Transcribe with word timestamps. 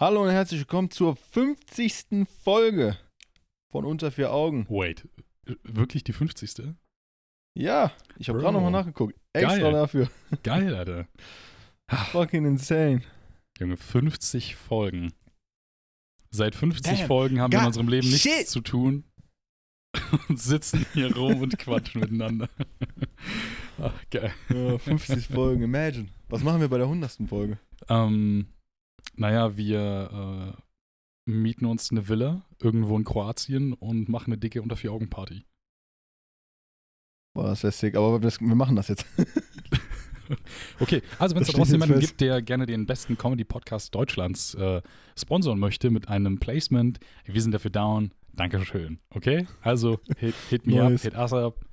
Hallo 0.00 0.22
und 0.22 0.30
herzlich 0.30 0.60
willkommen 0.60 0.92
zur 0.92 1.16
50. 1.16 2.28
Folge 2.44 2.96
von 3.68 3.84
Unter 3.84 4.12
vier 4.12 4.32
Augen. 4.32 4.64
Wait, 4.68 5.08
äh, 5.48 5.56
wirklich 5.64 6.04
die 6.04 6.12
50. 6.12 6.76
Ja, 7.56 7.90
ich 8.16 8.28
habe 8.28 8.38
gerade 8.38 8.52
nochmal 8.52 8.70
nachgeguckt. 8.70 9.18
Extra 9.32 9.58
Geil. 9.58 9.72
dafür. 9.72 10.08
Geil, 10.44 10.76
Alter. 10.76 11.08
Fucking 12.12 12.44
insane. 12.44 13.02
Junge, 13.58 13.76
50 13.76 14.54
Folgen. 14.54 15.12
Seit 16.30 16.54
50 16.54 16.98
Damn. 16.98 17.06
Folgen 17.08 17.40
haben 17.40 17.50
wir 17.50 17.58
in 17.58 17.64
God 17.64 17.66
unserem 17.70 17.88
Leben 17.88 18.08
nichts 18.08 18.22
shit. 18.22 18.48
zu 18.48 18.60
tun 18.60 19.02
und 20.28 20.38
sitzen 20.38 20.86
hier 20.94 21.12
rum 21.16 21.42
und 21.42 21.58
quatschen 21.58 22.02
miteinander. 22.02 22.48
Ach, 23.82 24.04
geil. 24.10 24.32
Ja, 24.48 24.78
50 24.78 25.26
Folgen, 25.26 25.64
imagine. 25.64 26.06
Was 26.28 26.44
machen 26.44 26.60
wir 26.60 26.68
bei 26.68 26.78
der 26.78 26.86
100. 26.86 27.18
Folge? 27.28 27.58
Ähm, 27.88 28.46
naja, 29.14 29.56
wir 29.56 30.54
äh, 31.26 31.30
mieten 31.30 31.66
uns 31.66 31.90
eine 31.90 32.08
Villa 32.08 32.44
irgendwo 32.60 32.96
in 32.96 33.04
Kroatien 33.04 33.72
und 33.72 34.08
machen 34.08 34.32
eine 34.32 34.38
dicke 34.38 34.62
Unter 34.62 34.76
vier 34.76 34.92
Augen 34.92 35.10
Party. 35.10 35.44
Boah, 37.34 37.44
das 37.48 37.62
wäre 37.62 37.72
sick, 37.72 37.94
aber 37.96 38.18
das, 38.18 38.40
wir 38.40 38.54
machen 38.54 38.76
das 38.76 38.88
jetzt. 38.88 39.06
Okay, 40.78 41.00
also 41.18 41.34
wenn 41.34 41.40
es 41.40 41.48
da 41.48 41.56
draußen 41.56 41.72
jemanden 41.72 41.94
fest. 41.94 42.08
gibt, 42.08 42.20
der 42.20 42.42
gerne 42.42 42.66
den 42.66 42.84
besten 42.84 43.16
Comedy-Podcast 43.16 43.94
Deutschlands 43.94 44.52
äh, 44.56 44.82
sponsern 45.18 45.58
möchte 45.58 45.90
mit 45.90 46.08
einem 46.08 46.38
Placement, 46.38 47.00
wir 47.24 47.40
sind 47.40 47.52
dafür 47.52 47.70
down. 47.70 48.12
Dankeschön. 48.34 48.98
Okay? 49.08 49.46
Also 49.62 50.00
hit, 50.18 50.34
hit 50.50 50.66
me 50.66 50.74
Neues- 50.74 51.06
up, 51.06 51.12
hit 51.12 51.18
us 51.18 51.32
up. 51.32 51.64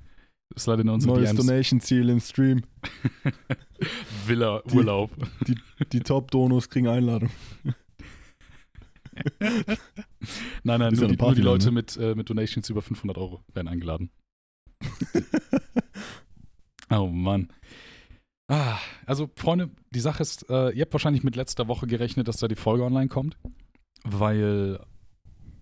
Slide 0.57 0.81
in 0.81 0.89
unsere 0.89 1.13
Neues. 1.13 1.33
Donation-Ziel 1.35 2.09
im 2.09 2.19
Stream. 2.19 2.63
Villa, 4.25 4.61
Die- 4.65 4.75
Urlaub. 4.75 5.11
Die 5.91 5.99
Top-Donos 5.99 6.69
kriegen 6.69 6.87
Einladung. 6.87 7.29
Nein, 10.63 10.79
nein, 10.79 10.93
Ist 10.93 10.99
nur 10.99 11.09
die, 11.09 11.15
nur 11.15 11.35
die 11.35 11.41
Leute 11.41 11.67
ne? 11.67 11.71
mit, 11.71 11.95
äh, 11.97 12.15
mit 12.15 12.29
Donations 12.29 12.69
über 12.69 12.81
500 12.81 13.17
Euro 13.17 13.41
werden 13.53 13.67
eingeladen. 13.67 14.09
Oh 16.91 17.07
Mann. 17.07 17.47
Ah, 18.47 18.77
also 19.07 19.27
Freunde, 19.35 19.71
die 19.89 19.99
Sache 19.99 20.21
ist, 20.21 20.47
äh, 20.51 20.69
ihr 20.69 20.81
habt 20.81 20.93
wahrscheinlich 20.93 21.23
mit 21.23 21.35
letzter 21.35 21.67
Woche 21.67 21.87
gerechnet, 21.87 22.27
dass 22.27 22.37
da 22.37 22.47
die 22.47 22.53
Folge 22.55 22.83
online 22.83 23.07
kommt, 23.07 23.37
weil, 24.03 24.79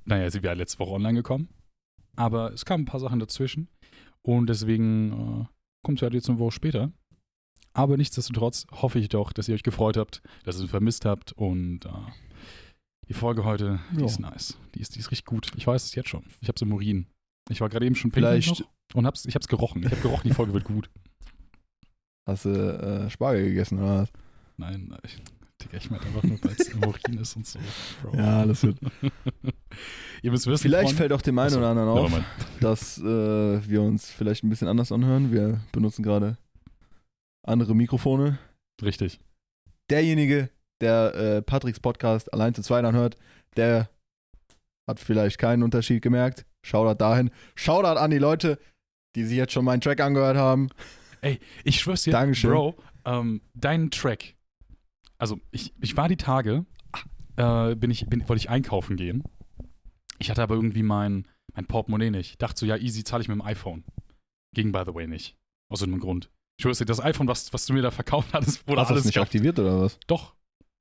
naja, 0.04 0.30
sie 0.30 0.44
wäre 0.44 0.56
letzte 0.56 0.80
Woche 0.80 0.92
online 0.92 1.14
gekommen, 1.14 1.48
aber 2.18 2.52
es 2.52 2.66
kamen 2.66 2.84
ein 2.84 2.88
paar 2.88 3.00
Sachen 3.00 3.20
dazwischen 3.20 3.70
und 4.24 4.48
deswegen 4.50 5.12
äh, 5.12 5.46
kommt 5.84 6.00
sie 6.00 6.06
halt 6.06 6.14
jetzt 6.14 6.30
eine 6.30 6.40
Woche 6.40 6.52
später. 6.54 6.92
Aber 7.74 7.98
nichtsdestotrotz 7.98 8.68
hoffe 8.72 9.00
ich 9.00 9.10
doch, 9.10 9.34
dass 9.34 9.48
ihr 9.50 9.56
euch 9.56 9.64
gefreut 9.64 9.98
habt, 9.98 10.22
dass 10.44 10.62
ihr 10.62 10.68
vermisst 10.68 11.06
habt 11.06 11.32
und 11.34 11.86
äh, 11.86 11.90
die 13.10 13.14
Folge 13.14 13.44
heute, 13.46 13.80
die 13.92 14.00
Ja. 14.02 14.06
ist 14.06 14.20
nice. 14.20 14.58
Die 14.76 14.80
ist, 14.80 14.96
die 14.96 15.00
ist 15.00 15.12
richtig 15.12 15.26
gut. 15.26 15.52
Ich 15.56 15.66
weiß 15.68 15.84
es 15.84 15.96
jetzt 15.96 16.10
schon. 16.10 16.24
Ich 16.40 16.48
hab's 16.50 16.62
im 16.62 16.72
Urin. 16.72 17.08
Ich 17.50 17.60
war 17.62 17.70
gerade 17.70 17.86
eben 17.86 17.96
schon 17.96 18.12
Vielleicht 18.12 18.60
noch 18.62 18.68
und 18.94 19.06
hab's, 19.06 19.26
ich 19.26 19.36
hab's 19.36 19.48
gerochen. 19.48 19.84
Ich 19.84 19.92
hab 19.92 20.02
gerochen, 20.02 20.28
die 20.30 20.34
Folge 20.34 20.54
wird 20.54 20.64
gut. 20.66 20.90
hast 22.28 22.46
du 22.46 22.50
äh, 22.50 23.10
Spargel 23.10 23.46
gegessen 23.50 23.80
oder 23.80 24.04
was? 24.04 24.10
Nein, 24.58 24.86
nein, 24.90 25.00
ich, 25.04 25.18
Digga, 25.64 25.78
ich 25.78 25.90
meine 25.90 26.04
einfach 26.04 26.24
nur, 26.24 26.38
weil 26.44 26.56
es 26.58 26.68
im 26.74 26.84
Urin 26.84 27.18
ist 27.20 27.36
und 27.36 27.46
so. 27.48 27.60
Bro. 28.02 28.16
Ja, 28.18 28.46
das 28.46 28.64
wird. 28.64 28.78
Ihr 30.22 30.32
müsst 30.32 30.48
wissen, 30.48 30.62
Vielleicht 30.62 30.84
Freunde- 30.90 30.98
fällt 30.98 31.14
auch 31.14 31.22
dem 31.22 31.38
einen 31.40 31.56
oder 31.56 31.68
anderen 31.70 31.90
auf, 31.90 32.12
dass 32.62 32.98
äh, 33.00 33.04
wir 33.04 33.82
uns 33.82 34.10
vielleicht 34.10 34.44
ein 34.44 34.50
bisschen 34.50 34.68
anders 34.68 34.92
anhören. 34.92 35.32
Wir 35.32 35.60
benutzen 35.72 36.04
gerade 36.04 36.38
andere 37.46 37.76
Mikrofone. 37.76 38.40
Richtig. 38.82 39.20
derjenige, 39.90 40.50
der 40.82 41.14
äh, 41.16 41.42
Patricks 41.42 41.80
Podcast 41.80 42.34
allein 42.34 42.54
zu 42.54 42.62
zweit 42.62 42.84
anhört, 42.86 43.16
der 43.56 43.90
hat 44.88 45.00
vielleicht 45.00 45.38
keinen 45.38 45.64
Unterschied 45.64 46.02
gemerkt. 46.02 46.46
Shoutout 46.66 46.96
dahin. 46.98 47.30
Shoutout 47.56 48.00
an 48.00 48.12
die 48.12 48.18
Leute, 48.18 48.60
die 49.16 49.24
sich 49.26 49.38
jetzt 49.38 49.54
schon 49.54 49.66
meinen 49.66 49.82
Track 49.82 50.00
angehört 50.02 50.38
haben. 50.38 50.70
Ich 51.64 51.80
schwör's 51.80 52.04
dir, 52.04 52.12
Dankeschön. 52.12 52.50
Bro, 52.52 52.76
ähm, 53.06 53.42
dein 53.54 53.92
Track. 53.92 54.36
Also, 55.24 55.40
ich, 55.52 55.74
ich 55.80 55.96
war 55.96 56.10
die 56.10 56.18
Tage, 56.18 56.66
äh, 57.38 57.76
bin 57.76 57.90
ich, 57.92 58.08
bin, 58.08 58.28
wollte 58.28 58.42
ich 58.42 58.50
einkaufen 58.50 58.98
gehen. 58.98 59.24
Ich 60.20 60.30
hatte 60.30 60.44
aber 60.44 60.56
irgendwie 60.56 60.84
mein, 60.84 61.30
mein 61.54 61.66
Portemonnaie 61.66 62.12
nicht. 62.12 62.42
Dachte 62.42 62.60
so, 62.60 62.66
ja, 62.66 62.76
easy, 62.76 63.06
zahle 63.06 63.22
ich 63.22 63.30
mit 63.30 63.36
dem 63.36 63.42
iPhone. 63.42 63.86
Ging, 64.54 64.74
by 64.74 64.84
the 64.86 64.94
way, 64.94 65.08
nicht. 65.08 65.38
Aus 65.70 65.80
irgendeinem 65.80 66.02
Grund. 66.02 66.30
Ich 66.58 66.66
dir, 66.66 66.84
das 66.86 67.00
iPhone, 67.00 67.30
was, 67.30 67.54
was 67.54 67.66
du 67.66 67.72
mir 67.72 67.82
da 67.82 67.90
verkauft 67.92 68.34
hattest, 68.34 68.68
wurde 68.68 68.82
Hast 68.82 68.92
alles 68.92 69.06
nicht 69.06 69.14
kaputt. 69.14 69.28
aktiviert 69.28 69.60
oder 69.60 69.80
was? 69.80 69.98
Doch. 70.08 70.36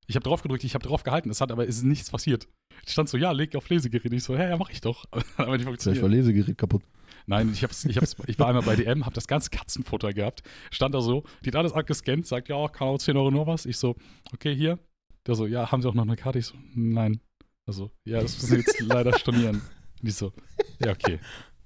Ich 0.08 0.16
habe 0.16 0.24
drauf 0.24 0.42
gedrückt, 0.42 0.64
ich 0.64 0.74
habe 0.74 0.84
drauf 0.84 1.04
gehalten. 1.04 1.30
Es 1.30 1.40
hat 1.40 1.52
aber 1.52 1.64
ist 1.66 1.84
nichts 1.84 2.10
passiert. 2.10 2.48
Ich 2.84 2.90
stand 2.94 3.08
so, 3.08 3.16
ja, 3.18 3.30
leg 3.30 3.54
auf 3.54 3.68
Lesegerät. 3.68 4.12
Ich 4.12 4.24
so, 4.24 4.36
hä, 4.36 4.48
ja, 4.48 4.56
mach 4.56 4.70
ich 4.70 4.80
doch. 4.80 5.04
aber 5.12 5.22
nicht 5.22 5.36
Vielleicht 5.36 5.64
funktioniert. 5.66 6.02
war 6.02 6.08
Lesegerät 6.10 6.58
kaputt. 6.58 6.82
Nein, 7.26 7.50
ich, 7.52 7.62
hab's, 7.62 7.84
ich, 7.84 7.96
hab's, 7.96 8.16
ich 8.26 8.38
war 8.38 8.48
einmal 8.48 8.62
bei 8.62 8.76
DM, 8.76 9.06
hab 9.06 9.14
das 9.14 9.26
ganze 9.26 9.50
Katzenfutter 9.50 10.12
gehabt. 10.12 10.42
Stand 10.70 10.94
da 10.94 11.00
so, 11.00 11.24
die 11.44 11.48
hat 11.48 11.56
alles 11.56 11.72
abgescannt, 11.72 12.26
sagt, 12.26 12.48
ja, 12.48 12.68
kann 12.68 12.88
auch 12.88 12.98
10 12.98 13.16
Euro 13.16 13.30
nur 13.30 13.46
was. 13.46 13.66
Ich 13.66 13.76
so, 13.76 13.96
okay, 14.32 14.54
hier. 14.54 14.78
Der 15.26 15.34
so, 15.34 15.46
ja, 15.46 15.70
haben 15.70 15.82
Sie 15.82 15.88
auch 15.88 15.94
noch 15.94 16.02
eine 16.02 16.16
Karte? 16.16 16.38
Ich 16.40 16.46
so, 16.46 16.54
nein. 16.74 17.20
Also, 17.64 17.90
ja, 18.04 18.20
das 18.20 18.34
müssen 18.34 18.48
Sie 18.48 18.56
jetzt 18.56 18.80
leider 18.80 19.16
stornieren. 19.18 19.62
Und 20.02 20.08
ich 20.08 20.14
so, 20.14 20.32
ja, 20.80 20.90
okay. 20.90 21.20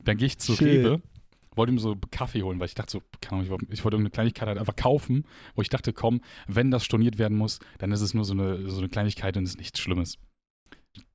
Dann 0.04 0.18
gehe 0.18 0.26
ich 0.26 0.38
zu 0.38 0.54
Shit. 0.54 0.66
Rewe, 0.66 1.02
wollte 1.56 1.72
ihm 1.72 1.78
so 1.78 1.96
Kaffee 2.10 2.42
holen, 2.42 2.60
weil 2.60 2.66
ich 2.66 2.74
dachte 2.74 2.92
so, 2.92 3.02
keine 3.20 3.32
Ahnung, 3.32 3.44
ich 3.44 3.50
wollte, 3.50 3.66
ich 3.70 3.84
wollte 3.84 3.96
irgendeine 3.96 4.10
Kleinigkeit 4.10 4.48
halt 4.48 4.58
einfach 4.58 4.76
kaufen, 4.76 5.24
wo 5.54 5.62
ich 5.62 5.70
dachte, 5.70 5.92
komm, 5.92 6.20
wenn 6.46 6.70
das 6.70 6.84
storniert 6.84 7.18
werden 7.18 7.36
muss, 7.36 7.60
dann 7.78 7.92
ist 7.92 8.02
es 8.02 8.14
nur 8.14 8.24
so 8.24 8.34
eine, 8.34 8.68
so 8.68 8.78
eine 8.78 8.88
Kleinigkeit 8.88 9.36
und 9.36 9.44
ist 9.44 9.58
nichts 9.58 9.80
Schlimmes. 9.80 10.18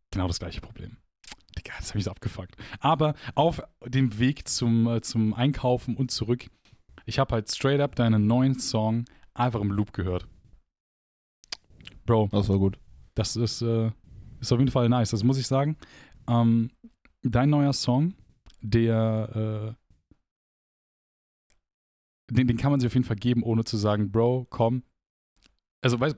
Genau 0.09 0.27
das 0.27 0.39
gleiche 0.39 0.61
Problem. 0.61 0.97
Digga, 1.63 1.73
das 1.77 1.89
habe 1.89 1.99
ich 1.99 2.05
so 2.05 2.11
abgefuckt. 2.11 2.55
Aber 2.79 3.13
auf 3.35 3.61
dem 3.85 4.17
Weg 4.19 4.47
zum, 4.47 4.87
äh, 4.87 5.01
zum 5.01 5.33
Einkaufen 5.33 5.95
und 5.95 6.11
zurück, 6.11 6.47
ich 7.05 7.19
habe 7.19 7.33
halt 7.35 7.51
straight 7.51 7.79
up 7.79 7.95
deinen 7.95 8.27
neuen 8.27 8.59
Song 8.59 9.05
einfach 9.33 9.61
im 9.61 9.71
Loop 9.71 9.93
gehört. 9.93 10.27
Bro, 12.05 12.29
Das 12.31 12.49
war 12.49 12.57
gut. 12.57 12.79
das 13.15 13.35
ist, 13.35 13.61
äh, 13.61 13.91
ist 14.39 14.51
auf 14.51 14.59
jeden 14.59 14.71
Fall 14.71 14.89
nice. 14.89 15.11
Das 15.11 15.23
muss 15.23 15.37
ich 15.37 15.47
sagen. 15.47 15.77
Ähm, 16.27 16.71
dein 17.21 17.49
neuer 17.49 17.73
Song, 17.73 18.15
der, 18.61 19.75
äh, 22.29 22.33
den, 22.33 22.47
den 22.47 22.57
kann 22.57 22.71
man 22.71 22.79
sich 22.79 22.87
auf 22.87 22.93
jeden 22.93 23.05
Fall 23.05 23.17
geben, 23.17 23.43
ohne 23.43 23.63
zu 23.63 23.77
sagen, 23.77 24.11
Bro, 24.11 24.47
komm. 24.49 24.83
Also, 25.83 25.99
weiß, 25.99 26.15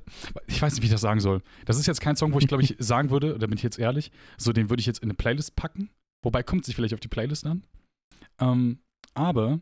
ich 0.48 0.62
weiß 0.62 0.74
nicht, 0.74 0.82
wie 0.82 0.88
ich 0.88 0.92
das 0.92 1.02
sagen 1.02 1.20
soll. 1.22 1.42
Das 1.66 1.78
ist 1.80 1.86
jetzt 1.88 2.02
kein 2.02 2.16
Song, 2.18 2.34
wo 2.34 2.40
ich, 2.40 2.48
glaube 2.48 2.64
ich, 2.64 2.76
sagen 2.80 3.10
würde, 3.10 3.38
da 3.40 3.48
bin 3.48 3.58
ich 3.58 3.64
jetzt 3.64 3.80
ehrlich, 3.80 4.12
so 4.38 4.52
den 4.52 4.70
würde 4.70 4.82
ich 4.82 4.86
jetzt 4.86 5.00
in 5.00 5.06
eine 5.08 5.14
Playlist 5.14 5.56
packen. 5.56 5.90
Wobei 6.22 6.44
kommt 6.44 6.66
sich 6.66 6.76
vielleicht 6.76 6.94
auf 6.94 7.00
die 7.00 7.08
Playlist 7.08 7.46
an. 7.46 7.64
Ähm, 8.40 8.80
aber 9.14 9.60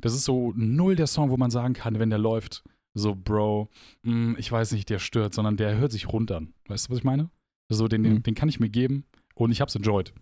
das 0.00 0.14
ist 0.14 0.24
so 0.24 0.52
null 0.56 0.96
der 0.96 1.06
Song, 1.06 1.30
wo 1.30 1.36
man 1.36 1.50
sagen 1.50 1.74
kann, 1.74 1.98
wenn 1.98 2.10
der 2.10 2.18
läuft, 2.18 2.64
so, 2.94 3.14
Bro, 3.14 3.68
mh, 4.02 4.38
ich 4.38 4.50
weiß 4.50 4.72
nicht, 4.72 4.88
der 4.90 4.98
stört, 4.98 5.34
sondern 5.34 5.56
der 5.56 5.76
hört 5.78 5.92
sich 5.92 6.08
rund 6.12 6.32
an. 6.32 6.52
Weißt 6.66 6.86
du, 6.86 6.90
was 6.90 6.98
ich 6.98 7.04
meine? 7.04 7.30
So, 7.70 7.86
den, 7.86 8.02
den, 8.02 8.14
Mhm. 8.14 8.22
den 8.24 8.34
kann 8.34 8.48
ich 8.48 8.58
mir 8.60 8.70
geben 8.70 9.04
und 9.34 9.52
ich 9.52 9.60
hab's 9.60 9.74
enjoyed. 9.76 10.12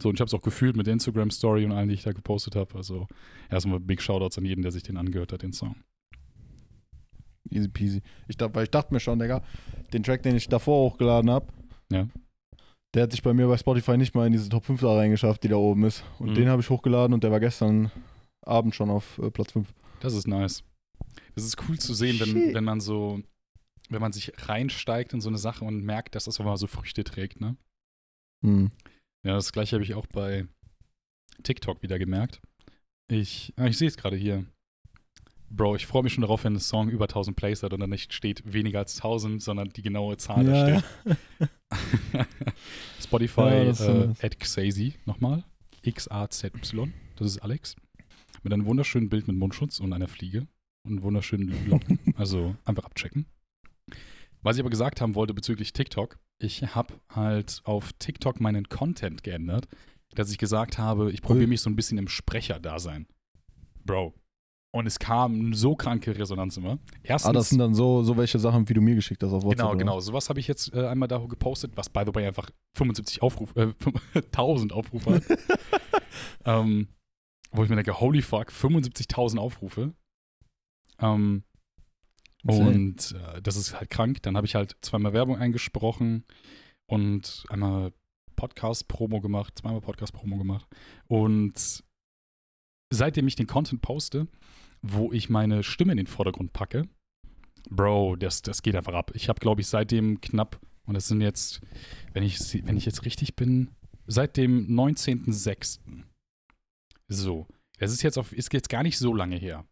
So, 0.00 0.08
und 0.10 0.14
ich 0.16 0.20
hab's 0.20 0.34
auch 0.34 0.42
gefühlt 0.42 0.76
mit 0.76 0.86
der 0.86 0.92
Instagram-Story 0.92 1.64
und 1.64 1.72
allen, 1.72 1.88
die 1.88 1.94
ich 1.94 2.02
da 2.02 2.12
gepostet 2.12 2.54
habe. 2.54 2.74
Also, 2.76 3.08
erstmal 3.50 3.80
Big 3.80 4.02
Shoutouts 4.02 4.38
an 4.38 4.44
jeden, 4.44 4.62
der 4.62 4.70
sich 4.70 4.82
den 4.82 4.98
angehört 4.98 5.32
hat, 5.32 5.42
den 5.42 5.52
Song. 5.52 5.74
Easy 7.50 7.68
peasy. 7.68 8.02
Ich, 8.28 8.36
dacht- 8.36 8.54
weil 8.54 8.64
ich 8.64 8.70
dachte 8.70 8.92
mir 8.94 9.00
schon, 9.00 9.18
Digga, 9.18 9.42
den 9.92 10.02
Track, 10.02 10.22
den 10.22 10.36
ich 10.36 10.48
davor 10.48 10.90
hochgeladen 10.90 11.30
habe, 11.30 11.46
Ja. 11.90 12.08
der 12.94 13.02
hat 13.04 13.12
sich 13.12 13.22
bei 13.22 13.32
mir 13.34 13.46
bei 13.48 13.56
Spotify 13.56 13.96
nicht 13.96 14.14
mal 14.14 14.26
in 14.26 14.32
diese 14.32 14.48
Top 14.48 14.64
5 14.64 14.80
da 14.80 14.94
reingeschafft, 14.94 15.42
die 15.44 15.48
da 15.48 15.56
oben 15.56 15.84
ist. 15.84 16.04
Und 16.18 16.30
Mhm. 16.30 16.34
den 16.34 16.48
habe 16.48 16.62
ich 16.62 16.70
hochgeladen 16.70 17.14
und 17.14 17.22
der 17.24 17.30
war 17.30 17.40
gestern 17.40 17.90
Abend 18.44 18.74
schon 18.74 18.90
auf 18.90 19.18
äh, 19.18 19.30
Platz 19.30 19.52
5. 19.52 19.72
Das 20.00 20.14
ist 20.14 20.26
nice. 20.28 20.62
Das 21.34 21.44
ist 21.44 21.56
cool 21.68 21.78
zu 21.78 21.94
sehen, 21.94 22.18
wenn, 22.20 22.28
Shit. 22.28 22.54
wenn 22.54 22.64
man 22.64 22.80
so, 22.80 23.20
wenn 23.90 24.00
man 24.00 24.12
sich 24.12 24.32
reinsteigt 24.48 25.12
in 25.12 25.20
so 25.20 25.28
eine 25.28 25.38
Sache 25.38 25.64
und 25.64 25.82
merkt, 25.84 26.14
dass 26.14 26.24
das 26.24 26.38
einmal 26.40 26.56
so 26.56 26.66
Früchte 26.66 27.04
trägt, 27.04 27.40
ne? 27.40 27.56
Hm. 28.44 28.70
Ja, 29.26 29.34
das 29.34 29.52
gleiche 29.52 29.76
habe 29.76 29.84
ich 29.84 29.94
auch 29.94 30.06
bei 30.06 30.46
TikTok 31.42 31.82
wieder 31.82 31.98
gemerkt. 31.98 32.40
Ich, 33.10 33.52
ah, 33.56 33.66
ich 33.66 33.76
sehe 33.78 33.88
es 33.88 33.96
gerade 33.96 34.16
hier. 34.16 34.44
Bro, 35.48 35.76
ich 35.76 35.86
freue 35.86 36.02
mich 36.02 36.12
schon 36.12 36.22
darauf, 36.22 36.44
wenn 36.44 36.54
ein 36.54 36.60
Song 36.60 36.88
über 36.88 37.04
1000 37.04 37.36
Plays 37.36 37.62
hat 37.62 37.72
und 37.72 37.80
dann 37.80 37.90
nicht 37.90 38.12
steht 38.12 38.52
weniger 38.52 38.80
als 38.80 38.96
1000, 38.96 39.42
sondern 39.42 39.68
die 39.70 39.82
genaue 39.82 40.16
Zahl 40.16 40.44
da 40.44 40.68
Ja, 40.68 40.80
steht. 40.80 41.48
Spotify, 43.00 43.72
Ja, 43.72 44.12
äh, 44.20 44.28
Xazy 44.30 44.94
nochmal. 45.04 45.44
X-A-Z-Y. 45.82 46.92
Das 47.16 47.26
ist 47.28 47.38
Alex. 47.38 47.76
Mit 48.42 48.52
einem 48.52 48.66
wunderschönen 48.66 49.08
Bild 49.08 49.28
mit 49.28 49.36
Mundschutz 49.36 49.80
und 49.80 49.92
einer 49.92 50.08
Fliege. 50.08 50.46
Und 50.84 51.02
wunderschönen 51.02 51.68
Locken. 51.68 51.98
also 52.16 52.54
einfach 52.64 52.84
abchecken. 52.84 53.26
Was 54.42 54.56
ich 54.56 54.60
aber 54.60 54.70
gesagt 54.70 55.00
haben 55.00 55.14
wollte 55.14 55.34
bezüglich 55.34 55.72
TikTok, 55.72 56.18
ich 56.38 56.74
habe 56.74 56.94
halt 57.08 57.60
auf 57.64 57.92
TikTok 57.94 58.40
meinen 58.40 58.68
Content 58.68 59.22
geändert, 59.24 59.66
dass 60.14 60.30
ich 60.30 60.38
gesagt 60.38 60.78
habe, 60.78 61.10
ich 61.10 61.22
probiere 61.22 61.48
mich 61.48 61.60
so 61.60 61.70
ein 61.70 61.76
bisschen 61.76 61.98
im 61.98 62.08
Sprecherdasein. 62.08 63.06
Bro, 63.84 64.14
Und 64.72 64.86
es 64.86 64.98
kam 64.98 65.54
so 65.54 65.74
kranke 65.74 66.16
Resonanz 66.16 66.56
immer. 66.58 66.78
Erstens, 67.02 67.30
Ah, 67.30 67.32
das 67.32 67.48
sind 67.48 67.58
dann 67.58 67.74
so, 67.74 68.02
so 68.02 68.16
welche 68.16 68.38
Sachen, 68.38 68.68
wie 68.68 68.74
du 68.74 68.82
mir 68.82 68.94
geschickt 68.94 69.22
hast 69.22 69.32
auf 69.32 69.42
WhatsApp. 69.42 69.56
Genau, 69.58 69.68
oder? 69.70 69.78
genau. 69.78 70.00
Sowas 70.00 70.28
habe 70.28 70.38
ich 70.38 70.48
jetzt 70.48 70.74
äh, 70.74 70.86
einmal 70.86 71.08
da 71.08 71.18
gepostet, 71.18 71.72
was 71.76 71.88
by 71.88 72.02
the 72.04 72.14
way 72.14 72.26
einfach 72.26 72.50
75 72.74 73.22
Aufrufe, 73.22 73.74
äh, 74.14 74.18
1000 74.18 74.72
Aufrufe 74.74 75.14
hat. 75.14 75.22
ähm, 76.44 76.88
wo 77.52 77.62
ich 77.64 77.70
mir 77.70 77.76
denke, 77.76 78.00
holy 78.00 78.20
fuck, 78.20 78.50
75.000 78.50 79.38
Aufrufe. 79.38 79.94
Ähm, 81.00 81.44
und 82.44 83.14
äh, 83.34 83.42
das 83.42 83.56
ist 83.56 83.78
halt 83.78 83.90
krank. 83.90 84.22
Dann 84.22 84.36
habe 84.36 84.46
ich 84.46 84.54
halt 84.54 84.76
zweimal 84.82 85.12
Werbung 85.12 85.38
eingesprochen 85.38 86.24
und 86.86 87.44
einmal 87.48 87.92
Podcast-Promo 88.36 89.20
gemacht, 89.20 89.58
zweimal 89.58 89.80
Podcast-Promo 89.80 90.36
gemacht. 90.36 90.66
Und 91.08 91.82
seitdem 92.90 93.26
ich 93.26 93.36
den 93.36 93.46
Content 93.46 93.82
poste, 93.82 94.28
wo 94.82 95.12
ich 95.12 95.28
meine 95.28 95.62
Stimme 95.62 95.92
in 95.92 95.96
den 95.98 96.06
Vordergrund 96.06 96.52
packe, 96.52 96.88
Bro, 97.68 98.16
das, 98.16 98.42
das 98.42 98.62
geht 98.62 98.76
einfach 98.76 98.94
ab. 98.94 99.10
Ich 99.14 99.28
habe, 99.28 99.40
glaube 99.40 99.60
ich, 99.60 99.66
seitdem 99.66 100.20
knapp, 100.20 100.60
und 100.84 100.94
das 100.94 101.08
sind 101.08 101.20
jetzt, 101.20 101.60
wenn 102.12 102.22
ich, 102.22 102.38
wenn 102.64 102.76
ich 102.76 102.86
jetzt 102.86 103.04
richtig 103.04 103.34
bin, 103.34 103.70
seit 104.06 104.36
dem 104.36 104.68
19.06. 104.68 105.80
So, 107.08 107.46
das 107.78 107.92
ist 107.92 108.02
jetzt, 108.02 108.18
auf, 108.18 108.32
ist 108.32 108.52
jetzt 108.52 108.68
gar 108.68 108.84
nicht 108.84 108.98
so 108.98 109.12
lange 109.12 109.36
her. 109.36 109.64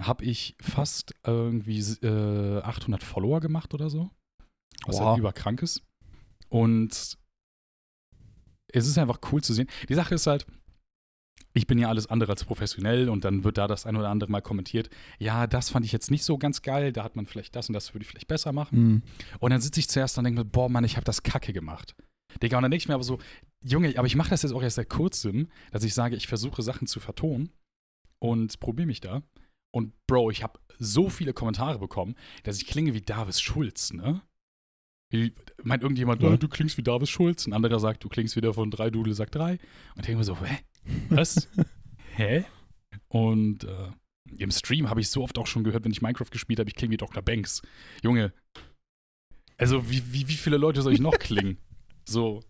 Habe 0.00 0.24
ich 0.24 0.56
fast 0.60 1.14
irgendwie 1.24 1.78
äh, 2.04 2.60
800 2.62 3.02
Follower 3.04 3.38
gemacht 3.40 3.74
oder 3.74 3.88
so. 3.90 4.10
Was 4.86 4.96
Wow. 4.96 5.04
halt 5.10 5.18
überkrank 5.20 5.62
ist. 5.62 5.84
Und 6.48 6.90
es 8.72 8.86
ist 8.88 8.98
einfach 8.98 9.20
cool 9.30 9.40
zu 9.42 9.54
sehen. 9.54 9.68
Die 9.88 9.94
Sache 9.94 10.16
ist 10.16 10.26
halt, 10.26 10.46
ich 11.54 11.66
bin 11.66 11.78
ja 11.78 11.88
alles 11.88 12.08
andere 12.08 12.32
als 12.32 12.44
professionell 12.44 13.08
und 13.08 13.24
dann 13.24 13.44
wird 13.44 13.58
da 13.58 13.68
das 13.68 13.86
ein 13.86 13.96
oder 13.96 14.10
andere 14.10 14.30
mal 14.30 14.42
kommentiert. 14.42 14.90
Ja, 15.18 15.46
das 15.46 15.70
fand 15.70 15.86
ich 15.86 15.92
jetzt 15.92 16.10
nicht 16.10 16.24
so 16.24 16.36
ganz 16.36 16.62
geil, 16.62 16.92
da 16.92 17.04
hat 17.04 17.16
man 17.16 17.26
vielleicht 17.26 17.54
das 17.54 17.68
und 17.68 17.74
das 17.74 17.94
würde 17.94 18.02
ich 18.02 18.08
vielleicht 18.08 18.26
besser 18.26 18.52
machen. 18.52 18.78
Mhm. 18.78 19.02
Und 19.38 19.50
dann 19.50 19.60
sitze 19.60 19.80
ich 19.80 19.88
zuerst 19.88 20.18
und 20.18 20.24
denke 20.24 20.40
mir, 20.40 20.44
boah, 20.44 20.68
Mann, 20.68 20.84
ich 20.84 20.96
habe 20.96 21.04
das 21.04 21.22
kacke 21.22 21.52
gemacht. 21.52 21.94
Digga, 22.42 22.56
und 22.56 22.62
dann 22.62 22.72
denke 22.72 22.82
ich 22.82 22.88
mir 22.88 22.94
aber 22.94 23.04
so, 23.04 23.18
Junge, 23.62 23.96
aber 23.96 24.06
ich 24.06 24.16
mache 24.16 24.30
das 24.30 24.42
jetzt 24.42 24.52
auch 24.52 24.62
erst 24.62 24.76
seit 24.76 24.90
kurzem, 24.90 25.48
dass 25.70 25.84
ich 25.84 25.94
sage, 25.94 26.16
ich 26.16 26.26
versuche 26.26 26.62
Sachen 26.62 26.88
zu 26.88 26.98
vertonen 26.98 27.50
und 28.18 28.58
probiere 28.58 28.86
mich 28.86 29.00
da. 29.00 29.22
Und 29.72 29.92
Bro, 30.06 30.30
ich 30.30 30.42
habe 30.42 30.58
so 30.78 31.08
viele 31.08 31.32
Kommentare 31.32 31.78
bekommen, 31.78 32.16
dass 32.42 32.58
ich 32.58 32.66
klinge 32.66 32.94
wie 32.94 33.00
Davis 33.00 33.40
Schulz, 33.40 33.92
ne? 33.92 34.22
Wie, 35.10 35.32
meint 35.62 35.82
irgendjemand, 35.82 36.22
Ja. 36.22 36.30
"Oh, 36.30 36.36
du 36.36 36.48
klingst 36.48 36.76
wie 36.76 36.82
Davis 36.82 37.10
Schulz. 37.10 37.46
Ein 37.46 37.52
anderer 37.52 37.78
sagt, 37.78 38.04
du 38.04 38.08
klingst 38.08 38.36
wieder 38.36 38.52
von 38.54 38.70
drei 38.70 38.90
Dudel 38.90 39.14
sagt 39.14 39.34
drei. 39.34 39.52
Und 39.52 40.00
ich 40.00 40.06
denke 40.06 40.18
mir 40.18 40.24
so, 40.24 40.36
hä? 40.40 40.58
Was? 41.10 41.48
hä? 42.16 42.44
Und 43.08 43.64
äh, 43.64 43.90
im 44.38 44.50
Stream 44.50 44.90
habe 44.90 45.00
ich 45.00 45.08
so 45.10 45.22
oft 45.22 45.38
auch 45.38 45.46
schon 45.46 45.62
gehört, 45.64 45.84
wenn 45.84 45.92
ich 45.92 46.02
Minecraft 46.02 46.30
gespielt 46.30 46.58
habe, 46.58 46.68
ich 46.68 46.74
klinge 46.74 46.92
wie 46.92 46.96
Dr. 46.96 47.22
Banks. 47.22 47.62
Junge, 48.02 48.32
also 49.56 49.88
wie, 49.90 50.02
wie, 50.12 50.28
wie 50.28 50.34
viele 50.34 50.56
Leute 50.56 50.82
soll 50.82 50.92
ich 50.92 51.00
noch 51.00 51.18
klingen? 51.18 51.58
so, 52.04 52.40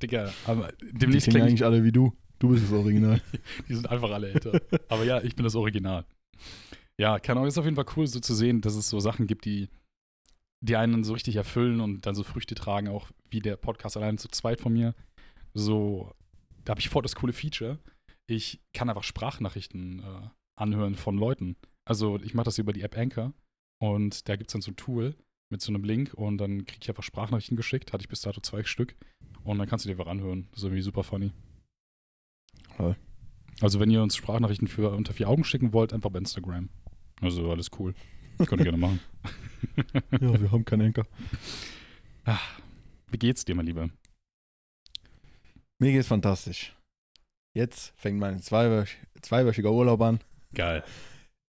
Digga, 0.00 0.32
aber 0.46 0.72
demnächst 0.80 1.28
klingen 1.28 1.30
klinge 1.30 1.38
ich, 1.38 1.42
eigentlich 1.42 1.64
alle 1.64 1.84
wie 1.84 1.92
du. 1.92 2.12
Du 2.38 2.48
bist 2.50 2.64
das 2.64 2.72
Original. 2.72 3.20
die 3.68 3.74
sind 3.74 3.88
einfach 3.90 4.10
alle 4.10 4.30
älter. 4.32 4.60
aber 4.88 5.04
ja, 5.04 5.20
ich 5.22 5.34
bin 5.34 5.44
das 5.44 5.54
Original. 5.54 6.04
Ja, 6.98 7.18
keine 7.18 7.38
Ahnung, 7.38 7.48
ist 7.48 7.58
auf 7.58 7.64
jeden 7.64 7.76
Fall 7.76 7.86
cool 7.96 8.06
so 8.06 8.20
zu 8.20 8.34
sehen, 8.34 8.60
dass 8.60 8.74
es 8.74 8.88
so 8.88 9.00
Sachen 9.00 9.26
gibt, 9.26 9.44
die, 9.44 9.68
die 10.62 10.76
einen 10.76 11.04
so 11.04 11.12
richtig 11.12 11.36
erfüllen 11.36 11.80
und 11.80 12.06
dann 12.06 12.14
so 12.14 12.22
Früchte 12.22 12.54
tragen, 12.54 12.88
auch 12.88 13.10
wie 13.30 13.40
der 13.40 13.56
Podcast 13.56 13.96
allein 13.96 14.16
zu 14.16 14.28
zweit 14.28 14.60
von 14.60 14.72
mir. 14.72 14.94
So, 15.54 16.14
da 16.64 16.70
habe 16.70 16.80
ich 16.80 16.88
vor 16.88 17.02
das 17.02 17.16
coole 17.16 17.32
Feature. 17.32 17.78
Ich 18.26 18.60
kann 18.72 18.88
einfach 18.88 19.02
Sprachnachrichten 19.02 20.00
äh, 20.00 20.28
anhören 20.56 20.94
von 20.94 21.18
Leuten. 21.18 21.56
Also 21.84 22.18
ich 22.20 22.32
mache 22.34 22.44
das 22.44 22.58
über 22.58 22.72
die 22.72 22.82
App 22.82 22.96
Anchor 22.96 23.32
und 23.80 24.28
da 24.28 24.36
gibt 24.36 24.50
es 24.50 24.52
dann 24.52 24.62
so 24.62 24.70
ein 24.70 24.76
Tool 24.76 25.16
mit 25.50 25.60
so 25.60 25.72
einem 25.72 25.82
Link 25.82 26.14
und 26.14 26.38
dann 26.38 26.64
kriege 26.64 26.78
ich 26.80 26.88
einfach 26.88 27.02
Sprachnachrichten 27.02 27.56
geschickt. 27.56 27.92
Hatte 27.92 28.02
ich 28.02 28.08
bis 28.08 28.22
dato 28.22 28.40
zwei 28.40 28.62
Stück. 28.62 28.94
Und 29.42 29.58
dann 29.58 29.68
kannst 29.68 29.84
du 29.84 29.88
dir 29.88 29.94
einfach 29.94 30.10
anhören. 30.10 30.46
Das 30.52 30.60
ist 30.60 30.64
irgendwie 30.64 30.82
super 30.82 31.02
funny. 31.02 31.32
Toll. 32.76 32.96
Also 33.60 33.80
wenn 33.80 33.90
ihr 33.90 34.02
uns 34.02 34.16
Sprachnachrichten 34.16 34.68
für 34.68 34.90
unter 34.90 35.12
vier 35.12 35.28
Augen 35.28 35.44
schicken 35.44 35.72
wollt, 35.72 35.92
einfach 35.92 36.10
bei 36.10 36.20
Instagram. 36.20 36.68
Also 37.20 37.50
alles 37.50 37.70
cool. 37.78 37.94
Könnt 38.38 38.60
ihr 38.60 38.64
gerne 38.64 38.78
machen. 38.78 39.00
ja, 40.20 40.40
wir 40.40 40.50
haben 40.50 40.64
keinen 40.64 40.88
Enker. 40.88 41.06
Wie 43.10 43.18
geht's 43.18 43.44
dir, 43.44 43.54
mein 43.54 43.66
Lieber? 43.66 43.90
Mir 45.78 45.92
geht's 45.92 46.08
fantastisch. 46.08 46.76
Jetzt 47.54 47.92
fängt 47.96 48.18
mein 48.18 48.40
zweiwöch 48.40 48.96
zweiwöchiger 49.20 49.72
Urlaub 49.72 50.00
an. 50.00 50.20
Geil. 50.54 50.84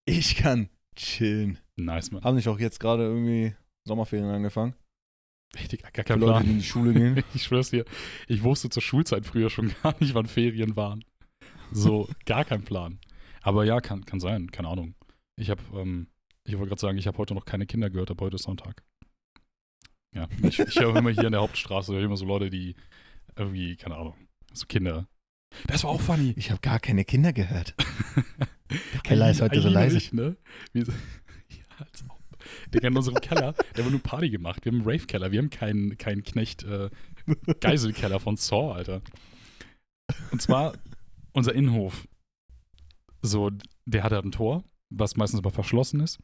Ich 0.04 0.36
kann 0.36 0.68
chillen. 0.96 1.58
Nice, 1.76 2.10
Mann. 2.10 2.22
Haben 2.24 2.36
nicht 2.36 2.48
auch 2.48 2.58
jetzt 2.58 2.78
gerade 2.80 3.04
irgendwie 3.04 3.54
Sommerferien 3.84 4.30
angefangen? 4.30 4.74
Richtig, 5.56 5.82
gar 5.82 6.04
kein 6.04 6.20
Leute, 6.20 6.32
Plan. 6.32 6.44
die 6.44 6.50
in 6.50 6.58
die 6.58 6.64
Schule 6.64 6.92
gehen. 6.92 7.22
Ich 7.34 7.44
schwör's 7.44 7.70
dir, 7.70 7.84
ich 8.26 8.42
wusste 8.42 8.70
zur 8.70 8.82
Schulzeit 8.82 9.24
früher 9.24 9.50
schon 9.50 9.72
gar 9.82 9.94
nicht, 10.00 10.14
wann 10.14 10.26
Ferien 10.26 10.76
waren. 10.76 11.04
So, 11.72 12.08
gar 12.26 12.44
kein 12.44 12.62
Plan. 12.62 12.98
Aber 13.42 13.64
ja, 13.64 13.80
kann, 13.80 14.04
kann 14.04 14.20
sein, 14.20 14.50
keine 14.50 14.68
Ahnung. 14.68 14.94
Ich 15.36 15.50
habe, 15.50 15.62
ähm, 15.74 16.08
ich 16.46 16.54
wollte 16.54 16.68
gerade 16.68 16.80
sagen, 16.80 16.98
ich 16.98 17.06
habe 17.06 17.18
heute 17.18 17.34
noch 17.34 17.44
keine 17.44 17.66
Kinder 17.66 17.90
gehört, 17.90 18.10
aber 18.10 18.26
heute 18.26 18.36
ist 18.36 18.44
Sonntag. 18.44 18.82
Ja, 20.14 20.28
ich, 20.42 20.58
ich 20.58 20.78
höre 20.78 20.96
immer 20.96 21.10
hier 21.10 21.24
in 21.24 21.32
der 21.32 21.40
Hauptstraße 21.40 21.98
immer 21.98 22.16
so 22.16 22.24
Leute, 22.24 22.50
die 22.50 22.76
irgendwie, 23.36 23.76
keine 23.76 23.96
Ahnung, 23.96 24.14
so 24.52 24.66
Kinder. 24.66 25.08
Das 25.66 25.84
war 25.84 25.90
auch 25.90 26.00
funny. 26.00 26.34
Ich 26.36 26.50
habe 26.50 26.60
gar 26.60 26.78
keine 26.78 27.04
Kinder 27.04 27.32
gehört. 27.32 27.74
Der 28.70 29.00
Keller 29.02 29.30
ist 29.30 29.40
heute 29.40 29.60
so 29.60 29.68
leise. 29.68 29.98
Ich, 29.98 30.12
ne? 30.12 30.36
Wir, 30.72 30.84
ja, 31.48 31.64
als 31.78 32.04
ob. 32.08 32.18
Digga, 32.72 32.88
in 32.88 32.96
unserem 32.96 33.20
Keller, 33.20 33.54
der 33.76 33.84
wird 33.84 33.90
nur 33.90 34.02
Party 34.02 34.30
gemacht. 34.30 34.64
Wir 34.64 34.72
haben 34.72 34.80
einen 34.80 34.90
Rave-Keller, 34.90 35.32
wir 35.32 35.38
haben 35.38 35.50
keinen 35.50 35.96
keinen 35.96 36.22
Knecht 36.22 36.62
äh, 36.64 36.90
Geiselkeller 37.60 38.20
von 38.20 38.36
Saw, 38.36 38.72
Alter. 38.72 39.00
Und 40.30 40.42
zwar 40.42 40.74
unser 41.32 41.54
Innenhof. 41.54 42.06
So, 43.22 43.50
der 43.86 44.02
hat 44.02 44.12
halt 44.12 44.24
ein 44.24 44.32
Tor, 44.32 44.64
was 44.90 45.16
meistens 45.16 45.38
aber 45.38 45.50
verschlossen 45.50 46.00
ist. 46.00 46.18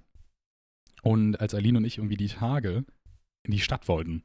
Und 1.03 1.41
als 1.41 1.55
Aline 1.55 1.79
und 1.79 1.85
ich 1.85 1.99
irgendwie 1.99 2.17
die 2.17 2.29
Tage 2.29 2.85
in 3.45 3.53
die 3.53 3.61
Stadt 3.61 3.89
wollten, 3.89 4.23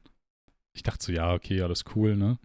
ich 0.74 0.82
dachte 0.82 1.04
so, 1.04 1.12
ja, 1.12 1.32
okay, 1.32 1.60
alles 1.62 1.84
cool, 1.94 2.16
ne? 2.16 2.38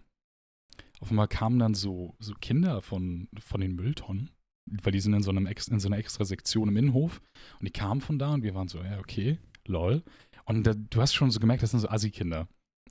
Auf 1.00 1.10
einmal 1.10 1.28
kamen 1.28 1.60
dann 1.60 1.74
so, 1.74 2.16
so 2.20 2.34
Kinder 2.36 2.82
von, 2.82 3.28
von 3.40 3.60
den 3.60 3.76
Mülltonnen, 3.76 4.30
weil 4.70 4.94
die 4.94 5.00
sind 5.00 5.14
in 5.14 5.24
so, 5.24 5.32
einem 5.32 5.48
in 5.48 5.80
so 5.80 5.88
einer 5.88 5.98
extra 5.98 6.24
Sektion 6.24 6.70
im 6.70 6.78
Innenhof 6.78 7.22
und 7.60 7.66
die 7.66 7.74
kamen 7.74 8.02
von 8.02 8.20
da 8.20 8.34
und 8.34 8.44
wir 8.44 8.54
waren 8.54 8.68
so, 8.68 8.82
ja, 8.82 9.00
okay, 9.00 9.40
lol. 9.68 10.04
Und 10.46 10.64
da, 10.64 10.74
du 10.74 11.02
hast 11.02 11.14
schon 11.14 11.32
so 11.32 11.40
gemerkt, 11.40 11.64
das 11.64 11.72
sind 11.72 11.80
so 11.80 11.90
Assi-Kinder. 11.90 12.48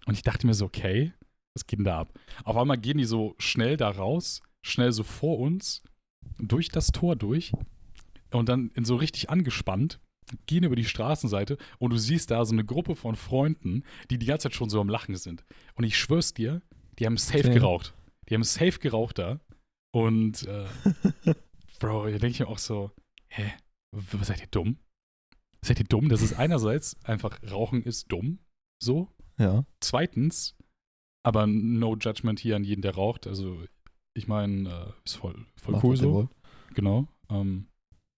Und 0.06 0.14
ich 0.14 0.22
dachte 0.22 0.46
mir 0.46 0.54
so, 0.54 0.66
okay, 0.66 1.12
was 1.54 1.66
geht 1.66 1.78
denn 1.78 1.84
da 1.84 2.00
ab? 2.00 2.18
Auf 2.44 2.56
einmal 2.56 2.78
gehen 2.78 2.98
die 2.98 3.04
so 3.04 3.34
schnell 3.38 3.76
da 3.76 3.90
raus, 3.90 4.42
schnell 4.66 4.92
so 4.92 5.02
vor 5.02 5.38
uns, 5.38 5.82
durch 6.38 6.68
das 6.68 6.88
Tor 6.88 7.16
durch 7.16 7.52
und 8.30 8.48
dann 8.48 8.70
in 8.74 8.84
so 8.84 8.96
richtig 8.96 9.30
angespannt, 9.30 10.00
gehen 10.46 10.64
über 10.64 10.76
die 10.76 10.84
Straßenseite 10.84 11.56
und 11.78 11.90
du 11.90 11.96
siehst 11.98 12.30
da 12.30 12.44
so 12.44 12.52
eine 12.52 12.64
Gruppe 12.64 12.96
von 12.96 13.16
Freunden, 13.16 13.84
die 14.10 14.18
die 14.18 14.26
ganze 14.26 14.44
Zeit 14.44 14.54
schon 14.54 14.70
so 14.70 14.80
am 14.80 14.88
Lachen 14.88 15.16
sind. 15.16 15.44
Und 15.74 15.84
ich 15.84 15.98
schwör's 15.98 16.34
dir, 16.34 16.62
die 16.98 17.06
haben 17.06 17.16
safe 17.16 17.38
Okay. 17.40 17.54
geraucht. 17.54 17.94
Die 18.28 18.34
haben 18.34 18.44
safe 18.44 18.78
geraucht 18.78 19.18
da. 19.18 19.40
Und, 19.92 20.46
äh, 20.46 20.66
Bro, 21.80 22.04
da 22.06 22.10
denke 22.12 22.28
ich 22.28 22.40
mir 22.40 22.48
auch 22.48 22.58
so, 22.58 22.90
hä, 23.28 23.52
w- 23.92 24.22
seid 24.24 24.40
ihr 24.40 24.46
dumm? 24.48 24.78
Seid 25.64 25.78
ihr 25.78 25.86
dumm? 25.86 26.08
Das 26.08 26.22
ist 26.22 26.34
einerseits 26.34 26.96
einfach, 27.04 27.38
Rauchen 27.50 27.82
ist 27.82 28.10
dumm, 28.12 28.38
so. 28.82 29.08
Ja. 29.38 29.64
Zweitens, 29.80 30.56
aber 31.24 31.46
no 31.46 31.96
judgment 31.96 32.38
hier 32.38 32.56
an 32.56 32.64
jeden, 32.64 32.82
der 32.82 32.94
raucht. 32.94 33.26
Also, 33.26 33.62
ich 34.14 34.28
meine, 34.28 34.68
äh, 34.70 34.92
ist 35.04 35.16
voll, 35.16 35.46
voll 35.56 35.74
cool 35.82 35.92
was 35.94 35.98
so. 36.00 36.28
Genau. 36.74 37.08
Ähm, 37.30 37.66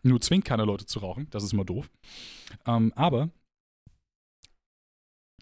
nur 0.03 0.21
zwingt 0.21 0.45
keine 0.45 0.65
Leute 0.65 0.87
zu 0.87 0.99
rauchen, 0.99 1.29
das 1.31 1.45
ist 1.45 1.53
immer 1.53 1.65
doof. 1.65 1.91
Ähm, 2.67 2.93
aber 2.97 3.31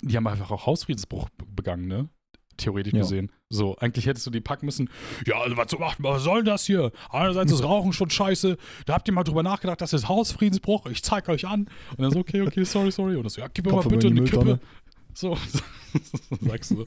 die 0.03 0.17
haben 0.17 0.27
einfach 0.27 0.51
auch 0.51 0.67
Hausfriedensbruch 0.67 1.29
be- 1.31 1.47
begangen, 1.47 1.87
ne? 1.87 2.09
Theoretisch 2.57 2.93
Ja. 2.93 3.01
gesehen. 3.01 3.33
So, 3.49 3.77
eigentlich 3.79 4.07
hättest 4.07 4.27
du 4.27 4.31
die 4.31 4.41
packen 4.41 4.67
müssen. 4.67 4.91
Ja, 5.27 5.41
also 5.41 5.57
was, 5.57 5.79
macht, 5.79 6.03
was 6.03 6.23
soll 6.23 6.45
das 6.45 6.65
hier? 6.67 6.93
Einerseits 7.09 7.53
ist 7.53 7.63
Rauchen 7.65 7.93
schon 7.95 8.11
scheiße. 8.11 8.57
Da 8.87 8.95
habt 8.95 9.09
ihr 9.09 9.15
mal 9.15 9.25
drüber 9.25 9.43
nachgedacht, 9.43 9.81
das 9.81 9.93
ist 9.95 10.09
Hausfriedensbruch. 10.09 10.87
Ich 10.87 11.03
zeig 11.03 11.29
euch 11.31 11.47
an. 11.47 11.69
Und 11.93 12.01
dann 12.01 12.11
so, 12.11 12.19
okay, 12.21 12.43
okay, 12.43 12.65
sorry, 12.65 12.91
sorry. 12.93 13.17
Und 13.17 13.25
das 13.25 13.35
so, 13.35 13.41
ja, 13.41 13.49
gib 13.49 13.65
mir 13.67 13.73
mal 13.73 13.83
bitte 13.83 14.09
eine 14.09 14.25
Kippe. 14.25 14.61
So, 15.15 15.37
sagst 16.41 16.71
du. 16.73 16.87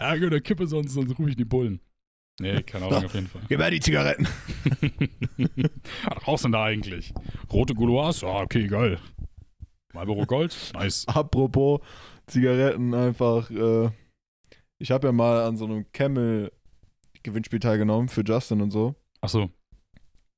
Ja, 0.00 0.14
gib 0.16 0.26
eine 0.30 0.40
Kippe, 0.40 0.66
sonst, 0.66 0.92
sonst 0.92 1.16
rufe 1.18 1.30
ich 1.30 1.36
die 1.36 1.44
Bullen. 1.44 1.80
Nee, 2.40 2.62
keine 2.62 2.86
Ahnung, 2.86 3.04
auf 3.04 3.14
jeden 3.14 3.28
Fall. 3.28 3.42
Gib 3.48 3.60
her 3.60 3.70
die 3.70 3.80
Zigaretten. 3.80 4.26
Was 6.04 6.26
rauchst 6.26 6.44
du 6.44 6.48
denn 6.48 6.52
da 6.52 6.64
eigentlich? 6.64 7.12
Rote 7.52 7.74
Gouloirs? 7.74 8.22
Ja, 8.22 8.40
okay, 8.40 8.66
geil. 8.66 8.98
Marlboro 9.92 10.24
Gold? 10.26 10.72
Nice. 10.74 11.06
Apropos 11.08 11.80
Zigaretten, 12.26 12.94
einfach. 12.94 13.50
Äh, 13.50 13.90
ich 14.78 14.90
habe 14.90 15.08
ja 15.08 15.12
mal 15.12 15.44
an 15.44 15.56
so 15.56 15.66
einem 15.66 15.90
Camel-Gewinnspiel 15.92 17.60
teilgenommen 17.60 18.08
für 18.08 18.22
Justin 18.22 18.62
und 18.62 18.70
so. 18.70 18.94
Ach 19.20 19.28
so. 19.28 19.50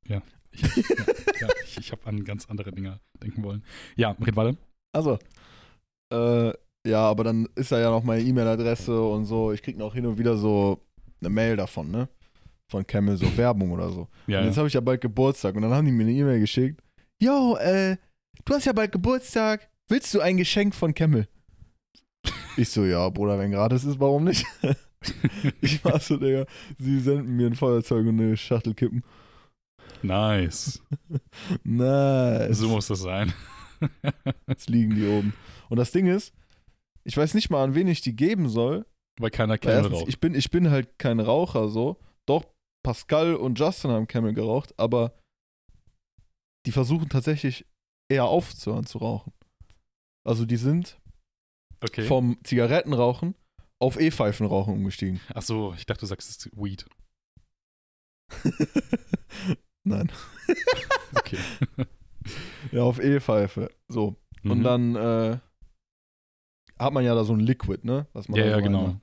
Ja. 0.07 0.21
Ich, 0.51 0.63
ja, 0.77 1.05
ja, 1.41 1.49
ich, 1.65 1.79
ich 1.79 1.93
habe 1.93 2.07
an 2.07 2.25
ganz 2.25 2.47
andere 2.51 2.73
Dinge 2.73 3.01
denken 3.23 3.43
wollen. 3.43 3.65
Ja, 3.97 4.11
red 4.21 4.37
weiter. 4.37 4.57
Also, 4.93 5.19
äh, 6.13 6.53
ja, 6.87 7.01
aber 7.09 7.25
dann 7.25 7.49
ist 7.55 7.73
da 7.73 7.81
ja 7.81 7.91
noch 7.91 8.05
meine 8.05 8.23
E-Mail-Adresse 8.23 9.01
und 9.03 9.25
so. 9.25 9.53
Ich 9.53 9.63
krieg 9.63 9.79
noch 9.79 9.95
hin 9.95 10.07
und 10.07 10.19
wieder 10.19 10.37
so 10.37 10.85
eine 11.25 11.35
Mail 11.35 11.57
davon, 11.57 11.91
ne? 11.91 12.09
Von 12.71 12.87
Camel, 12.87 13.17
so 13.17 13.27
Werbung 13.37 13.73
oder 13.73 13.91
so. 13.91 14.09
Ja, 14.27 14.41
und 14.41 14.47
jetzt 14.47 14.57
ja. 14.57 14.61
habe 14.61 14.69
ich 14.69 14.75
ja 14.75 14.81
bald 14.81 15.01
Geburtstag 15.01 15.55
und 15.55 15.63
dann 15.63 15.73
haben 15.73 15.87
die 15.87 15.93
mir 15.93 16.05
eine 16.05 16.13
E-Mail 16.13 16.41
geschickt. 16.41 16.81
Yo, 17.21 17.57
äh, 17.57 17.97
du 18.45 18.55
hast 18.55 18.65
ja 18.65 18.73
bald 18.73 18.93
Geburtstag. 18.93 19.69
Willst 19.89 20.13
du 20.15 20.21
ein 20.21 20.37
Geschenk 20.37 20.75
von 20.75 20.95
Camel? 20.95 21.29
Ich 22.57 22.71
so, 22.71 22.85
ja, 22.85 23.09
Bruder, 23.09 23.39
wenn 23.39 23.53
gratis 23.53 23.85
ist, 23.85 24.01
warum 24.01 24.25
nicht? 24.25 24.47
ich 25.61 25.85
war 25.85 26.01
so, 26.01 26.17
Digga, 26.17 26.47
sie 26.79 27.01
senden 27.01 27.37
mir 27.37 27.49
ein 27.49 27.55
Feuerzeug 27.55 28.07
und 28.07 28.21
eine 28.21 28.37
Schachtel 28.37 28.75
kippen. 28.75 29.03
Nice. 30.03 30.83
Nice. 31.65 32.59
So 32.59 32.69
muss 32.69 32.87
das 32.87 33.01
sein. 33.01 33.33
Jetzt 34.47 34.69
liegen 34.69 34.95
die 34.95 35.07
oben. 35.07 35.35
Und 35.69 35.79
das 35.79 35.93
Ding 35.93 36.07
ist, 36.07 36.33
ich 37.05 37.17
weiß 37.17 37.35
nicht 37.35 37.51
mal, 37.51 37.65
an 37.65 37.75
wen 37.75 37.89
ich 37.89 38.01
die 38.01 38.17
geben 38.17 38.49
soll. 38.49 38.87
Weil 39.21 39.31
keiner 39.31 39.59
Camel 39.59 39.77
erstens, 39.77 39.99
raucht. 40.01 40.09
ich, 40.09 40.21
bin, 40.21 40.35
ich 40.35 40.51
bin 40.51 40.71
halt 40.71 40.99
kein 40.99 41.21
Raucher 41.21 41.69
so. 41.69 42.01
Doch, 42.27 42.45
Pascal 42.85 43.35
und 43.37 43.59
Justin 43.59 43.91
haben 43.93 44.07
Camel 44.09 44.35
geraucht, 44.35 44.75
aber 44.79 45.17
die 46.67 46.73
versuchen 46.73 47.09
tatsächlich 47.09 47.67
eher 48.11 48.25
aufzuhören 48.25 48.87
zu 48.87 48.99
rauchen. 48.99 49.33
Also 50.27 50.45
die 50.47 50.57
sind 50.57 50.99
Okay. 51.83 52.03
vom 52.03 52.39
Zigarettenrauchen 52.45 53.35
auf 53.81 54.01
E-Pfeifenrauchen 54.01 54.73
umgestiegen. 54.75 55.21
Ach 55.35 55.43
so, 55.43 55.75
ich 55.75 55.85
dachte, 55.87 56.01
du 56.01 56.07
sagst 56.07 56.31
es 56.31 56.47
ist 56.47 56.57
Weed. 56.57 56.87
Nein. 59.85 60.11
Okay. 61.17 61.39
Ja, 62.73 62.83
auf 62.83 62.99
E-Pfeife. 62.99 63.71
So. 63.89 64.17
Und 64.43 64.59
Mhm. 64.61 64.63
dann 64.65 64.97
äh, 64.97 65.39
hat 66.79 66.93
man 66.93 67.05
ja 67.05 67.15
da 67.15 67.23
so 67.23 67.35
ein 67.35 67.41
Liquid, 67.41 67.85
ne? 67.87 68.07
Was 68.15 68.29
man 68.29 68.41
Ja, 68.41 68.47
ja, 68.47 68.61
genau. 68.61 68.99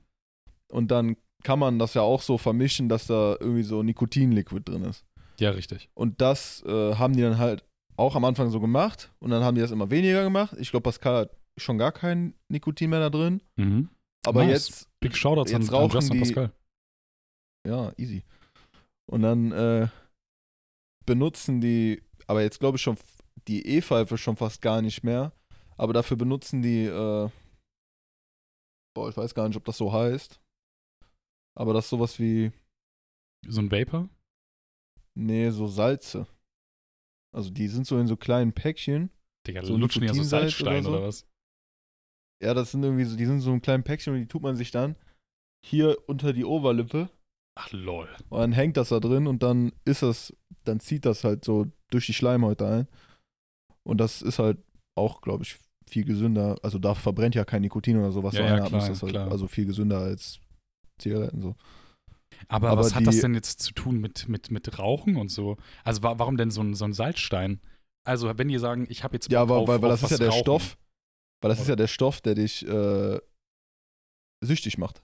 Und 0.72 0.90
dann 0.90 1.16
kann 1.44 1.58
man 1.58 1.78
das 1.78 1.94
ja 1.94 2.02
auch 2.02 2.22
so 2.22 2.38
vermischen, 2.38 2.88
dass 2.88 3.06
da 3.06 3.36
irgendwie 3.38 3.62
so 3.62 3.82
Nikotin-Liquid 3.82 4.62
drin 4.64 4.84
ist. 4.84 5.04
Ja, 5.38 5.50
richtig. 5.50 5.90
Und 5.94 6.20
das 6.20 6.62
äh, 6.64 6.94
haben 6.94 7.14
die 7.14 7.22
dann 7.22 7.38
halt 7.38 7.64
auch 7.96 8.14
am 8.16 8.24
Anfang 8.24 8.50
so 8.50 8.60
gemacht. 8.60 9.12
Und 9.18 9.30
dann 9.30 9.42
haben 9.42 9.54
die 9.54 9.60
das 9.60 9.70
immer 9.70 9.90
weniger 9.90 10.22
gemacht. 10.22 10.56
Ich 10.58 10.70
glaube, 10.70 10.84
Pascal 10.84 11.22
hat 11.22 11.36
schon 11.58 11.78
gar 11.78 11.92
kein 11.92 12.34
Nikotin 12.48 12.90
mehr 12.90 13.00
da 13.00 13.10
drin. 13.10 13.42
Mhm. 13.56 13.88
Aber 14.24 14.44
Nice. 14.44 14.68
jetzt, 14.68 14.88
Big 15.00 15.16
Shoutouts 15.16 15.52
an, 15.52 15.60
Jetzt 15.62 15.70
an 15.70 15.76
rauchen 15.76 15.92
Justin 15.94 16.12
und 16.20 16.26
die- 16.28 16.32
Pascal. 16.34 16.52
ja, 17.68 17.92
easy. 17.98 18.22
Und 19.10 19.22
dann 19.22 19.52
äh, 19.52 19.88
benutzen 21.04 21.60
die, 21.60 22.02
aber 22.28 22.42
jetzt 22.42 22.60
glaube 22.60 22.76
ich 22.76 22.82
schon, 22.82 22.96
die 23.48 23.66
E-Pfeife 23.66 24.16
schon 24.16 24.36
fast 24.36 24.62
gar 24.62 24.80
nicht 24.80 25.02
mehr. 25.02 25.32
Aber 25.76 25.92
dafür 25.92 26.16
benutzen 26.16 26.62
die, 26.62 26.84
äh, 26.84 27.28
boah, 28.94 29.08
ich 29.08 29.16
weiß 29.16 29.34
gar 29.34 29.48
nicht, 29.48 29.56
ob 29.56 29.64
das 29.64 29.76
so 29.78 29.92
heißt. 29.92 30.38
Aber 31.54 31.72
das 31.74 31.84
ist 31.86 31.90
sowas 31.90 32.18
wie, 32.18 32.52
So 33.46 33.60
ein 33.60 33.70
Vapor? 33.70 34.08
nee, 35.14 35.50
so 35.50 35.66
Salze. 35.66 36.26
Also 37.34 37.50
die 37.50 37.68
sind 37.68 37.86
so 37.86 37.98
in 37.98 38.06
so 38.06 38.16
kleinen 38.16 38.52
Päckchen. 38.52 39.10
Digga, 39.46 39.64
So 39.64 39.76
lutschen 39.76 40.02
ja 40.02 40.08
so 40.08 40.14
Nikotinsalz 40.22 40.52
Salzstein 40.58 40.86
oder 40.86 40.98
oder, 40.98 40.98
so? 41.00 41.06
was? 41.06 41.26
Ja, 42.42 42.54
das 42.54 42.72
sind 42.72 42.82
irgendwie 42.82 43.04
so, 43.04 43.16
die 43.16 43.26
sind 43.26 43.40
so 43.40 43.52
ein 43.52 43.62
kleinen 43.62 43.84
Päckchen 43.84 44.14
und 44.14 44.20
die 44.20 44.26
tut 44.26 44.42
man 44.42 44.56
sich 44.56 44.70
dann 44.70 44.96
hier 45.64 45.96
unter 46.08 46.32
die 46.32 46.44
Oberlippe 46.44 47.08
Ach 47.56 47.70
lol. 47.72 48.08
und 48.30 48.40
dann 48.40 48.52
hängt 48.52 48.76
das 48.76 48.88
da 48.88 48.98
drin 49.00 49.26
und 49.26 49.42
dann 49.42 49.72
ist 49.84 50.02
das, 50.02 50.34
dann 50.64 50.80
zieht 50.80 51.04
das 51.04 51.22
halt 51.24 51.44
so 51.44 51.66
durch 51.90 52.06
die 52.06 52.14
Schleimhäute 52.14 52.66
ein. 52.66 52.88
Und 53.84 53.98
das 53.98 54.22
ist 54.22 54.38
halt 54.38 54.58
auch, 54.96 55.20
glaube 55.20 55.44
ich, 55.44 55.58
viel 55.88 56.04
gesünder. 56.04 56.56
Also 56.62 56.78
da 56.78 56.94
verbrennt 56.94 57.34
ja 57.34 57.44
kein 57.44 57.62
Nikotin 57.62 57.98
oder 57.98 58.12
sowas. 58.12 58.34
Ja, 58.34 58.46
ja, 58.56 58.60
klar, 58.66 58.80
halt 58.88 59.00
klar. 59.00 59.30
also 59.30 59.46
viel 59.48 59.66
gesünder 59.66 59.98
als 59.98 60.40
Zigaretten 60.98 61.42
so. 61.42 61.56
Aber, 62.48 62.70
Aber 62.70 62.80
was 62.82 62.94
hat 62.94 63.06
das 63.06 63.20
denn 63.20 63.34
jetzt 63.34 63.60
zu 63.60 63.72
tun 63.72 64.00
mit, 64.00 64.28
mit, 64.28 64.50
mit 64.50 64.78
Rauchen 64.78 65.16
und 65.16 65.30
so? 65.30 65.56
Also 65.84 66.02
wa 66.02 66.18
warum 66.18 66.36
denn 66.36 66.50
so 66.50 66.62
ein, 66.62 66.74
so 66.74 66.84
ein 66.84 66.92
Salzstein? 66.92 67.60
Also 68.04 68.36
wenn 68.36 68.48
die 68.48 68.58
sagen, 68.58 68.86
ich 68.88 69.04
habe 69.04 69.14
jetzt 69.14 69.30
Ja, 69.30 69.48
weil, 69.48 69.58
auf, 69.58 69.68
weil, 69.68 69.80
weil 69.80 69.90
das 69.90 70.02
ist 70.02 70.10
ja 70.10 70.16
der 70.18 70.30
rauchen. 70.30 70.40
Stoff, 70.42 70.78
weil 71.40 71.50
das 71.50 71.60
ist 71.60 71.68
ja 71.68 71.76
der 71.76 71.86
Stoff, 71.86 72.20
der 72.20 72.34
dich 72.34 72.66
äh, 72.66 73.20
süchtig 74.42 74.78
macht. 74.78 75.02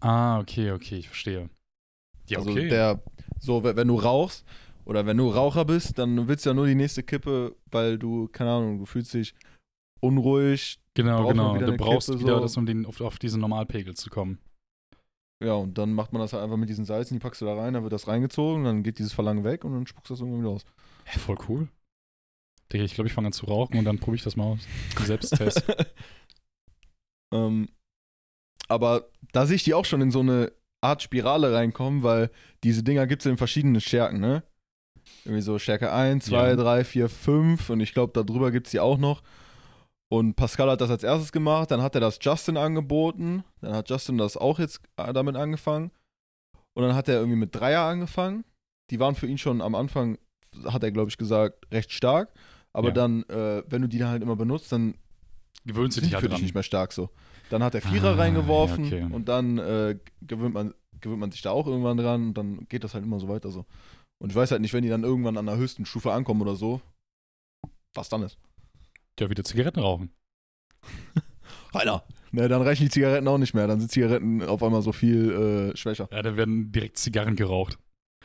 Ah, 0.00 0.38
okay, 0.40 0.72
okay, 0.72 0.96
ich 0.96 1.08
verstehe. 1.08 1.50
Ja, 2.28 2.38
also 2.38 2.50
okay. 2.50 2.68
der, 2.68 3.02
so, 3.40 3.64
wenn 3.64 3.88
du 3.88 3.96
rauchst 3.96 4.44
oder 4.84 5.06
wenn 5.06 5.16
du 5.16 5.28
Raucher 5.28 5.64
bist, 5.64 5.98
dann 5.98 6.28
willst 6.28 6.46
du 6.46 6.50
ja 6.50 6.54
nur 6.54 6.66
die 6.66 6.74
nächste 6.74 7.02
Kippe, 7.02 7.56
weil 7.66 7.98
du, 7.98 8.28
keine 8.28 8.52
Ahnung, 8.52 8.78
du 8.78 8.86
fühlst 8.86 9.12
dich 9.14 9.34
unruhig. 10.00 10.78
genau, 10.94 11.28
genau. 11.28 11.56
Du 11.56 11.76
brauchst 11.76 12.08
Kippe, 12.08 12.20
wieder 12.20 12.36
so. 12.36 12.40
das, 12.40 12.56
um 12.56 12.66
den, 12.66 12.86
auf, 12.86 13.00
auf 13.00 13.18
diesen 13.18 13.40
Normalpegel 13.40 13.94
zu 13.94 14.10
kommen. 14.10 14.38
Ja, 15.44 15.54
und 15.54 15.78
dann 15.78 15.92
macht 15.92 16.12
man 16.12 16.20
das 16.20 16.32
halt 16.32 16.42
einfach 16.42 16.56
mit 16.56 16.68
diesen 16.68 16.84
Salzen, 16.84 17.14
die 17.14 17.20
packst 17.20 17.40
du 17.40 17.46
da 17.46 17.54
rein, 17.54 17.74
dann 17.74 17.84
wird 17.84 17.92
das 17.92 18.08
reingezogen, 18.08 18.64
dann 18.64 18.82
geht 18.82 18.98
dieses 18.98 19.12
Verlangen 19.12 19.44
weg 19.44 19.64
und 19.64 19.72
dann 19.72 19.86
spuckst 19.86 20.10
du 20.10 20.14
das 20.14 20.20
irgendwann 20.20 20.40
wieder 20.40 20.50
aus. 20.50 20.64
Hä, 21.04 21.18
voll 21.18 21.38
cool. 21.48 21.68
Digga, 22.72 22.84
ich 22.84 22.94
glaube, 22.94 23.08
ich 23.08 23.14
fange 23.14 23.28
an 23.28 23.32
zu 23.32 23.46
rauchen 23.46 23.78
und 23.78 23.84
dann 23.84 23.98
probiere 23.98 24.16
ich 24.16 24.24
das 24.24 24.36
mal 24.36 24.44
aus. 24.44 24.60
Selbsttest. 25.04 25.62
ähm, 27.32 27.68
aber 28.68 29.08
da 29.32 29.46
sehe 29.46 29.56
ich 29.56 29.64
die 29.64 29.74
auch 29.74 29.84
schon 29.84 30.00
in 30.00 30.10
so 30.10 30.20
eine 30.20 30.52
Art 30.80 31.02
Spirale 31.02 31.52
reinkommen, 31.52 32.02
weil 32.02 32.30
diese 32.64 32.82
Dinger 32.82 33.06
gibt 33.06 33.22
es 33.22 33.26
in 33.30 33.38
verschiedenen 33.38 33.80
Stärken, 33.80 34.20
ne? 34.20 34.42
Irgendwie 35.24 35.42
so 35.42 35.58
Stärke 35.58 35.92
1, 35.92 36.26
2, 36.26 36.50
Ja. 36.50 36.56
3, 36.56 36.84
4, 36.84 37.08
5 37.08 37.70
und 37.70 37.80
ich 37.80 37.94
glaube, 37.94 38.12
darüber 38.12 38.50
gibt 38.50 38.66
es 38.66 38.72
die 38.72 38.80
auch 38.80 38.98
noch. 38.98 39.22
Und 40.10 40.36
Pascal 40.36 40.70
hat 40.70 40.80
das 40.80 40.90
als 40.90 41.02
erstes 41.02 41.32
gemacht, 41.32 41.70
dann 41.70 41.82
hat 41.82 41.94
er 41.94 42.00
das 42.00 42.18
Justin 42.20 42.56
angeboten, 42.56 43.44
dann 43.60 43.74
hat 43.74 43.90
Justin 43.90 44.16
das 44.16 44.36
auch 44.36 44.58
jetzt 44.58 44.80
äh, 44.96 45.12
damit 45.12 45.36
angefangen 45.36 45.90
und 46.74 46.82
dann 46.82 46.94
hat 46.94 47.08
er 47.08 47.16
irgendwie 47.16 47.36
mit 47.38 47.54
Dreier 47.54 47.82
angefangen. 47.82 48.44
Die 48.90 49.00
waren 49.00 49.14
für 49.14 49.26
ihn 49.26 49.36
schon 49.36 49.60
am 49.60 49.74
Anfang, 49.74 50.16
hat 50.64 50.82
er 50.82 50.92
glaube 50.92 51.10
ich 51.10 51.18
gesagt, 51.18 51.70
recht 51.72 51.92
stark. 51.92 52.32
Aber 52.72 52.88
Ja. 52.88 52.94
dann, 52.94 53.22
äh, 53.24 53.62
wenn 53.68 53.82
du 53.82 53.88
die 53.88 53.98
dann 53.98 54.08
halt 54.08 54.22
immer 54.22 54.36
benutzt, 54.36 54.72
dann 54.72 54.94
Gewöhnst 55.66 55.96
du 55.98 56.00
dich 56.00 56.14
halt 56.14 56.22
für 56.22 56.30
dich 56.30 56.40
nicht 56.40 56.54
mehr 56.54 56.62
stark 56.62 56.92
so. 56.92 57.10
Dann 57.50 57.62
hat 57.62 57.74
er 57.74 57.82
Vierer 57.82 58.12
Ah, 58.12 58.14
reingeworfen 58.14 58.84
ja, 58.84 59.04
okay. 59.04 59.14
und 59.14 59.28
dann 59.28 59.58
äh, 59.58 59.98
gewöhnt, 60.22 60.54
man, 60.54 60.72
gewöhnt 61.00 61.20
man 61.20 61.30
sich 61.32 61.42
da 61.42 61.50
auch 61.50 61.66
irgendwann 61.66 61.96
dran 61.98 62.28
und 62.28 62.34
dann 62.34 62.66
geht 62.68 62.84
das 62.84 62.94
halt 62.94 63.04
immer 63.04 63.20
so 63.20 63.28
weiter 63.28 63.50
so. 63.50 63.66
Und 64.22 64.30
ich 64.30 64.36
weiß 64.36 64.50
halt 64.52 64.62
nicht, 64.62 64.72
wenn 64.72 64.82
die 64.82 64.88
dann 64.88 65.04
irgendwann 65.04 65.36
an 65.36 65.46
der 65.46 65.56
höchsten 65.56 65.84
Stufe 65.84 66.12
ankommen 66.12 66.40
oder 66.40 66.56
so, 66.56 66.80
was 67.94 68.08
dann 68.08 68.22
ist. 68.22 68.38
Ja, 69.20 69.30
wieder 69.30 69.44
Zigaretten 69.44 69.80
rauchen. 69.80 70.10
Alter. 71.72 72.04
Ne, 72.30 72.48
dann 72.48 72.62
reichen 72.62 72.84
die 72.84 72.90
Zigaretten 72.90 73.26
auch 73.26 73.38
nicht 73.38 73.54
mehr. 73.54 73.66
Dann 73.66 73.80
sind 73.80 73.90
Zigaretten 73.90 74.42
auf 74.42 74.62
einmal 74.62 74.82
so 74.82 74.92
viel 74.92 75.72
äh, 75.72 75.76
schwächer. 75.76 76.08
Ja, 76.12 76.22
dann 76.22 76.36
werden 76.36 76.72
direkt 76.72 76.98
Zigarren 76.98 77.36
geraucht. 77.36 77.78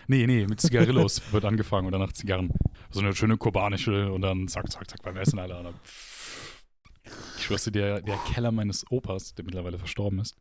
Nee, 0.07 0.27
nee, 0.27 0.45
mit 0.45 0.59
Zigarillos 0.59 1.21
wird 1.31 1.45
angefangen 1.45 1.85
und 1.85 1.93
danach 1.93 2.11
Zigarren. 2.11 2.51
So 2.91 2.99
eine 2.99 3.15
schöne 3.15 3.37
kubanische 3.37 4.11
und 4.11 4.21
dann 4.21 4.47
zack, 4.47 4.69
zack, 4.71 4.89
zack 4.89 5.01
beim 5.01 5.15
Essen, 5.15 5.39
Alter. 5.39 5.63
Dann 5.63 5.75
ich 7.37 7.43
schwör's 7.43 7.63
dir, 7.63 7.71
der, 7.71 8.01
der 8.01 8.17
Keller 8.33 8.51
meines 8.51 8.89
Opas, 8.91 9.33
der 9.33 9.45
mittlerweile 9.45 9.77
verstorben 9.77 10.19
ist, 10.19 10.35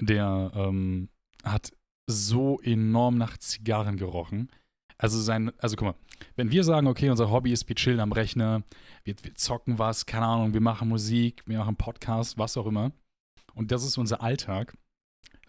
der 0.00 0.50
ähm, 0.54 1.08
hat 1.44 1.72
so 2.06 2.60
enorm 2.60 3.16
nach 3.16 3.38
Zigarren 3.38 3.96
gerochen. 3.96 4.50
Also 5.02 5.20
sein, 5.20 5.50
also 5.58 5.74
guck 5.74 5.88
mal, 5.88 5.94
wenn 6.36 6.52
wir 6.52 6.62
sagen, 6.62 6.86
okay, 6.86 7.10
unser 7.10 7.28
Hobby 7.28 7.50
ist, 7.50 7.68
wir 7.68 7.74
chillen 7.74 7.98
am 7.98 8.12
Rechner, 8.12 8.62
wir, 9.02 9.16
wir 9.20 9.34
zocken 9.34 9.80
was, 9.80 10.06
keine 10.06 10.26
Ahnung, 10.26 10.54
wir 10.54 10.60
machen 10.60 10.88
Musik, 10.88 11.42
wir 11.44 11.58
machen 11.58 11.74
Podcast, 11.74 12.38
was 12.38 12.56
auch 12.56 12.66
immer. 12.66 12.92
Und 13.54 13.72
das 13.72 13.82
ist 13.82 13.98
unser 13.98 14.22
Alltag. 14.22 14.78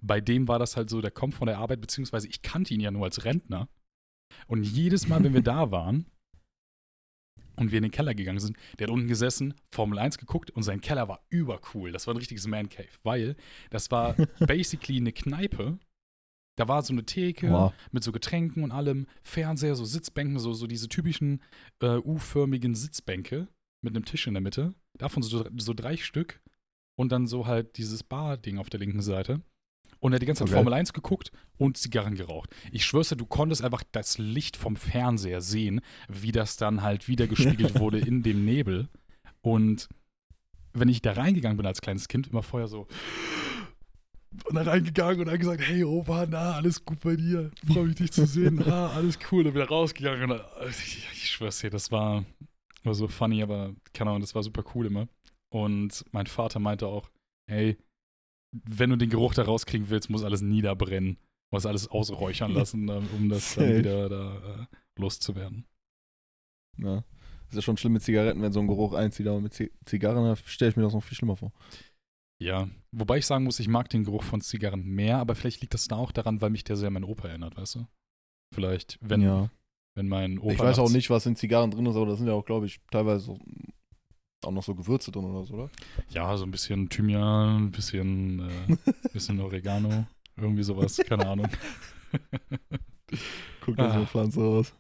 Bei 0.01 0.19
dem 0.21 0.47
war 0.47 0.57
das 0.57 0.75
halt 0.75 0.89
so, 0.89 1.01
der 1.01 1.11
kommt 1.11 1.35
von 1.35 1.45
der 1.45 1.59
Arbeit, 1.59 1.81
beziehungsweise 1.81 2.27
ich 2.27 2.41
kannte 2.41 2.73
ihn 2.73 2.79
ja 2.79 2.89
nur 2.89 3.05
als 3.05 3.25
Rentner. 3.25 3.69
Und 4.47 4.63
jedes 4.63 5.07
Mal, 5.07 5.23
wenn 5.23 5.35
wir 5.35 5.43
da 5.43 5.69
waren 5.69 6.07
und 7.55 7.71
wir 7.71 7.77
in 7.77 7.83
den 7.83 7.91
Keller 7.91 8.15
gegangen 8.15 8.39
sind, 8.39 8.57
der 8.79 8.87
hat 8.87 8.91
unten 8.91 9.07
gesessen, 9.07 9.53
Formel 9.71 9.99
1 9.99 10.17
geguckt 10.17 10.49
und 10.49 10.63
sein 10.63 10.81
Keller 10.81 11.07
war 11.07 11.23
übercool. 11.29 11.91
Das 11.91 12.07
war 12.07 12.15
ein 12.15 12.17
richtiges 12.17 12.47
Man 12.47 12.69
Cave, 12.69 12.89
weil 13.03 13.35
das 13.69 13.91
war 13.91 14.15
basically 14.39 14.97
eine 14.97 15.13
Kneipe. 15.13 15.77
Da 16.55 16.67
war 16.67 16.81
so 16.83 16.93
eine 16.93 17.03
Theke 17.03 17.49
Wow. 17.49 17.73
mit 17.91 18.03
so 18.03 18.11
Getränken 18.11 18.63
und 18.63 18.71
allem, 18.71 19.07
Fernseher, 19.23 19.75
so 19.75 19.85
Sitzbänken, 19.85 20.37
so, 20.39 20.53
so 20.53 20.67
diese 20.67 20.87
typischen 20.87 21.41
äh, 21.81 21.97
U-förmigen 21.97 22.75
Sitzbänke 22.75 23.47
mit 23.81 23.95
einem 23.95 24.05
Tisch 24.05 24.27
in 24.27 24.33
der 24.33 24.41
Mitte. 24.41 24.73
Davon 24.97 25.23
so, 25.23 25.45
so 25.57 25.73
drei 25.73 25.97
Stück. 25.97 26.41
Und 26.95 27.11
dann 27.11 27.25
so 27.25 27.47
halt 27.47 27.77
dieses 27.77 28.03
Bar-Ding 28.03 28.59
auf 28.59 28.69
der 28.69 28.79
linken 28.79 29.01
Seite. 29.01 29.41
Und 29.99 30.11
er 30.11 30.15
hat 30.15 30.21
die 30.21 30.25
ganze 30.27 30.41
Zeit 30.41 30.49
Okay. 30.49 30.57
Formel 30.57 30.73
1 30.73 30.93
geguckt 30.93 31.31
und 31.57 31.77
Zigarren 31.77 32.13
geraucht. 32.13 32.51
Ich 32.71 32.85
schwör's 32.85 33.09
dir, 33.09 33.15
du 33.15 33.25
konntest 33.25 33.63
einfach 33.63 33.83
das 33.91 34.19
Licht 34.19 34.57
vom 34.57 34.75
Fernseher 34.75 35.41
sehen, 35.41 35.81
wie 36.07 36.31
das 36.31 36.55
dann 36.57 36.83
halt 36.83 37.07
wieder 37.07 37.25
gespiegelt 37.25 37.79
wurde 37.79 37.97
in 37.99 38.21
dem 38.21 38.45
Nebel. 38.45 38.89
Und 39.41 39.89
wenn 40.73 40.89
ich 40.89 41.01
da 41.01 41.13
reingegangen 41.13 41.57
bin 41.57 41.65
als 41.65 41.81
kleines 41.81 42.07
Kind, 42.07 42.27
immer 42.27 42.43
vorher 42.43 42.67
so 42.67 42.87
Und 44.45 44.55
dann 44.55 44.67
reingegangen 44.67 45.19
und 45.19 45.27
dann 45.27 45.39
gesagt, 45.39 45.61
hey 45.61 45.83
Opa, 45.83 46.25
na, 46.27 46.53
alles 46.53 46.83
gut 46.83 46.99
bei 47.01 47.15
dir. 47.15 47.51
Freue 47.71 47.85
mich, 47.85 47.95
dich 47.95 48.11
zu 48.11 48.25
sehen. 48.25 48.63
Na, 48.65 48.87
alles 48.89 49.19
cool. 49.31 49.43
Dann 49.43 49.53
wieder 49.53 49.67
rausgegangen. 49.67 50.23
Und 50.23 50.29
dann, 50.37 50.69
ich, 50.69 51.07
ich 51.11 51.29
schwör's 51.29 51.59
dir, 51.59 51.69
das 51.69 51.91
war, 51.91 52.25
war 52.83 52.93
so 52.93 53.07
funny, 53.07 53.43
aber 53.43 53.73
keine 53.93 54.09
Ahnung, 54.09 54.21
das 54.21 54.35
war 54.35 54.43
super 54.43 54.63
cool 54.73 54.87
immer. 54.87 55.07
Und 55.49 56.03
mein 56.11 56.27
Vater 56.27 56.59
meinte 56.59 56.87
auch, 56.87 57.09
hey, 57.47 57.77
wenn 58.51 58.89
du 58.89 58.95
den 58.95 59.09
Geruch 59.09 59.33
da 59.33 59.43
rauskriegen 59.43 59.89
willst, 59.89 60.09
muss 60.09 60.23
alles 60.23 60.41
niederbrennen. 60.41 61.17
Muss 61.51 61.65
alles 61.65 61.87
ausräuchern 61.87 62.51
lassen, 62.53 62.89
um 62.89 63.29
das 63.29 63.55
dann 63.55 63.77
wieder 63.77 64.09
da 64.09 64.35
äh, 64.35 64.65
loszuwerden. 64.99 65.65
Ja. 66.77 67.03
Ist 67.49 67.55
ja 67.55 67.61
schon 67.61 67.77
schlimm 67.77 67.93
mit 67.93 68.01
Zigaretten, 68.01 68.41
wenn 68.41 68.51
so 68.51 68.59
ein 68.59 68.67
Geruch 68.67 68.93
einzieht, 68.93 69.27
aber 69.27 69.39
mit 69.39 69.53
Zigarren 69.85 70.35
stelle 70.37 70.71
ich 70.71 70.77
mir 70.77 70.83
das 70.83 70.93
noch 70.93 71.03
viel 71.03 71.15
schlimmer 71.15 71.35
vor. 71.35 71.51
Ja, 72.43 72.67
wobei 72.91 73.19
ich 73.19 73.25
sagen 73.25 73.45
muss, 73.45 73.61
ich 73.61 73.69
mag 73.69 73.87
den 73.87 74.03
Geruch 74.03 74.23
von 74.23 74.41
Zigarren 74.41 74.83
mehr, 74.83 75.17
aber 75.19 75.33
vielleicht 75.33 75.61
liegt 75.61 75.73
das 75.73 75.87
da 75.87 75.95
auch 75.95 76.11
daran, 76.11 76.41
weil 76.41 76.49
mich 76.49 76.65
der 76.65 76.75
sehr 76.75 76.87
an 76.87 76.93
meinen 76.93 77.05
Opa 77.05 77.29
erinnert, 77.29 77.55
weißt 77.55 77.75
du? 77.75 77.87
Vielleicht, 78.53 78.99
wenn, 78.99 79.21
ja. 79.21 79.49
wenn 79.95 80.09
mein 80.09 80.39
Opa. 80.39 80.51
Ich 80.51 80.59
weiß 80.59 80.79
auch 80.79 80.89
nicht, 80.89 81.09
was 81.09 81.25
in 81.25 81.37
Zigarren 81.37 81.71
drin 81.71 81.85
ist, 81.85 81.95
aber 81.95 82.07
da 82.07 82.15
sind 82.17 82.27
ja 82.27 82.33
auch, 82.33 82.43
glaube 82.43 82.65
ich, 82.65 82.81
teilweise 82.91 83.23
so, 83.23 83.39
auch 84.43 84.51
noch 84.51 84.61
so 84.61 84.75
Gewürze 84.75 85.09
drin 85.11 85.23
oder 85.23 85.45
so, 85.45 85.53
oder? 85.53 85.69
Ja, 86.09 86.35
so 86.35 86.43
ein 86.43 86.51
bisschen 86.51 86.89
Thymian, 86.89 87.67
ein 87.67 87.71
bisschen, 87.71 88.39
äh, 88.39 88.77
bisschen 89.13 89.39
Oregano, 89.39 90.05
irgendwie 90.35 90.63
sowas, 90.63 90.97
keine 90.97 91.25
Ahnung. 91.25 91.47
Guckt 93.65 93.79
ah. 93.79 93.89
so 93.89 93.97
eine 93.97 94.05
Pflanze 94.05 94.41
aus. 94.41 94.73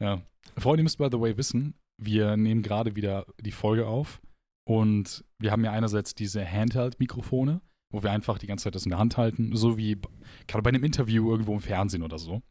Ja. 0.00 0.22
Freunde, 0.56 0.80
ihr 0.80 0.84
müsst 0.84 0.96
by 0.96 1.08
the 1.12 1.20
way 1.20 1.36
wissen, 1.36 1.74
wir 1.98 2.38
nehmen 2.38 2.62
gerade 2.62 2.96
wieder 2.96 3.26
die 3.38 3.52
Folge 3.52 3.86
auf 3.86 4.22
und 4.68 5.24
wir 5.38 5.50
haben 5.50 5.64
ja 5.64 5.72
einerseits 5.72 6.14
diese 6.14 6.44
Handheld-Mikrofone, 6.46 7.62
wo 7.90 8.02
wir 8.02 8.10
einfach 8.10 8.36
die 8.36 8.46
ganze 8.46 8.64
Zeit 8.64 8.74
das 8.74 8.84
in 8.84 8.90
der 8.90 8.98
Hand 8.98 9.16
halten, 9.16 9.56
so 9.56 9.78
wie 9.78 9.96
gerade 10.46 10.62
bei 10.62 10.68
einem 10.68 10.84
Interview 10.84 11.30
irgendwo 11.30 11.54
im 11.54 11.60
Fernsehen 11.60 12.02
oder 12.02 12.18
so. 12.18 12.42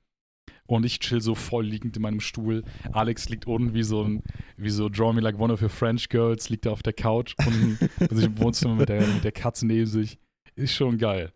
Und 0.65 0.83
ich 0.83 0.99
chill 0.99 1.21
so 1.21 1.35
voll 1.35 1.67
liegend 1.67 1.95
in 1.95 2.01
meinem 2.01 2.19
Stuhl. 2.19 2.63
Alex 2.91 3.29
liegt 3.29 3.45
unten 3.45 3.75
wie 3.75 3.83
so 3.83 4.03
ein, 4.03 4.23
wie 4.57 4.71
so 4.71 4.89
Draw 4.89 5.13
Me 5.13 5.21
Like 5.21 5.37
One 5.37 5.53
of 5.53 5.61
Your 5.61 5.69
French 5.69 6.09
Girls, 6.09 6.49
liegt 6.49 6.65
da 6.65 6.71
auf 6.71 6.81
der 6.81 6.93
Couch 6.93 7.35
und 7.45 7.77
sich 8.09 8.25
im 8.25 8.39
Wohnzimmer 8.39 8.73
mit 8.73 8.89
der, 8.89 9.05
mit 9.05 9.23
der 9.23 9.31
Katze 9.31 9.67
neben 9.67 9.85
sich. 9.85 10.17
Ist 10.55 10.73
schon 10.73 10.97
geil. 10.97 11.31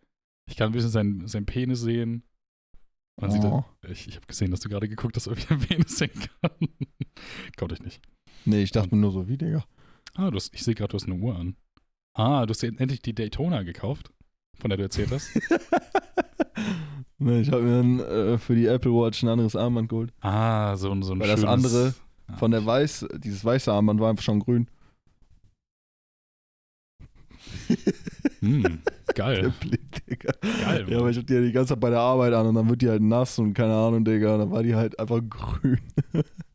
Ich 0.49 0.55
kann 0.55 0.71
ein 0.71 0.73
bisschen 0.73 0.89
seinen 0.89 1.27
sein 1.27 1.45
Penis 1.45 1.81
sehen. 1.81 2.23
Man 3.21 3.29
oh. 3.29 3.65
sieht, 3.83 3.91
ich, 3.91 4.07
ich 4.07 4.15
habe 4.15 4.25
gesehen, 4.25 4.49
dass 4.49 4.61
du 4.61 4.69
gerade 4.69 4.89
geguckt 4.89 5.15
hast, 5.15 5.27
ob 5.27 5.37
ich 5.37 5.47
einen 5.51 5.59
Penis 5.59 5.99
sehen 5.99 6.09
kann. 6.41 6.69
Konnte 7.55 7.75
ich 7.75 7.83
nicht. 7.83 8.01
Nee, 8.45 8.63
ich 8.63 8.71
dachte 8.71 8.95
mir 8.95 8.99
nur 8.99 9.11
so, 9.11 9.27
wie, 9.27 9.37
Digga. 9.37 9.63
Ah, 10.15 10.29
du 10.29 10.35
hast, 10.35 10.53
ich 10.53 10.63
sehe 10.63 10.75
gerade, 10.75 10.89
du 10.89 10.95
hast 10.95 11.05
eine 11.05 11.15
Uhr 11.15 11.35
an. 11.35 11.55
Ah, 12.13 12.45
du 12.45 12.51
hast 12.51 12.63
endlich 12.63 13.01
die 13.01 13.15
Daytona 13.15 13.63
gekauft, 13.63 14.11
von 14.59 14.69
der 14.69 14.77
du 14.77 14.83
erzählt 14.83 15.11
hast. 15.11 15.29
nee, 17.17 17.41
ich 17.41 17.51
habe 17.51 17.63
mir 17.63 18.05
äh, 18.05 18.37
für 18.37 18.55
die 18.55 18.65
Apple 18.65 18.91
Watch 18.91 19.23
ein 19.23 19.29
anderes 19.29 19.55
Armband 19.55 19.89
geholt. 19.89 20.13
Ah, 20.19 20.75
so, 20.75 20.89
so 21.01 21.13
ein 21.13 21.19
Weil 21.19 21.27
schönes, 21.27 21.41
das 21.41 21.49
andere 21.49 21.93
ah. 22.27 22.37
von 22.37 22.51
der 22.51 22.65
weiß, 22.65 23.07
dieses 23.19 23.45
weiße 23.45 23.71
Armband 23.71 24.01
war 24.01 24.09
einfach 24.09 24.23
schon 24.23 24.41
grün. 24.41 24.67
hm, 28.39 28.81
geil. 29.15 29.53
Blick, 29.61 30.05
Digga. 30.05 30.33
Geil. 30.41 30.83
Mann. 30.83 30.91
Ja, 30.91 30.99
aber 30.99 31.09
ich 31.09 31.17
hab 31.17 31.27
die 31.27 31.33
ja 31.33 31.41
die 31.41 31.53
ganze 31.53 31.73
Zeit 31.73 31.79
bei 31.79 31.89
der 31.89 31.99
Arbeit 31.99 32.33
an 32.33 32.47
und 32.47 32.55
dann 32.55 32.69
wird 32.69 32.81
die 32.81 32.89
halt 32.89 33.01
nass 33.01 33.39
und 33.39 33.53
keine 33.53 33.73
Ahnung, 33.73 34.03
Digga. 34.03 34.33
Und 34.33 34.39
dann 34.39 34.51
war 34.51 34.63
die 34.63 34.75
halt 34.75 34.99
einfach 34.99 35.21
grün. 35.29 35.79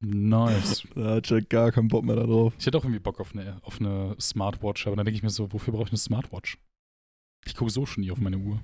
Nice. 0.00 0.86
Da 0.94 1.16
hat 1.16 1.30
ich 1.30 1.48
gar 1.48 1.72
keinen 1.72 1.88
Bock 1.88 2.04
mehr 2.04 2.16
darauf. 2.16 2.54
Ich 2.58 2.66
hätte 2.66 2.78
auch 2.78 2.84
irgendwie 2.84 3.00
Bock 3.00 3.20
auf 3.20 3.34
eine, 3.34 3.58
auf 3.62 3.80
eine 3.80 4.16
Smartwatch, 4.20 4.86
aber 4.86 4.96
dann 4.96 5.06
denke 5.06 5.16
ich 5.16 5.22
mir 5.22 5.30
so, 5.30 5.52
wofür 5.52 5.72
brauche 5.72 5.84
ich 5.84 5.90
eine 5.90 5.98
Smartwatch? 5.98 6.58
Ich 7.46 7.54
gucke 7.54 7.70
so 7.70 7.86
schon 7.86 8.02
nie 8.02 8.10
auf 8.10 8.20
meine 8.20 8.38
Uhr. 8.38 8.60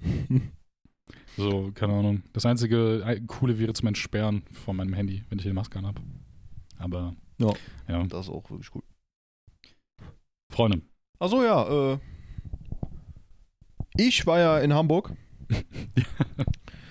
so, 1.36 1.70
keine 1.74 1.94
Ahnung. 1.94 2.22
Das 2.32 2.44
einzige 2.44 3.22
Coole 3.26 3.58
wäre 3.58 3.72
zum 3.72 3.88
Entsperren 3.88 4.42
von 4.52 4.76
meinem 4.76 4.92
Handy, 4.94 5.24
wenn 5.28 5.38
ich 5.38 5.44
eine 5.44 5.54
Maske 5.54 5.80
habe. 5.80 6.02
Aber. 6.78 7.14
Ja, 7.38 7.52
ja. 7.88 8.02
Das 8.04 8.26
ist 8.26 8.32
auch 8.32 8.50
wirklich 8.50 8.70
gut. 8.70 8.84
Freunde. 10.52 10.82
Achso, 11.18 11.42
ja. 11.42 11.92
Äh, 11.94 11.98
ich 13.96 14.26
war 14.26 14.38
ja 14.38 14.58
in 14.58 14.74
Hamburg. 14.74 15.14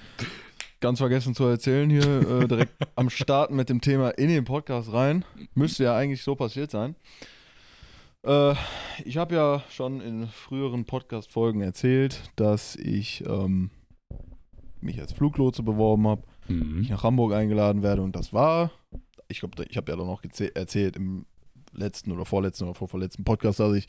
ganz 0.84 1.00
vergessen 1.00 1.34
zu 1.34 1.46
erzählen, 1.46 1.90
hier 1.90 2.42
äh, 2.42 2.46
direkt 2.46 2.74
am 2.98 3.10
Starten 3.10 3.56
mit 3.56 3.70
dem 3.70 3.80
Thema 3.80 4.10
in 4.10 4.28
den 4.28 4.44
Podcast 4.44 4.92
rein. 4.92 5.24
Müsste 5.56 5.86
ja 5.86 5.96
eigentlich 5.96 6.24
so 6.24 6.36
passiert 6.36 6.72
sein. 6.72 6.98
Äh, 8.26 8.54
ich 9.06 9.16
habe 9.16 9.34
ja 9.34 9.64
schon 9.70 10.02
in 10.02 10.28
früheren 10.28 10.84
Podcast-Folgen 10.84 11.62
erzählt, 11.62 12.30
dass 12.36 12.76
ich 12.76 13.24
ähm, 13.26 13.70
mich 14.82 15.00
als 15.00 15.14
Fluglotse 15.14 15.64
beworben 15.64 16.06
habe, 16.06 16.24
mhm. 16.50 16.82
ich 16.82 16.90
nach 16.90 17.04
Hamburg 17.04 17.32
eingeladen 17.32 17.82
werde 17.82 18.02
und 18.02 18.14
das 18.18 18.34
war, 18.34 18.70
ich 19.30 19.40
glaube, 19.40 19.64
ich 19.70 19.78
habe 19.78 19.90
ja 19.90 19.98
dann 19.98 20.08
noch 20.08 20.22
erzählt 20.54 20.98
im 20.98 21.26
letzten 21.72 22.12
oder 22.12 22.26
vorletzten 22.26 22.66
oder 22.66 22.76
vorvorletzten 22.76 23.24
Podcast, 23.24 23.62
dass 23.62 23.74
ich 23.74 23.88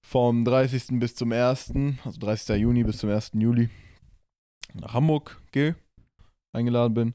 vom 0.00 0.46
30. 0.46 0.98
bis 0.98 1.14
zum 1.14 1.32
1., 1.32 1.74
also 2.02 2.18
30. 2.18 2.56
Juni 2.62 2.82
bis 2.82 2.96
zum 2.96 3.10
1. 3.10 3.32
Juli 3.34 3.68
nach 4.74 4.94
Hamburg 4.94 5.40
gehe, 5.52 5.76
eingeladen 6.54 6.94
bin. 6.94 7.14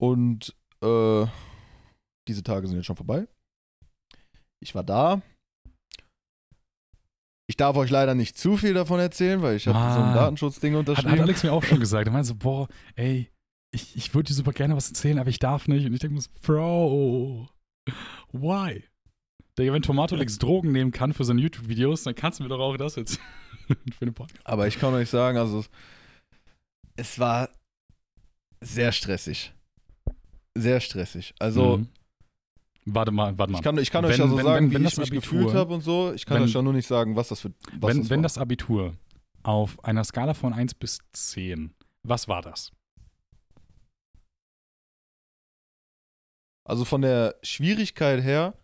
Und 0.00 0.54
äh, 0.82 1.26
diese 2.28 2.42
Tage 2.42 2.66
sind 2.66 2.76
jetzt 2.76 2.86
schon 2.86 2.96
vorbei. 2.96 3.26
Ich 4.62 4.74
war 4.74 4.84
da. 4.84 5.22
Ich 7.48 7.56
darf 7.56 7.76
euch 7.76 7.90
leider 7.90 8.14
nicht 8.14 8.38
zu 8.38 8.56
viel 8.56 8.74
davon 8.74 9.00
erzählen, 9.00 9.42
weil 9.42 9.56
ich 9.56 9.66
habe 9.66 9.78
ah, 9.78 9.94
so 9.94 10.00
ein 10.00 10.14
Datenschutzding 10.14 10.76
unterschrieben. 10.76 11.10
Hat, 11.10 11.18
hat 11.18 11.24
Alex 11.24 11.42
mir 11.42 11.52
auch 11.52 11.64
schon 11.64 11.80
gesagt. 11.80 12.06
Er 12.06 12.12
meinte 12.12 12.28
so, 12.28 12.36
boah, 12.36 12.68
ey, 12.94 13.28
ich, 13.72 13.96
ich 13.96 14.14
würde 14.14 14.28
dir 14.28 14.34
super 14.34 14.52
gerne 14.52 14.76
was 14.76 14.88
erzählen, 14.88 15.18
aber 15.18 15.30
ich 15.30 15.38
darf 15.38 15.68
nicht. 15.68 15.86
Und 15.86 15.92
ich 15.92 16.00
denke 16.00 16.14
mir 16.14 16.20
so, 16.20 16.30
Bro, 16.42 17.48
why? 18.32 18.84
Der, 19.58 19.72
wenn 19.72 19.82
Tomatolix 19.82 20.38
Drogen 20.38 20.72
nehmen 20.72 20.92
kann 20.92 21.12
für 21.12 21.24
seine 21.24 21.40
YouTube-Videos, 21.40 22.04
dann 22.04 22.14
kannst 22.14 22.38
du 22.38 22.44
mir 22.44 22.48
doch 22.48 22.60
auch 22.60 22.76
das 22.76 22.96
jetzt 22.96 23.20
für 23.98 24.04
den 24.04 24.14
Podcast. 24.14 24.46
Aber 24.46 24.66
ich 24.66 24.78
kann 24.78 24.94
euch 24.94 25.10
sagen, 25.10 25.36
also 25.36 25.64
es 26.96 27.18
war 27.18 27.50
sehr 28.60 28.92
stressig. 28.92 29.52
Sehr 30.54 30.80
stressig. 30.80 31.34
Also. 31.38 31.78
Mhm. 31.78 31.88
Warte 32.86 33.12
mal, 33.12 33.36
warte 33.38 33.52
mal. 33.52 33.58
Ich 33.58 33.64
kann, 33.64 33.78
ich 33.78 33.90
kann 33.90 34.04
wenn, 34.04 34.12
euch 34.12 34.18
ja 34.18 34.26
so 34.26 34.36
wenn, 34.36 34.44
sagen, 34.44 34.72
wenn, 34.72 34.82
wie 34.82 34.86
ich 34.86 34.96
mich 34.96 35.10
Abitur, 35.10 35.20
gefühlt 35.20 35.54
habe 35.54 35.74
und 35.74 35.82
so. 35.82 36.12
Ich 36.12 36.26
kann 36.26 36.42
euch 36.42 36.52
ja 36.52 36.62
nur 36.62 36.72
nicht 36.72 36.86
sagen, 36.86 37.14
was 37.14 37.28
das 37.28 37.40
für. 37.40 37.52
Was 37.78 37.90
wenn, 37.90 38.02
das 38.02 38.10
wenn 38.10 38.22
das 38.22 38.38
Abitur 38.38 38.94
auf 39.42 39.82
einer 39.84 40.04
Skala 40.04 40.34
von 40.34 40.52
1 40.52 40.74
bis 40.74 40.98
10, 41.12 41.74
was 42.02 42.28
war 42.28 42.42
das? 42.42 42.72
Also 46.64 46.84
von 46.84 47.02
der 47.02 47.36
Schwierigkeit 47.42 48.22
her, 48.22 48.54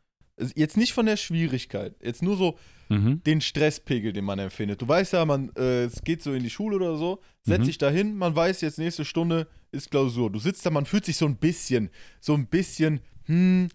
jetzt 0.54 0.76
nicht 0.76 0.92
von 0.92 1.06
der 1.06 1.16
Schwierigkeit, 1.16 1.96
jetzt 2.02 2.22
nur 2.22 2.36
so, 2.36 2.58
mhm. 2.88 3.22
den 3.25 3.40
Stresspegel, 3.40 4.12
den 4.12 4.25
man 4.25 4.38
empfindet. 4.38 4.81
Du 4.83 4.88
weißt 4.88 5.12
ja, 5.12 5.25
man, 5.25 5.51
äh, 5.57 5.85
es 5.85 6.03
geht 6.03 6.22
so 6.22 6.33
in 6.33 6.42
die 6.42 6.51
Schule 6.51 6.77
oder 6.77 6.96
so, 6.96 7.20
setzt 7.42 7.61
mhm. 7.61 7.64
sich 7.64 7.79
da 7.79 7.90
hin, 7.90 8.16
man 8.16 8.35
weiß 8.35 8.61
jetzt, 8.61 8.79
nächste 8.79 9.05
Stunde 9.05 9.49
ist 9.72 9.90
Klausur. 9.90 10.31
Du 10.31 10.38
sitzt 10.38 10.64
da, 10.64 10.70
man 10.70 10.87
fühlt 10.87 11.05
sich 11.05 11.16
so 11.16 11.27
ein 11.27 11.37
bisschen, 11.37 11.90
so 12.20 12.35
ein 12.35 12.46
bisschen, 12.46 13.01
hm, 13.25 13.68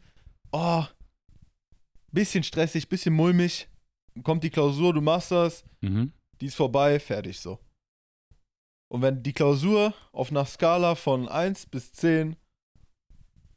oh, 0.52 0.84
bisschen 2.12 2.43
stressig, 2.43 2.89
bisschen 2.89 3.13
mulmig. 3.13 3.67
Kommt 4.24 4.43
die 4.43 4.50
Klausur, 4.50 4.93
du 4.93 5.02
machst 5.02 5.32
das, 5.32 5.63
mhm. 5.82 6.12
die 6.39 6.47
ist 6.47 6.56
vorbei, 6.56 7.00
fertig 7.00 7.39
so. 7.39 7.60
Und 8.91 9.02
wenn 9.02 9.24
die 9.24 9.32
Klausur 9.32 9.93
auf 10.12 10.32
einer 10.32 10.45
Skala 10.45 10.95
von 10.95 11.30
1 11.30 11.67
bis 11.67 11.93
10 11.93 12.36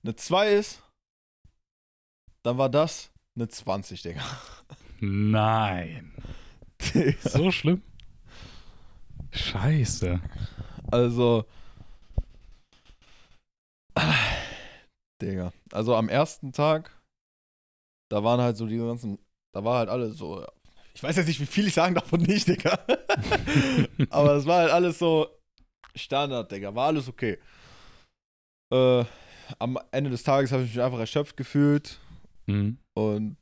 eine 0.04 0.14
2 0.14 0.52
ist, 0.54 0.82
dann 2.44 2.56
war 2.56 2.68
das 2.68 3.10
eine 3.34 3.48
20, 3.48 4.02
Digga. 4.02 4.22
Nein. 5.06 6.12
so 7.20 7.50
schlimm? 7.50 7.82
Scheiße. 9.32 10.20
Also. 10.90 11.44
Digga. 15.20 15.52
Also 15.72 15.94
am 15.94 16.08
ersten 16.08 16.52
Tag, 16.52 16.90
da 18.10 18.22
waren 18.24 18.40
halt 18.40 18.56
so 18.56 18.66
die 18.66 18.78
ganzen. 18.78 19.18
Da 19.52 19.64
war 19.64 19.78
halt 19.78 19.88
alles 19.88 20.16
so. 20.16 20.44
Ich 20.94 21.02
weiß 21.02 21.16
jetzt 21.16 21.26
nicht, 21.26 21.40
wie 21.40 21.46
viel 21.46 21.66
ich 21.66 21.74
sagen 21.74 21.94
darf 21.94 22.12
und 22.12 22.26
nicht, 22.26 22.46
Digga. 22.48 22.78
Aber 24.10 24.34
es 24.34 24.46
war 24.46 24.60
halt 24.60 24.70
alles 24.70 24.98
so 24.98 25.28
Standard, 25.94 26.50
Digga. 26.50 26.74
War 26.74 26.88
alles 26.88 27.08
okay. 27.08 27.38
Äh, 28.72 29.04
am 29.58 29.78
Ende 29.90 30.10
des 30.10 30.22
Tages 30.22 30.52
habe 30.52 30.62
ich 30.62 30.74
mich 30.74 30.82
einfach 30.82 30.98
erschöpft 30.98 31.36
gefühlt. 31.36 31.98
Mhm. 32.46 32.78
Und 32.94 33.36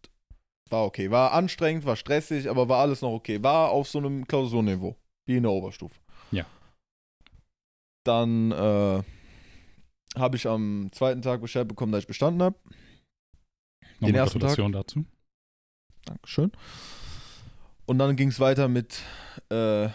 war 0.73 0.85
okay. 0.85 1.11
War 1.11 1.33
anstrengend, 1.33 1.85
war 1.85 1.97
stressig, 1.97 2.49
aber 2.49 2.69
war 2.69 2.81
alles 2.81 3.03
noch 3.03 3.13
okay. 3.13 3.43
War 3.43 3.71
auf 3.71 3.89
so 3.89 3.99
einem 3.99 4.27
Klausurniveau, 4.27 4.97
wie 5.27 5.37
in 5.37 5.43
der 5.45 5.53
Oberstufe. 5.53 5.95
Ja. 6.31 6.47
Dann 8.05 8.51
äh, 8.51 9.03
habe 10.19 10.37
ich 10.37 10.47
am 10.49 10.89
zweiten 10.93 11.23
Tag 11.23 11.41
Bescheid 11.41 11.69
bekommen, 11.69 11.93
dass 11.93 12.03
ich 12.03 12.09
bestanden 12.09 12.43
habe. 12.43 12.57
Den 14.01 14.15
ersten 14.15 14.41
Tag. 14.41 14.57
dazu. 14.73 15.05
Dankeschön. 16.05 16.51
Und 17.87 17.99
dann 17.99 18.17
ging 18.17 18.29
es 18.29 18.41
weiter 18.41 18.67
mit 18.67 19.01
äh, 19.51 19.89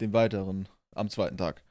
dem 0.00 0.12
weiteren 0.12 0.68
am 0.94 1.08
zweiten 1.08 1.36
Tag, 1.36 1.62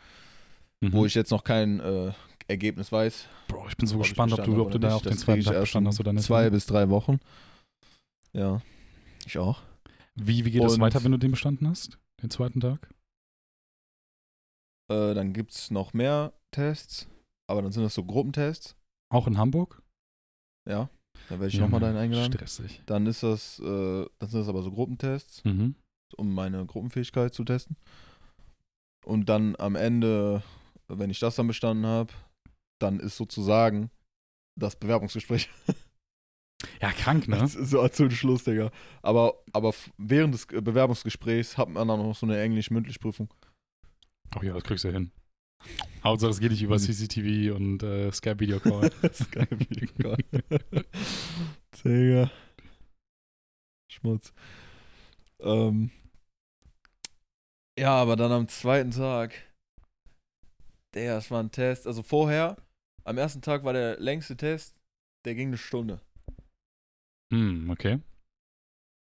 Mhm. 0.82 0.91
wo 0.91 1.06
ich 1.06 1.15
jetzt 1.15 1.32
noch 1.32 1.45
kein 1.45 1.79
äh, 1.79 2.12
Ergebnis 2.47 2.91
weiß. 2.91 3.27
Bro, 3.47 3.67
ich 3.69 3.77
bin 3.77 3.88
so 3.88 3.97
gespannt, 3.99 4.34
ob 4.34 4.43
du, 4.43 4.62
ob 4.62 4.71
du 4.71 4.79
da 4.79 4.95
auf 4.95 5.01
den 5.01 5.17
zweiten 5.17 5.43
Tag 5.43 5.62
bestanden 5.62 5.88
hast 5.88 5.99
oder 6.01 6.12
nicht. 6.12 6.25
Zwei 6.25 6.49
bis 6.49 6.65
drei 6.65 6.89
Wochen. 6.89 7.19
Ja, 8.36 8.62
ich 9.26 9.38
auch. 9.38 9.62
Wie, 10.15 10.46
wie 10.46 10.52
geht 10.52 10.63
es 10.63 10.80
weiter, 10.80 11.04
wenn 11.04 11.12
du 11.12 11.17
den 11.17 11.32
bestanden 11.32 11.67
hast? 11.67 11.98
Den 12.22 12.30
zweiten 12.30 12.60
Tag? 12.60 12.89
Äh, 14.91 15.13
dann 15.13 15.34
gibt 15.34 15.52
es 15.52 15.72
noch 15.72 15.93
mehr 15.93 16.34
Tests, 16.52 17.08
aber 17.48 17.62
dann 17.62 17.72
sind 17.72 17.84
das 17.84 17.93
so 17.93 18.04
Gruppentests. 18.04 18.76
Auch 19.12 19.28
in 19.28 19.38
Hamburg? 19.38 19.82
Ja, 20.67 20.89
da 21.30 21.39
werde 21.39 21.48
ich 21.48 21.60
nochmal 21.60 21.80
dahin 21.80 21.98
eingeladen. 21.98 22.34
Stressig. 22.34 22.82
Dann 22.86 23.06
ist 23.08 23.24
das, 23.24 23.60
äh, 23.60 23.63
dann 24.19 24.30
sind 24.30 24.39
das 24.41 24.48
aber 24.50 24.62
so 24.63 24.72
Gruppentests, 24.72 25.43
Mhm. 25.46 25.76
um 26.17 26.34
meine 26.34 26.65
Gruppenfähigkeit 26.65 27.34
zu 27.34 27.43
testen. 27.43 27.76
Und 29.06 29.28
dann 29.30 29.56
am 29.58 29.76
Ende, 29.76 30.43
wenn 30.88 31.10
ich 31.10 31.19
das 31.19 31.36
dann 31.36 31.48
bestanden 31.48 31.86
habe, 31.86 32.13
dann 32.80 33.00
ist 33.00 33.17
sozusagen 33.17 33.89
das 34.58 34.76
Bewerbungsgespräch. 34.76 35.50
Ja, 36.84 36.91
krank, 36.91 37.30
ne? 37.30 37.38
Das 37.38 37.56
ist 37.56 37.69
so 37.69 37.80
als 37.80 37.96
Schluss, 38.13 38.43
Digga. 38.43 38.69
Aber, 39.02 39.41
aber 39.54 39.74
während 39.98 40.34
des 40.34 40.48
Bewerbungsgesprächs 40.48 41.58
hat 41.58 41.69
man 41.69 41.88
dann 41.88 41.98
noch 41.98 42.13
so 42.13 42.26
eine 42.26 42.41
Englisch-Mündlich-Prüfung. 42.41 43.34
Ach 44.32 44.43
ja, 44.43 44.54
das 44.54 44.63
kriegst 44.63 44.84
du 44.84 44.91
hin. 44.91 45.13
Hauptsache, 46.04 46.32
es 46.32 46.41
geht 46.41 46.52
nicht 46.52 46.62
über 46.62 46.76
Mhm. 46.76 46.80
CCTV 46.82 47.56
und 47.56 47.84
äh, 47.84 48.12
Skype 48.12 48.41
Video 48.41 48.60
Call. 48.60 48.91
Skype 49.13 49.58
Video 49.58 49.88
Call. 49.98 50.17
Digga. 51.86 52.30
Schmutz. 53.89 54.34
Ähm. 55.39 55.89
Ja, 57.80 57.96
aber 57.96 58.17
dann 58.17 58.34
am 58.34 58.50
zweiten 58.50 58.91
Tag. 58.91 59.34
Der, 60.96 61.17
es 61.17 61.32
war 61.32 61.41
ein 61.41 61.52
Test. 61.52 61.88
Also 61.88 62.04
vorher, 62.04 62.58
am 63.06 63.17
ersten 63.17 63.41
Tag 63.41 63.63
war 63.63 63.72
der 63.72 63.98
längste 64.02 64.36
Test, 64.36 64.76
der 65.24 65.36
ging 65.36 65.48
eine 65.48 65.58
Stunde. 65.58 66.02
Hm, 67.34 67.69
okay. 67.69 68.00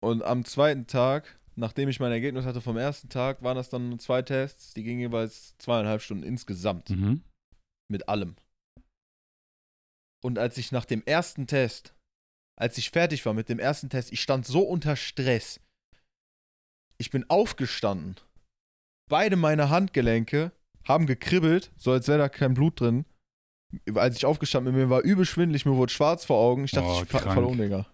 Und 0.01 0.23
am 0.23 0.45
zweiten 0.45 0.87
Tag, 0.87 1.39
nachdem 1.57 1.89
ich 1.89 2.01
mein 2.01 2.13
Ergebnis 2.13 2.45
hatte 2.45 2.61
vom 2.61 2.77
ersten 2.77 3.09
Tag, 3.09 3.43
waren 3.43 3.57
das 3.57 3.69
dann 3.69 3.99
zwei 3.99 4.23
Tests, 4.23 4.75
die 4.75 4.83
gingen 4.83 5.01
jeweils 5.01 5.57
zweieinhalb 5.59 6.03
Stunden 6.03 6.25
insgesamt. 6.25 6.91
Mhm. 6.91 7.23
Mit 7.91 8.09
allem. 8.09 8.37
Und 10.23 10.39
als 10.39 10.59
ich 10.59 10.73
nach 10.73 10.85
dem 10.85 11.03
ersten 11.07 11.47
Test, 11.47 11.95
als 12.59 12.77
ich 12.77 12.91
fertig 12.91 13.25
war 13.25 13.35
mit 13.35 13.49
dem 13.49 13.59
ersten 13.59 13.89
Test, 13.89 14.13
ich 14.13 14.21
stand 14.21 14.47
so 14.47 14.63
unter 14.63 14.97
Stress. 14.97 15.61
Ich 16.99 17.11
bin 17.11 17.25
aufgestanden. 17.31 18.17
Beide 19.09 19.37
meine 19.37 19.71
Handgelenke 19.71 20.53
haben 20.85 21.07
gekribbelt, 21.07 21.71
so 21.77 21.93
als 21.93 22.09
wäre 22.09 22.19
da 22.19 22.29
kein 22.29 22.55
Blut 22.55 22.81
drin. 22.81 23.05
Als 23.95 24.17
ich 24.17 24.27
aufgestanden 24.27 24.75
bin, 24.75 24.83
mir 24.83 24.91
war 24.91 25.03
übel 25.03 25.25
schwindelig, 25.25 25.67
mir 25.67 25.77
wurde 25.77 25.93
schwarz 25.93 26.25
vor 26.25 26.39
Augen. 26.39 26.65
Ich 26.65 26.73
dachte, 26.73 26.89
Oh, 26.89 27.03
ich 27.03 27.37
um, 27.37 27.59
Digga. 27.59 27.87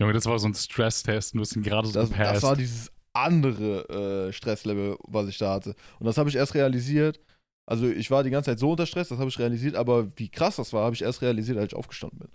Junge, 0.00 0.12
das 0.14 0.24
war 0.26 0.38
so 0.38 0.48
ein 0.48 0.54
Stresstest 0.54 1.34
und 1.34 1.38
du 1.38 1.42
hast 1.42 1.56
ihn 1.56 1.62
gerade 1.62 1.86
so 1.88 1.92
Das, 1.92 2.10
gepasst. 2.10 2.36
das 2.36 2.42
war 2.42 2.56
dieses 2.56 2.90
andere 3.12 4.28
äh, 4.28 4.32
Stresslevel, 4.32 4.96
was 5.06 5.28
ich 5.28 5.36
da 5.38 5.52
hatte. 5.54 5.74
Und 5.98 6.06
das 6.06 6.16
habe 6.16 6.30
ich 6.30 6.36
erst 6.36 6.54
realisiert. 6.54 7.20
Also 7.66 7.88
ich 7.88 8.10
war 8.10 8.22
die 8.24 8.30
ganze 8.30 8.50
Zeit 8.50 8.58
so 8.58 8.70
unter 8.70 8.86
Stress, 8.86 9.08
das 9.08 9.18
habe 9.18 9.28
ich 9.28 9.38
realisiert, 9.38 9.76
aber 9.76 10.10
wie 10.16 10.28
krass 10.28 10.56
das 10.56 10.72
war, 10.72 10.84
habe 10.84 10.94
ich 10.94 11.02
erst 11.02 11.22
realisiert, 11.22 11.58
als 11.58 11.72
ich 11.72 11.76
aufgestanden 11.76 12.18
bin. 12.20 12.28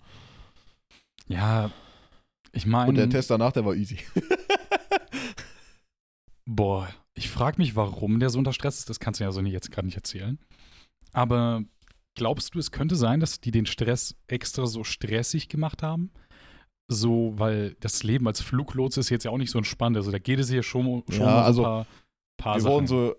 ja, 1.28 1.70
ich 2.52 2.64
meine, 2.66 2.88
Und 2.88 2.94
der 2.94 3.10
Test 3.10 3.30
danach, 3.30 3.52
der 3.52 3.64
war 3.66 3.74
easy. 3.74 3.98
boah, 6.46 6.88
ich 7.14 7.28
frage 7.28 7.58
mich, 7.58 7.76
warum 7.76 8.20
der 8.20 8.30
so 8.30 8.38
unter 8.38 8.52
Stress 8.52 8.78
ist. 8.78 8.90
Das 8.90 9.00
kannst 9.00 9.20
du 9.20 9.24
ja 9.24 9.32
so 9.32 9.42
nicht, 9.42 9.52
jetzt 9.52 9.70
gerade 9.70 9.86
nicht 9.86 9.96
erzählen. 9.96 10.38
Aber 11.12 11.62
glaubst 12.14 12.54
du, 12.54 12.58
es 12.58 12.70
könnte 12.70 12.96
sein, 12.96 13.20
dass 13.20 13.40
die 13.40 13.50
den 13.50 13.66
Stress 13.66 14.16
extra 14.26 14.66
so 14.66 14.84
stressig 14.84 15.48
gemacht 15.48 15.82
haben? 15.82 16.10
So, 16.88 17.32
weil 17.36 17.74
das 17.80 18.02
Leben 18.04 18.26
als 18.28 18.40
Fluglotse 18.40 19.00
ist 19.00 19.10
jetzt 19.10 19.24
ja 19.24 19.30
auch 19.30 19.38
nicht 19.38 19.50
so 19.50 19.58
entspannt. 19.58 19.96
Also 19.96 20.10
da 20.12 20.18
geht 20.18 20.38
es 20.38 20.48
hier 20.48 20.62
schon, 20.62 21.02
schon 21.08 21.20
Ja, 21.20 21.38
um 21.40 21.44
also, 21.44 21.62
so 21.62 21.68
ein 21.68 21.72
paar, 21.72 21.86
paar 22.36 22.54
Wir 22.56 22.60
Sachen. 22.62 22.72
wurden 22.72 22.86
so. 22.86 23.14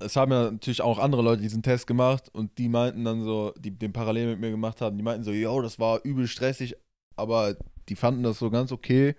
Es 0.00 0.14
haben 0.14 0.30
ja 0.30 0.52
natürlich 0.52 0.80
auch 0.80 1.00
andere 1.00 1.22
Leute 1.22 1.42
diesen 1.42 1.62
Test 1.64 1.88
gemacht 1.88 2.28
und 2.32 2.56
die 2.58 2.68
meinten 2.68 3.04
dann 3.04 3.24
so, 3.24 3.52
die 3.58 3.72
den 3.76 3.92
parallel 3.92 4.28
mit 4.28 4.40
mir 4.40 4.50
gemacht 4.50 4.80
haben, 4.80 4.96
die 4.96 5.02
meinten 5.02 5.24
so, 5.24 5.32
yo, 5.32 5.60
das 5.60 5.80
war 5.80 6.00
übel 6.04 6.28
stressig, 6.28 6.76
aber 7.16 7.56
die 7.88 7.96
fanden 7.96 8.22
das 8.22 8.38
so 8.38 8.48
ganz 8.50 8.70
okay. 8.70 9.16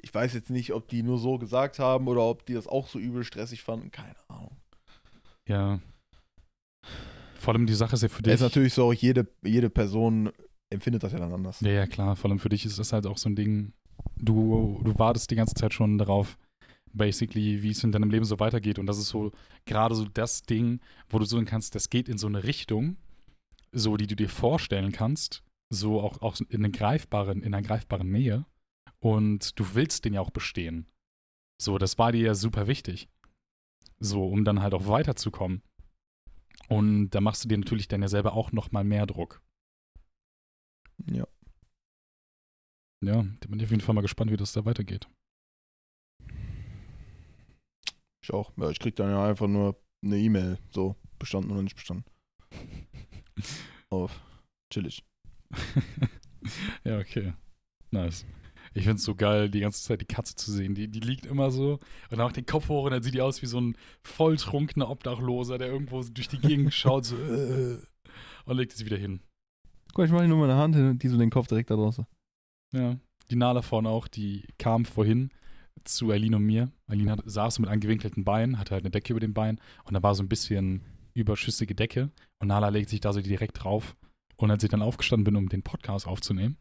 Ich 0.00 0.12
weiß 0.12 0.34
jetzt 0.34 0.50
nicht, 0.50 0.72
ob 0.72 0.88
die 0.88 1.04
nur 1.04 1.18
so 1.18 1.38
gesagt 1.38 1.78
haben 1.78 2.08
oder 2.08 2.22
ob 2.22 2.44
die 2.46 2.54
das 2.54 2.66
auch 2.66 2.88
so 2.88 2.98
übel 2.98 3.22
stressig 3.22 3.62
fanden, 3.62 3.92
keine 3.92 4.16
Ahnung. 4.28 4.56
ja. 5.48 5.78
Vor 7.38 7.54
allem 7.54 7.66
die 7.66 7.74
Sache 7.74 7.94
ist 7.94 8.02
ja 8.02 8.08
für 8.08 8.22
dich. 8.22 8.34
ist 8.34 8.40
natürlich 8.40 8.74
so, 8.74 8.92
jede, 8.92 9.28
jede 9.44 9.70
Person 9.70 10.32
empfindet 10.70 11.02
das 11.02 11.12
ja 11.12 11.18
dann 11.18 11.32
anders. 11.32 11.60
Ja, 11.60 11.70
ja, 11.70 11.86
klar. 11.86 12.16
Vor 12.16 12.30
allem 12.30 12.38
für 12.38 12.48
dich 12.48 12.64
ist 12.64 12.78
das 12.78 12.92
halt 12.92 13.06
auch 13.06 13.18
so 13.18 13.28
ein 13.28 13.36
Ding. 13.36 13.72
Du, 14.16 14.80
du 14.84 14.98
wartest 14.98 15.30
die 15.30 15.36
ganze 15.36 15.54
Zeit 15.54 15.74
schon 15.74 15.98
darauf, 15.98 16.38
basically, 16.92 17.62
wie 17.62 17.70
es 17.70 17.84
in 17.84 17.92
deinem 17.92 18.10
Leben 18.10 18.24
so 18.24 18.38
weitergeht. 18.38 18.78
Und 18.78 18.86
das 18.86 18.98
ist 18.98 19.08
so 19.08 19.32
gerade 19.66 19.94
so 19.94 20.04
das 20.04 20.42
Ding, 20.42 20.80
wo 21.08 21.18
du 21.18 21.24
so 21.24 21.42
kannst, 21.44 21.74
das 21.74 21.90
geht 21.90 22.08
in 22.08 22.18
so 22.18 22.26
eine 22.26 22.44
Richtung, 22.44 22.96
so 23.72 23.96
die 23.96 24.06
du 24.06 24.16
dir 24.16 24.28
vorstellen 24.28 24.92
kannst, 24.92 25.42
so 25.70 26.00
auch, 26.00 26.22
auch 26.22 26.38
in, 26.48 26.64
einer 26.64 26.70
greifbaren, 26.70 27.42
in 27.42 27.54
einer 27.54 27.66
greifbaren 27.66 28.10
Nähe. 28.10 28.44
Und 29.00 29.58
du 29.58 29.74
willst 29.74 30.04
den 30.04 30.14
ja 30.14 30.20
auch 30.20 30.30
bestehen. 30.30 30.86
So, 31.60 31.78
das 31.78 31.98
war 31.98 32.12
dir 32.12 32.22
ja 32.22 32.34
super 32.34 32.66
wichtig. 32.66 33.08
So, 34.00 34.26
um 34.28 34.44
dann 34.44 34.62
halt 34.62 34.74
auch 34.74 34.86
weiterzukommen. 34.86 35.62
Und 36.68 37.10
da 37.10 37.20
machst 37.20 37.44
du 37.44 37.48
dir 37.48 37.58
natürlich 37.58 37.88
dann 37.88 38.02
ja 38.02 38.08
selber 38.08 38.34
auch 38.34 38.52
noch 38.52 38.70
mal 38.72 38.84
mehr 38.84 39.06
Druck. 39.06 39.42
Ja. 41.06 41.26
Ja, 43.04 43.22
da 43.40 43.48
bin 43.48 43.58
ich 43.58 43.64
auf 43.64 43.70
jeden 43.70 43.82
Fall 43.82 43.94
mal 43.94 44.00
gespannt, 44.00 44.30
wie 44.32 44.36
das 44.36 44.52
da 44.52 44.64
weitergeht. 44.64 45.08
Ich 48.22 48.32
auch. 48.32 48.52
Ja, 48.56 48.70
ich 48.70 48.78
krieg 48.78 48.96
dann 48.96 49.10
ja 49.10 49.24
einfach 49.24 49.46
nur 49.46 49.80
eine 50.04 50.18
E-Mail, 50.18 50.58
so, 50.70 50.96
bestanden 51.18 51.52
oder 51.52 51.62
nicht 51.62 51.76
bestanden. 51.76 52.04
Auf. 53.90 54.20
Chillig. 54.72 55.04
ja, 56.84 56.98
okay. 56.98 57.32
Nice. 57.90 58.26
Ich 58.74 58.84
find's 58.84 59.04
so 59.04 59.14
geil, 59.14 59.48
die 59.48 59.60
ganze 59.60 59.82
Zeit 59.82 60.00
die 60.00 60.06
Katze 60.06 60.34
zu 60.34 60.52
sehen. 60.52 60.74
Die, 60.74 60.88
die 60.88 61.00
liegt 61.00 61.26
immer 61.26 61.50
so 61.50 61.78
und 62.10 62.18
macht 62.18 62.36
den 62.36 62.46
Kopf 62.46 62.68
hoch 62.68 62.84
und 62.84 62.90
dann 62.90 63.02
sieht 63.02 63.14
die 63.14 63.22
aus 63.22 63.40
wie 63.40 63.46
so 63.46 63.60
ein 63.60 63.76
volltrunkener 64.02 64.90
Obdachloser, 64.90 65.58
der 65.58 65.68
irgendwo 65.68 66.02
durch 66.02 66.28
die 66.28 66.38
Gegend 66.38 66.74
schaut 66.74 67.06
so, 67.06 67.16
äh, 67.16 67.78
und 68.44 68.56
legt 68.56 68.72
sie 68.72 68.84
wieder 68.84 68.98
hin. 68.98 69.20
Guck, 69.98 70.06
ich 70.06 70.12
mache 70.12 70.28
nur 70.28 70.38
meine 70.38 70.54
Hand 70.54 70.76
hin 70.76 70.90
und 70.90 71.02
die 71.02 71.08
so 71.08 71.18
den 71.18 71.28
Kopf 71.28 71.48
direkt 71.48 71.70
da 71.70 71.74
draußen. 71.74 72.06
Ja. 72.72 72.96
Die 73.32 73.34
Nala 73.34 73.62
vorne 73.62 73.88
auch, 73.88 74.06
die 74.06 74.46
kam 74.56 74.84
vorhin 74.84 75.30
zu 75.82 76.12
Eileen 76.12 76.36
und 76.36 76.44
mir. 76.44 76.70
Eileen 76.86 77.10
hat, 77.10 77.22
saß 77.24 77.56
so 77.56 77.62
mit 77.62 77.68
angewinkelten 77.68 78.22
Beinen, 78.22 78.60
hatte 78.60 78.74
halt 78.74 78.84
eine 78.84 78.92
Decke 78.92 79.12
über 79.12 79.18
den 79.18 79.34
Beinen 79.34 79.60
und 79.82 79.94
da 79.94 80.02
war 80.04 80.14
so 80.14 80.22
ein 80.22 80.28
bisschen 80.28 80.82
überschüssige 81.14 81.74
Decke 81.74 82.12
und 82.38 82.46
Nala 82.46 82.68
legt 82.68 82.90
sich 82.90 83.00
da 83.00 83.12
so 83.12 83.20
direkt 83.20 83.64
drauf. 83.64 83.96
Und 84.36 84.52
als 84.52 84.62
ich 84.62 84.70
dann 84.70 84.82
aufgestanden 84.82 85.24
bin, 85.24 85.34
um 85.34 85.48
den 85.48 85.64
Podcast 85.64 86.06
aufzunehmen, 86.06 86.58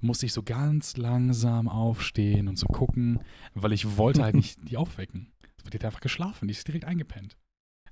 musste 0.00 0.26
ich 0.26 0.32
so 0.32 0.42
ganz 0.42 0.96
langsam 0.96 1.68
aufstehen 1.68 2.48
und 2.48 2.58
so 2.58 2.66
gucken, 2.66 3.20
weil 3.54 3.72
ich 3.72 3.96
wollte 3.96 4.24
halt 4.24 4.34
nicht 4.34 4.58
die 4.68 4.78
aufwecken. 4.78 5.30
Die 5.72 5.76
hat 5.76 5.84
einfach 5.84 6.00
geschlafen, 6.00 6.48
die 6.48 6.54
ist 6.54 6.66
direkt 6.66 6.86
eingepennt. 6.86 7.36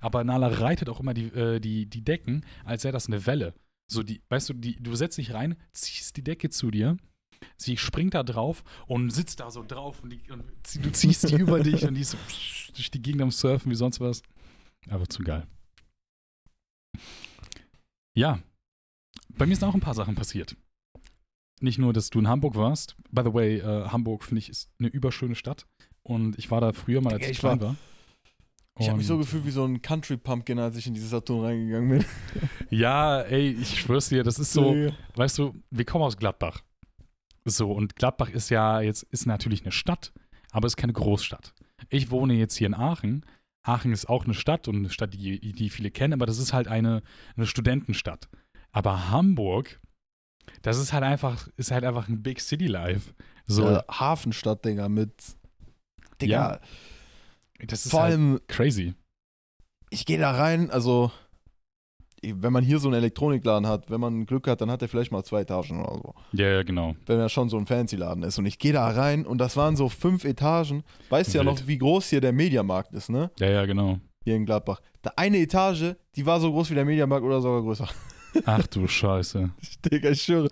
Aber 0.01 0.25
Nala 0.25 0.47
reitet 0.47 0.89
auch 0.89 0.99
immer 0.99 1.13
die, 1.13 1.27
äh, 1.27 1.61
die, 1.61 1.85
die 1.85 2.03
Decken, 2.03 2.45
als 2.65 2.83
wäre 2.83 2.91
das 2.91 3.07
eine 3.07 3.25
Welle. 3.25 3.53
So 3.89 4.03
die, 4.03 4.21
weißt 4.29 4.49
du, 4.49 4.53
die, 4.53 4.75
du 4.81 4.95
setzt 4.95 5.17
dich 5.17 5.33
rein, 5.33 5.55
ziehst 5.73 6.17
die 6.17 6.23
Decke 6.23 6.49
zu 6.49 6.71
dir, 6.71 6.97
sie 7.57 7.77
springt 7.77 8.13
da 8.13 8.23
drauf 8.23 8.63
und 8.87 9.09
sitzt 9.11 9.39
da 9.39 9.49
so 9.49 9.63
drauf 9.63 10.01
und, 10.03 10.09
die, 10.09 10.29
und 10.31 10.43
du 10.81 10.91
ziehst 10.91 11.29
die 11.29 11.35
über 11.35 11.61
dich 11.61 11.85
und 11.85 11.95
die 11.95 12.01
ist 12.01 12.11
so 12.11 12.17
durch 12.73 12.91
die 12.91 13.01
Gegend 13.01 13.21
am 13.21 13.31
Surfen 13.31 13.71
wie 13.71 13.75
sonst 13.75 13.99
was. 13.99 14.21
Einfach 14.89 15.07
zu 15.07 15.23
geil. 15.23 15.47
Ja, 18.17 18.39
bei 19.37 19.45
mir 19.45 19.55
sind 19.55 19.67
auch 19.67 19.73
ein 19.73 19.79
paar 19.81 19.93
Sachen 19.93 20.15
passiert. 20.15 20.55
Nicht 21.59 21.77
nur, 21.79 21.93
dass 21.93 22.09
du 22.09 22.19
in 22.19 22.27
Hamburg 22.27 22.55
warst. 22.55 22.95
By 23.11 23.23
the 23.23 23.33
way, 23.33 23.57
äh, 23.59 23.87
Hamburg 23.89 24.23
finde 24.23 24.39
ich 24.39 24.49
ist 24.49 24.69
eine 24.79 24.89
überschöne 24.89 25.35
Stadt. 25.35 25.65
Und 26.03 26.37
ich 26.37 26.51
war 26.51 26.61
da 26.61 26.73
früher 26.73 27.01
mal, 27.01 27.13
als 27.13 27.23
ich 27.23 27.31
ich 27.31 27.39
klein 27.39 27.59
war- 27.61 27.69
war. 27.69 27.75
Ich 28.79 28.87
habe 28.87 28.97
mich 28.97 29.07
so 29.07 29.17
gefühlt 29.17 29.45
wie 29.45 29.51
so 29.51 29.63
ein 29.65 29.81
Country 29.81 30.17
Pumpkin, 30.17 30.59
als 30.59 30.75
ich 30.77 30.87
in 30.87 30.93
diese 30.93 31.07
Saturn 31.07 31.45
reingegangen 31.45 31.89
bin. 31.89 32.05
Ja, 32.69 33.21
ey, 33.21 33.49
ich 33.51 33.79
schwör's 33.79 34.09
dir, 34.09 34.23
das 34.23 34.39
ist 34.39 34.51
so, 34.53 34.75
weißt 35.15 35.37
du, 35.37 35.55
wir 35.71 35.85
kommen 35.85 36.03
aus 36.03 36.17
Gladbach. 36.17 36.61
So, 37.45 37.71
und 37.71 37.95
Gladbach 37.95 38.29
ist 38.29 38.49
ja 38.49 38.81
jetzt, 38.81 39.03
ist 39.03 39.25
natürlich 39.25 39.61
eine 39.61 39.71
Stadt, 39.71 40.11
aber 40.51 40.67
es 40.67 40.73
ist 40.73 40.77
keine 40.77 40.91
Großstadt. 40.93 41.53
Ich 41.89 42.11
wohne 42.11 42.33
jetzt 42.33 42.55
hier 42.57 42.67
in 42.67 42.73
Aachen. 42.73 43.25
Aachen 43.63 43.93
ist 43.93 44.09
auch 44.09 44.25
eine 44.25 44.33
Stadt 44.33 44.67
und 44.67 44.75
eine 44.75 44.89
Stadt, 44.89 45.13
die, 45.13 45.39
die 45.53 45.69
viele 45.69 45.91
kennen, 45.91 46.13
aber 46.13 46.25
das 46.25 46.39
ist 46.39 46.51
halt 46.51 46.67
eine, 46.67 47.03
eine 47.37 47.45
Studentenstadt. 47.45 48.27
Aber 48.71 49.09
Hamburg 49.09 49.79
Das 50.61 50.77
ist 50.77 50.91
halt 50.93 51.03
einfach, 51.03 51.47
ist 51.55 51.71
halt 51.71 51.83
einfach 51.85 52.09
ein 52.09 52.21
Big 52.21 52.41
City 52.41 52.67
Life. 52.67 53.13
So, 53.45 53.65
So 53.65 53.81
Hafenstadt, 53.89 54.65
Digga, 54.65 54.89
mit. 54.89 55.13
Digga, 56.21 56.59
das 57.65 57.85
ist 57.85 57.91
vor 57.91 58.01
halt 58.01 58.13
allem, 58.13 58.39
crazy. 58.47 58.93
ich 59.89 60.05
gehe 60.05 60.17
da 60.19 60.31
rein, 60.31 60.69
also. 60.71 61.11
Wenn 62.23 62.51
man 62.51 62.63
hier 62.63 62.79
so 62.79 62.87
einen 62.87 62.97
Elektronikladen 62.97 63.67
hat, 63.67 63.91
wenn 63.91 64.01
man 64.01 64.25
Glück 64.25 64.47
hat, 64.47 64.59
dann 64.59 64.71
hat 64.71 64.81
er 64.81 64.87
vielleicht 64.87 65.11
mal 65.11 65.23
zwei 65.23 65.41
Etagen 65.41 65.85
oder 65.85 65.97
so. 65.97 66.15
Ja, 66.33 66.47
ja, 66.47 66.63
genau. 66.63 66.95
Wenn 67.05 67.19
er 67.19 67.29
schon 67.29 67.47
so 67.47 67.57
ein 67.57 67.67
Fancy-Laden 67.67 68.23
ist. 68.23 68.39
Und 68.39 68.47
ich 68.47 68.57
gehe 68.57 68.73
da 68.73 68.89
rein 68.89 69.23
und 69.23 69.37
das 69.37 69.55
waren 69.55 69.75
so 69.75 69.87
fünf 69.87 70.25
Etagen. 70.25 70.83
Weißt 71.09 71.33
du 71.33 71.37
ja 71.37 71.43
noch, 71.43 71.67
wie 71.67 71.77
groß 71.77 72.09
hier 72.09 72.19
der 72.19 72.33
Mediamarkt 72.33 72.91
ist, 72.93 73.09
ne? 73.11 73.29
Ja, 73.39 73.49
ja, 73.51 73.65
genau. 73.67 73.99
Hier 74.25 74.35
in 74.35 74.47
Gladbach. 74.47 74.81
Da 75.03 75.11
eine 75.15 75.37
Etage, 75.37 75.93
die 76.15 76.25
war 76.25 76.39
so 76.39 76.51
groß 76.51 76.71
wie 76.71 76.75
der 76.75 76.85
Mediamarkt 76.85 77.23
oder 77.23 77.39
sogar 77.39 77.61
größer. 77.61 77.87
Ach 78.45 78.65
du 78.65 78.87
Scheiße. 78.87 79.51
Digga, 79.85 80.09
ich 80.09 80.23
schwöre. 80.23 80.49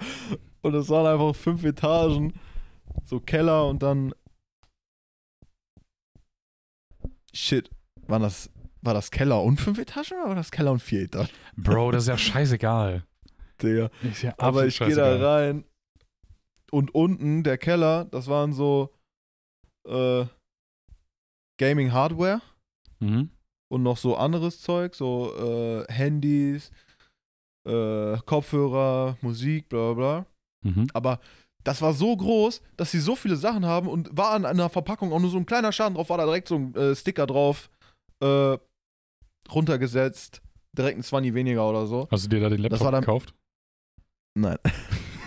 Und 0.62 0.76
es 0.76 0.88
waren 0.90 1.08
einfach 1.08 1.36
fünf 1.36 1.64
Etagen, 1.64 2.34
so 3.06 3.20
Keller 3.20 3.68
und 3.68 3.82
dann. 3.82 4.14
Shit. 7.36 7.70
War 8.08 8.20
das, 8.20 8.50
war 8.82 8.94
das 8.94 9.12
Keller 9.12 9.42
und 9.44 9.60
fünf 9.60 9.78
Etagen 9.78 10.14
oder 10.20 10.30
war 10.30 10.36
das 10.36 10.52
Keller 10.52 10.72
und 10.72 10.80
vier 10.82 11.02
Etagen? 11.04 11.30
Bro, 11.58 11.92
das 11.92 12.04
ist 12.04 12.10
ja 12.10 12.18
scheißegal. 12.18 13.04
Digga. 13.62 13.90
Ja 14.22 14.34
Aber 14.38 14.66
ich 14.66 14.80
gehe 14.80 14.96
da 14.96 15.16
rein 15.18 15.64
und 16.72 16.94
unten, 16.94 17.44
der 17.44 17.58
Keller, 17.58 18.06
das 18.06 18.28
waren 18.28 18.54
so 18.54 18.94
äh, 19.88 20.26
Gaming-Hardware 21.58 22.42
Mhm. 23.00 23.30
und 23.70 23.84
noch 23.84 23.98
so 23.98 24.16
anderes 24.16 24.62
Zeug, 24.62 24.96
so 24.96 25.34
äh, 25.38 25.92
Handys, 25.92 26.72
äh, 27.68 28.18
Kopfhörer, 28.26 29.18
Musik, 29.22 29.68
bla 29.70 29.94
bla 29.94 29.94
bla. 29.94 30.26
Mhm. 30.72 30.88
Aber 30.94 31.20
das 31.66 31.82
war 31.82 31.94
so 31.94 32.16
groß, 32.16 32.62
dass 32.78 32.92
sie 32.92 33.00
so 33.02 33.16
viele 33.18 33.36
Sachen 33.36 33.66
haben 33.66 33.88
und 33.90 34.16
war 34.16 34.32
an 34.32 34.46
einer 34.46 34.70
Verpackung 34.70 35.12
auch 35.12 35.20
nur 35.20 35.30
so 35.30 35.38
ein 35.38 35.46
kleiner 35.46 35.72
Schaden 35.74 35.96
drauf, 35.96 36.10
war 36.10 36.18
da 36.18 36.26
direkt 36.26 36.48
so 36.48 36.56
ein 36.56 36.74
äh, 36.76 36.96
Sticker 36.96 37.28
drauf, 37.28 37.70
äh, 38.24 38.58
runtergesetzt, 39.52 40.42
direkt 40.78 40.98
ein 41.00 41.04
20 41.04 41.34
weniger 41.34 41.68
oder 41.70 41.86
so. 41.88 42.08
Hast 42.12 42.26
du 42.26 42.30
dir 42.30 42.40
da 42.40 42.50
den 42.50 42.60
Laptop 42.62 42.92
dann- 42.92 43.02
gekauft? 43.02 43.34
Nein. 44.38 44.58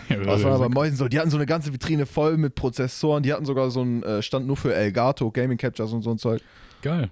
Ja, 0.09 0.17
Das 0.25 0.43
war 0.43 0.53
aber 0.55 0.71
Mäusen 0.71 0.97
so. 0.97 1.07
Die 1.07 1.19
hatten 1.21 1.29
so 1.29 1.37
eine 1.37 1.45
ganze 1.45 1.71
Vitrine 1.71 2.07
voll 2.07 2.39
mit 2.39 2.55
Prozessoren. 2.55 3.23
Die 3.23 3.31
hatten 3.31 3.45
sogar 3.45 3.71
so 3.71 3.83
einen 3.83 4.03
äh, 4.03 4.23
Stand 4.23 4.47
nur 4.47 4.57
für 4.57 4.75
Elgato, 4.75 5.31
Gaming 5.31 5.59
Captures 5.59 5.93
und 5.93 6.01
so 6.01 6.11
ein 6.11 6.17
Zeug. 6.17 6.41
Geil. 6.81 7.11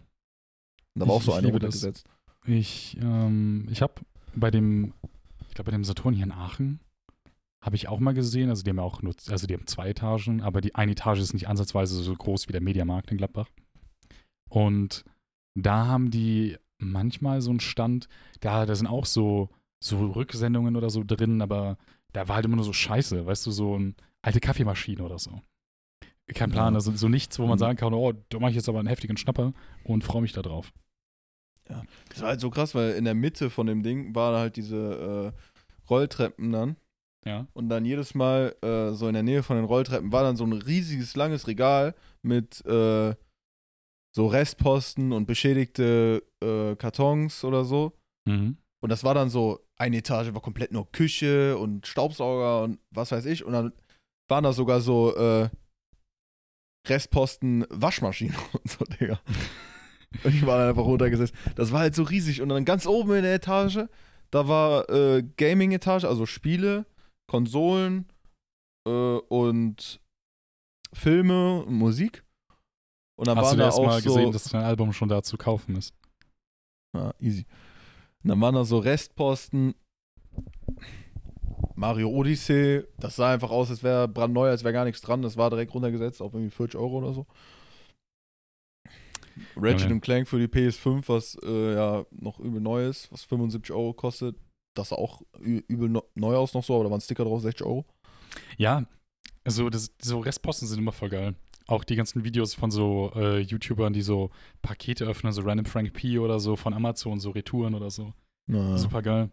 Und 0.94 1.00
da 1.00 1.06
war 1.06 1.16
auch 1.16 1.18
Ich- 1.20 1.26
so 1.26 1.32
ich 1.32 1.36
eine 1.36 1.48
runtergesetzt. 1.52 2.06
Ich, 2.46 2.96
ähm, 3.02 3.68
ich 3.70 3.82
habe 3.82 3.92
bei 4.34 4.50
dem, 4.50 4.94
ich 5.46 5.54
glaube 5.54 5.70
bei 5.70 5.76
dem 5.76 5.84
Saturn 5.84 6.14
hier 6.14 6.24
in 6.24 6.32
Aachen, 6.32 6.80
habe 7.66 7.76
ich 7.76 7.88
auch 7.88 7.98
mal 8.00 8.14
gesehen, 8.14 8.48
also 8.48 8.62
die 8.62 8.70
haben 8.70 8.78
ja 8.78 8.82
auch 8.84 9.02
nur, 9.02 9.14
also 9.28 9.46
die 9.46 9.54
haben 9.54 9.66
zwei 9.66 9.88
Etagen, 9.90 10.40
aber 10.42 10.60
die 10.62 10.74
eine 10.74 10.92
Etage 10.92 11.18
ist 11.18 11.34
nicht 11.34 11.48
ansatzweise 11.48 12.00
so 12.02 12.14
groß 12.14 12.48
wie 12.48 12.52
der 12.52 12.62
Mediamarkt 12.62 13.10
in 13.10 13.18
Gladbach. 13.18 13.48
Und 14.48 15.04
da 15.54 15.86
haben 15.86 16.10
die 16.10 16.56
manchmal 16.78 17.40
so 17.40 17.50
einen 17.50 17.60
Stand, 17.60 18.08
da, 18.40 18.64
da 18.66 18.74
sind 18.74 18.86
auch 18.86 19.04
so, 19.04 19.50
so 19.82 20.06
Rücksendungen 20.12 20.76
oder 20.76 20.90
so 20.90 21.02
drin, 21.04 21.42
aber 21.42 21.76
da 22.12 22.28
war 22.28 22.36
halt 22.36 22.44
immer 22.46 22.56
nur 22.56 22.64
so 22.64 22.72
Scheiße, 22.72 23.26
weißt 23.26 23.44
du, 23.46 23.50
so 23.50 23.74
eine 23.74 23.94
alte 24.22 24.40
Kaffeemaschine 24.40 25.02
oder 25.02 25.18
so. 25.18 25.40
Kein 26.34 26.50
Plan, 26.50 26.72
Ja. 26.74 26.76
also 26.78 26.92
so 26.92 27.08
nichts, 27.08 27.38
wo 27.38 27.46
man 27.46 27.56
Mhm. 27.56 27.60
sagen 27.60 27.76
kann, 27.78 27.94
oh, 27.94 28.12
da 28.28 28.38
mache 28.38 28.50
ich 28.50 28.56
jetzt 28.56 28.68
aber 28.68 28.78
einen 28.78 28.88
heftigen 28.88 29.16
Schnapper 29.16 29.52
und 29.84 30.04
freue 30.04 30.22
mich 30.22 30.32
da 30.32 30.42
drauf. 30.42 30.72
Das 32.10 32.20
war 32.20 32.28
halt 32.28 32.40
so 32.40 32.50
krass, 32.50 32.74
weil 32.76 32.92
in 32.92 33.04
der 33.04 33.14
Mitte 33.14 33.50
von 33.50 33.66
dem 33.66 33.82
Ding 33.82 34.14
waren 34.14 34.36
halt 34.36 34.56
diese 34.56 35.32
äh, 35.34 35.88
Rolltreppen 35.90 36.52
dann. 36.52 36.76
Ja. 37.26 37.46
Und 37.54 37.68
dann 37.68 37.84
jedes 37.84 38.14
Mal 38.14 38.54
äh, 38.62 38.92
so 38.92 39.08
in 39.08 39.14
der 39.14 39.24
Nähe 39.24 39.42
von 39.42 39.56
den 39.56 39.64
Rolltreppen 39.64 40.12
war 40.12 40.22
dann 40.22 40.36
so 40.36 40.44
ein 40.44 40.52
riesiges, 40.52 41.16
langes 41.16 41.48
Regal 41.48 41.94
mit 42.22 42.64
äh, 42.64 43.14
so 44.14 44.26
Restposten 44.28 45.12
und 45.12 45.26
beschädigte 45.26 46.22
äh, 46.40 46.76
Kartons 46.76 47.44
oder 47.44 47.64
so. 47.64 47.92
Mhm. 48.26 48.56
Und 48.80 48.90
das 48.90 49.02
war 49.02 49.14
dann 49.14 49.28
so, 49.28 49.60
eine 49.76 49.98
Etage 49.98 50.32
war 50.32 50.40
komplett 50.40 50.72
nur 50.72 50.90
Küche 50.92 51.58
und 51.58 51.86
Staubsauger 51.86 52.62
und 52.62 52.78
was 52.90 53.10
weiß 53.10 53.26
ich. 53.26 53.44
Und 53.44 53.52
dann 53.52 53.72
waren 54.28 54.44
da 54.44 54.52
sogar 54.52 54.80
so 54.80 55.14
äh, 55.16 55.48
Restposten 56.86 57.66
Waschmaschinen 57.70 58.36
und 58.52 58.70
so, 58.70 58.84
Digga. 58.84 59.18
Und 60.22 60.34
ich 60.34 60.46
war 60.46 60.58
dann 60.58 60.68
einfach 60.68 60.84
runtergesetzt. 60.84 61.34
Das 61.56 61.72
war 61.72 61.80
halt 61.80 61.96
so 61.96 62.04
riesig. 62.04 62.40
Und 62.40 62.50
dann 62.50 62.64
ganz 62.64 62.86
oben 62.86 63.14
in 63.14 63.22
der 63.24 63.34
Etage, 63.34 63.80
da 64.30 64.46
war 64.46 64.88
äh, 64.88 65.24
Gaming-Etage, 65.36 66.04
also 66.04 66.24
Spiele, 66.24 66.86
Konsolen 67.26 68.06
äh, 68.86 68.90
und 68.90 70.00
Filme 70.92 71.62
und 71.64 71.74
Musik. 71.74 72.24
Und 73.18 73.28
dann 73.28 73.38
Hast 73.38 73.44
du 73.44 73.46
waren 73.46 73.56
dir 73.56 73.62
da 73.62 73.66
erst 73.66 73.78
auch 73.78 73.86
mal 73.86 74.00
so, 74.00 74.14
gesehen, 74.14 74.32
dass 74.32 74.44
dein 74.44 74.62
Album 74.62 74.92
schon 74.92 75.08
da 75.08 75.22
zu 75.22 75.36
kaufen 75.36 75.76
ist? 75.76 75.94
Ja, 76.94 77.12
easy. 77.18 77.46
Und 78.22 78.30
dann 78.30 78.40
waren 78.40 78.54
da 78.54 78.64
so 78.64 78.78
Restposten. 78.78 79.74
Mario 81.74 82.08
Odyssey, 82.08 82.84
das 82.98 83.16
sah 83.16 83.32
einfach 83.32 83.50
aus, 83.50 83.70
als 83.70 83.82
wäre 83.82 84.08
brandneu, 84.08 84.48
als 84.48 84.64
wäre 84.64 84.72
gar 84.72 84.84
nichts 84.84 85.02
dran. 85.02 85.22
Das 85.22 85.36
war 85.36 85.50
direkt 85.50 85.74
runtergesetzt 85.74 86.22
auf 86.22 86.32
irgendwie 86.32 86.50
40 86.50 86.78
Euro 86.78 86.98
oder 86.98 87.12
so. 87.12 87.26
Ratchet 89.56 89.90
Okay. 89.90 90.00
Clank 90.00 90.28
für 90.28 90.38
die 90.38 90.48
PS5, 90.48 91.04
was 91.08 91.38
äh, 91.42 91.74
ja 91.74 92.06
noch 92.10 92.38
übel 92.38 92.60
neu 92.60 92.86
ist, 92.86 93.12
was 93.12 93.24
75 93.24 93.74
Euro 93.74 93.92
kostet. 93.92 94.36
Das 94.78 94.90
sah 94.90 94.96
auch 94.96 95.22
übel 95.40 96.02
neu 96.14 96.36
aus 96.36 96.54
noch 96.54 96.64
so, 96.64 96.74
aber 96.74 96.84
da 96.84 96.90
waren 96.90 97.00
Sticker 97.00 97.24
drauf, 97.24 97.40
60 97.40 97.66
Euro. 97.66 97.84
Ja, 98.56 98.84
also 99.44 99.70
das, 99.70 99.92
so 100.00 100.20
Restposten 100.20 100.68
sind 100.68 100.78
immer 100.78 100.92
voll 100.92 101.08
geil. 101.08 101.34
Auch 101.66 101.84
die 101.84 101.96
ganzen 101.96 102.24
Videos 102.24 102.54
von 102.54 102.70
so 102.70 103.12
äh, 103.16 103.40
YouTubern, 103.40 103.92
die 103.92 104.02
so 104.02 104.30
Pakete 104.62 105.04
öffnen, 105.04 105.32
so 105.32 105.42
Random 105.42 105.66
Frank 105.66 105.92
P 105.92 106.18
oder 106.18 106.38
so 106.38 106.56
von 106.56 106.74
Amazon, 106.74 107.18
so 107.18 107.30
Retouren 107.30 107.74
oder 107.74 107.90
so. 107.90 108.12
Ja. 108.48 108.76
Super 108.78 109.02
geil. 109.02 109.30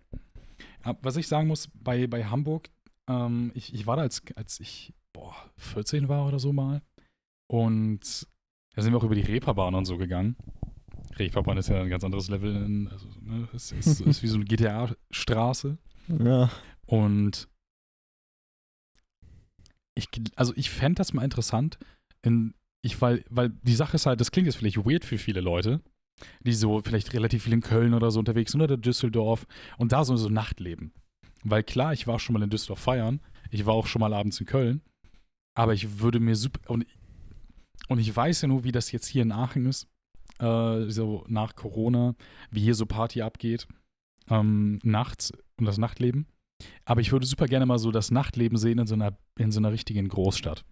Was 1.02 1.16
ich 1.18 1.28
sagen 1.28 1.48
muss, 1.48 1.70
bei, 1.74 2.08
bei 2.08 2.26
Hamburg, 2.26 2.70
ähm, 3.08 3.52
ich, 3.54 3.74
ich 3.74 3.86
war 3.86 3.96
da 3.96 4.02
als, 4.02 4.22
als 4.36 4.60
ich 4.60 4.94
boah, 5.14 5.36
14 5.58 6.10
war 6.10 6.28
oder 6.28 6.40
so 6.40 6.52
mal. 6.54 6.82
Und 7.48 8.28
da 8.76 8.82
sind 8.82 8.92
wir 8.92 8.98
auch 8.98 9.04
über 9.04 9.16
die 9.16 9.22
Reeperbahn 9.22 9.76
und 9.76 9.86
so 9.86 9.98
gegangen. 9.98 10.36
Reeperbahn 11.20 11.58
ist 11.58 11.70
ja 11.70 11.82
ein 11.82 11.90
ganz 11.90 12.04
anderes 12.04 12.30
Level. 12.30 12.56
In, 12.56 12.88
also, 12.88 13.08
ne, 13.22 13.48
es 13.54 13.72
ist, 13.72 14.02
ist 14.02 14.24
wie 14.24 14.28
so 14.28 14.36
eine 14.36 14.46
GTA-Straße. 14.46 15.78
ja. 16.24 16.50
Und 16.86 17.48
ich, 19.96 20.08
also 20.36 20.54
ich 20.56 20.70
fände 20.70 20.96
das 20.96 21.14
mal 21.14 21.24
interessant, 21.24 21.78
in, 22.22 22.54
ich, 22.82 23.02
weil, 23.02 23.24
weil 23.30 23.50
die 23.50 23.76
Sache 23.76 23.96
ist 23.96 24.06
halt, 24.06 24.20
das 24.22 24.32
klingt 24.32 24.48
jetzt 24.48 24.58
vielleicht 24.58 24.86
weird 24.86 25.06
für 25.06 25.18
viele 25.18 25.42
Leute, 25.42 25.82
die 26.42 26.54
so 26.54 26.82
vielleicht 26.82 27.14
relativ 27.14 27.44
viel 27.44 27.54
in 27.54 27.62
Köln 27.62 27.94
oder 27.94 28.12
so 28.12 28.20
unterwegs 28.20 28.52
sind 28.52 28.62
oder 28.62 28.78
Düsseldorf 28.78 29.46
und 29.78 29.92
da 29.92 30.04
so, 30.04 30.16
so 30.16 30.30
Nachtleben. 30.30 30.94
Weil 31.44 31.64
klar, 31.64 31.94
ich 31.94 32.08
war 32.08 32.20
schon 32.20 32.34
mal 32.34 32.44
in 32.44 32.50
Düsseldorf 32.50 32.80
feiern, 32.80 33.22
ich 33.52 33.66
war 33.66 33.74
auch 33.74 33.88
schon 33.88 34.00
mal 34.00 34.14
abends 34.14 34.40
in 34.40 34.46
Köln, 34.46 34.82
aber 35.56 35.74
ich 35.74 36.00
würde 36.00 36.20
mir 36.20 36.36
super, 36.36 36.70
und, 36.70 36.86
und 37.88 38.00
ich 38.00 38.16
weiß 38.16 38.42
ja 38.42 38.48
nur, 38.48 38.64
wie 38.64 38.72
das 38.72 38.92
jetzt 38.92 39.08
hier 39.08 39.22
in 39.22 39.32
Aachen 39.32 39.66
ist, 39.66 39.88
äh, 40.44 40.90
so 40.92 41.24
nach 41.28 41.56
Corona, 41.56 42.16
wie 42.52 42.62
hier 42.62 42.76
so 42.76 42.86
Party 42.86 43.22
abgeht, 43.22 43.68
ähm, 44.30 44.80
nachts 44.84 45.32
und 45.58 45.66
das 45.66 45.78
Nachtleben. 45.78 46.28
Aber 46.86 47.02
ich 47.02 47.12
würde 47.12 47.26
super 47.26 47.48
gerne 47.48 47.66
mal 47.66 47.80
so 47.80 47.92
das 47.92 48.12
Nachtleben 48.12 48.58
sehen 48.58 48.80
in 48.80 48.88
so 48.88 48.96
einer, 48.96 49.18
in 49.38 49.52
so 49.52 49.60
einer 49.60 49.72
richtigen 49.72 50.08
Großstadt. 50.08 50.64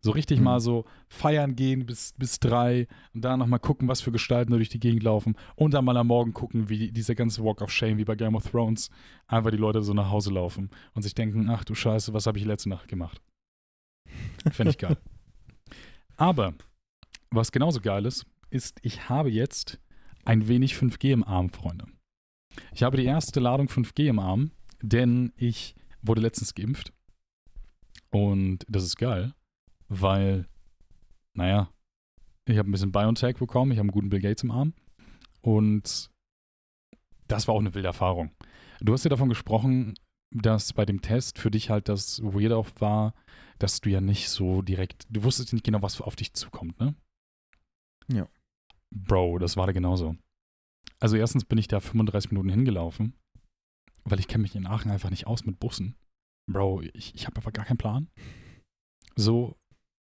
So 0.00 0.10
richtig 0.10 0.38
Mhm. 0.38 0.44
mal 0.44 0.60
so 0.60 0.84
feiern 1.08 1.56
gehen 1.56 1.86
bis, 1.86 2.12
bis 2.18 2.38
drei 2.38 2.86
und 3.14 3.24
dann 3.24 3.38
nochmal 3.38 3.58
gucken, 3.58 3.88
was 3.88 4.02
für 4.02 4.12
Gestalten 4.12 4.50
da 4.52 4.58
durch 4.58 4.68
die 4.68 4.78
Gegend 4.78 5.02
laufen 5.02 5.34
und 5.56 5.72
dann 5.72 5.84
mal 5.86 5.96
am 5.96 6.08
Morgen 6.08 6.34
gucken, 6.34 6.68
wie 6.68 6.76
die, 6.78 6.92
dieser 6.92 7.14
ganze 7.14 7.42
Walk 7.42 7.62
of 7.62 7.70
Shame 7.70 7.96
wie 7.96 8.04
bei 8.04 8.14
Game 8.14 8.34
of 8.34 8.50
Thrones 8.50 8.90
einfach 9.26 9.50
die 9.50 9.56
Leute 9.56 9.82
so 9.82 9.94
nach 9.94 10.10
Hause 10.10 10.30
laufen 10.30 10.68
und 10.92 11.00
sich 11.02 11.14
denken, 11.14 11.48
ach 11.48 11.64
du 11.64 11.74
Scheiße, 11.74 12.12
was 12.12 12.26
habe 12.26 12.36
ich 12.38 12.44
letzte 12.44 12.68
Nacht 12.68 12.88
gemacht? 12.88 13.22
Fände 14.52 14.70
ich 14.72 14.78
geil. 14.78 14.98
Aber 16.16 16.52
was 17.30 17.50
genauso 17.50 17.80
geil 17.80 18.04
ist, 18.04 18.26
ist, 18.54 18.78
ich 18.82 19.08
habe 19.08 19.30
jetzt 19.30 19.80
ein 20.24 20.48
wenig 20.48 20.74
5G 20.74 21.12
im 21.12 21.24
Arm, 21.24 21.50
Freunde. 21.50 21.86
Ich 22.72 22.82
habe 22.82 22.96
die 22.96 23.04
erste 23.04 23.40
Ladung 23.40 23.66
5G 23.68 24.08
im 24.08 24.18
Arm, 24.18 24.52
denn 24.80 25.32
ich 25.36 25.74
wurde 26.02 26.20
letztens 26.20 26.54
geimpft. 26.54 26.92
Und 28.10 28.64
das 28.68 28.84
ist 28.84 28.96
geil, 28.96 29.34
weil, 29.88 30.46
naja, 31.34 31.68
ich 32.46 32.56
habe 32.58 32.70
ein 32.70 32.72
bisschen 32.72 32.92
BioNTech 32.92 33.36
bekommen, 33.36 33.72
ich 33.72 33.78
habe 33.78 33.86
einen 33.86 33.92
guten 33.92 34.10
Bill 34.10 34.20
Gates 34.20 34.44
im 34.44 34.52
Arm. 34.52 34.72
Und 35.42 36.10
das 37.26 37.48
war 37.48 37.54
auch 37.54 37.60
eine 37.60 37.74
wilde 37.74 37.88
Erfahrung. 37.88 38.30
Du 38.80 38.92
hast 38.92 39.04
ja 39.04 39.08
davon 39.08 39.28
gesprochen, 39.28 39.94
dass 40.30 40.72
bei 40.72 40.84
dem 40.84 41.00
Test 41.00 41.38
für 41.38 41.50
dich 41.50 41.70
halt 41.70 41.88
das 41.88 42.22
Weird 42.22 42.52
auch 42.52 42.68
war, 42.78 43.14
dass 43.58 43.80
du 43.80 43.90
ja 43.90 44.00
nicht 44.00 44.28
so 44.28 44.62
direkt, 44.62 45.06
du 45.10 45.24
wusstest 45.24 45.52
nicht 45.52 45.64
genau, 45.64 45.82
was 45.82 46.00
auf 46.00 46.16
dich 46.16 46.34
zukommt, 46.34 46.78
ne? 46.80 46.94
Ja. 48.08 48.28
Bro, 48.94 49.38
das 49.38 49.56
war 49.56 49.66
da 49.66 49.72
genauso. 49.72 50.16
Also 51.00 51.16
erstens 51.16 51.44
bin 51.44 51.58
ich 51.58 51.68
da 51.68 51.80
35 51.80 52.30
Minuten 52.30 52.48
hingelaufen, 52.48 53.14
weil 54.04 54.20
ich 54.20 54.28
kenne 54.28 54.42
mich 54.42 54.54
in 54.54 54.66
Aachen 54.66 54.90
einfach 54.90 55.10
nicht 55.10 55.26
aus 55.26 55.44
mit 55.44 55.58
Bussen. 55.58 55.96
Bro, 56.50 56.82
ich, 56.92 57.14
ich 57.14 57.26
habe 57.26 57.36
einfach 57.36 57.52
gar 57.52 57.64
keinen 57.64 57.78
Plan. 57.78 58.08
So, 59.16 59.56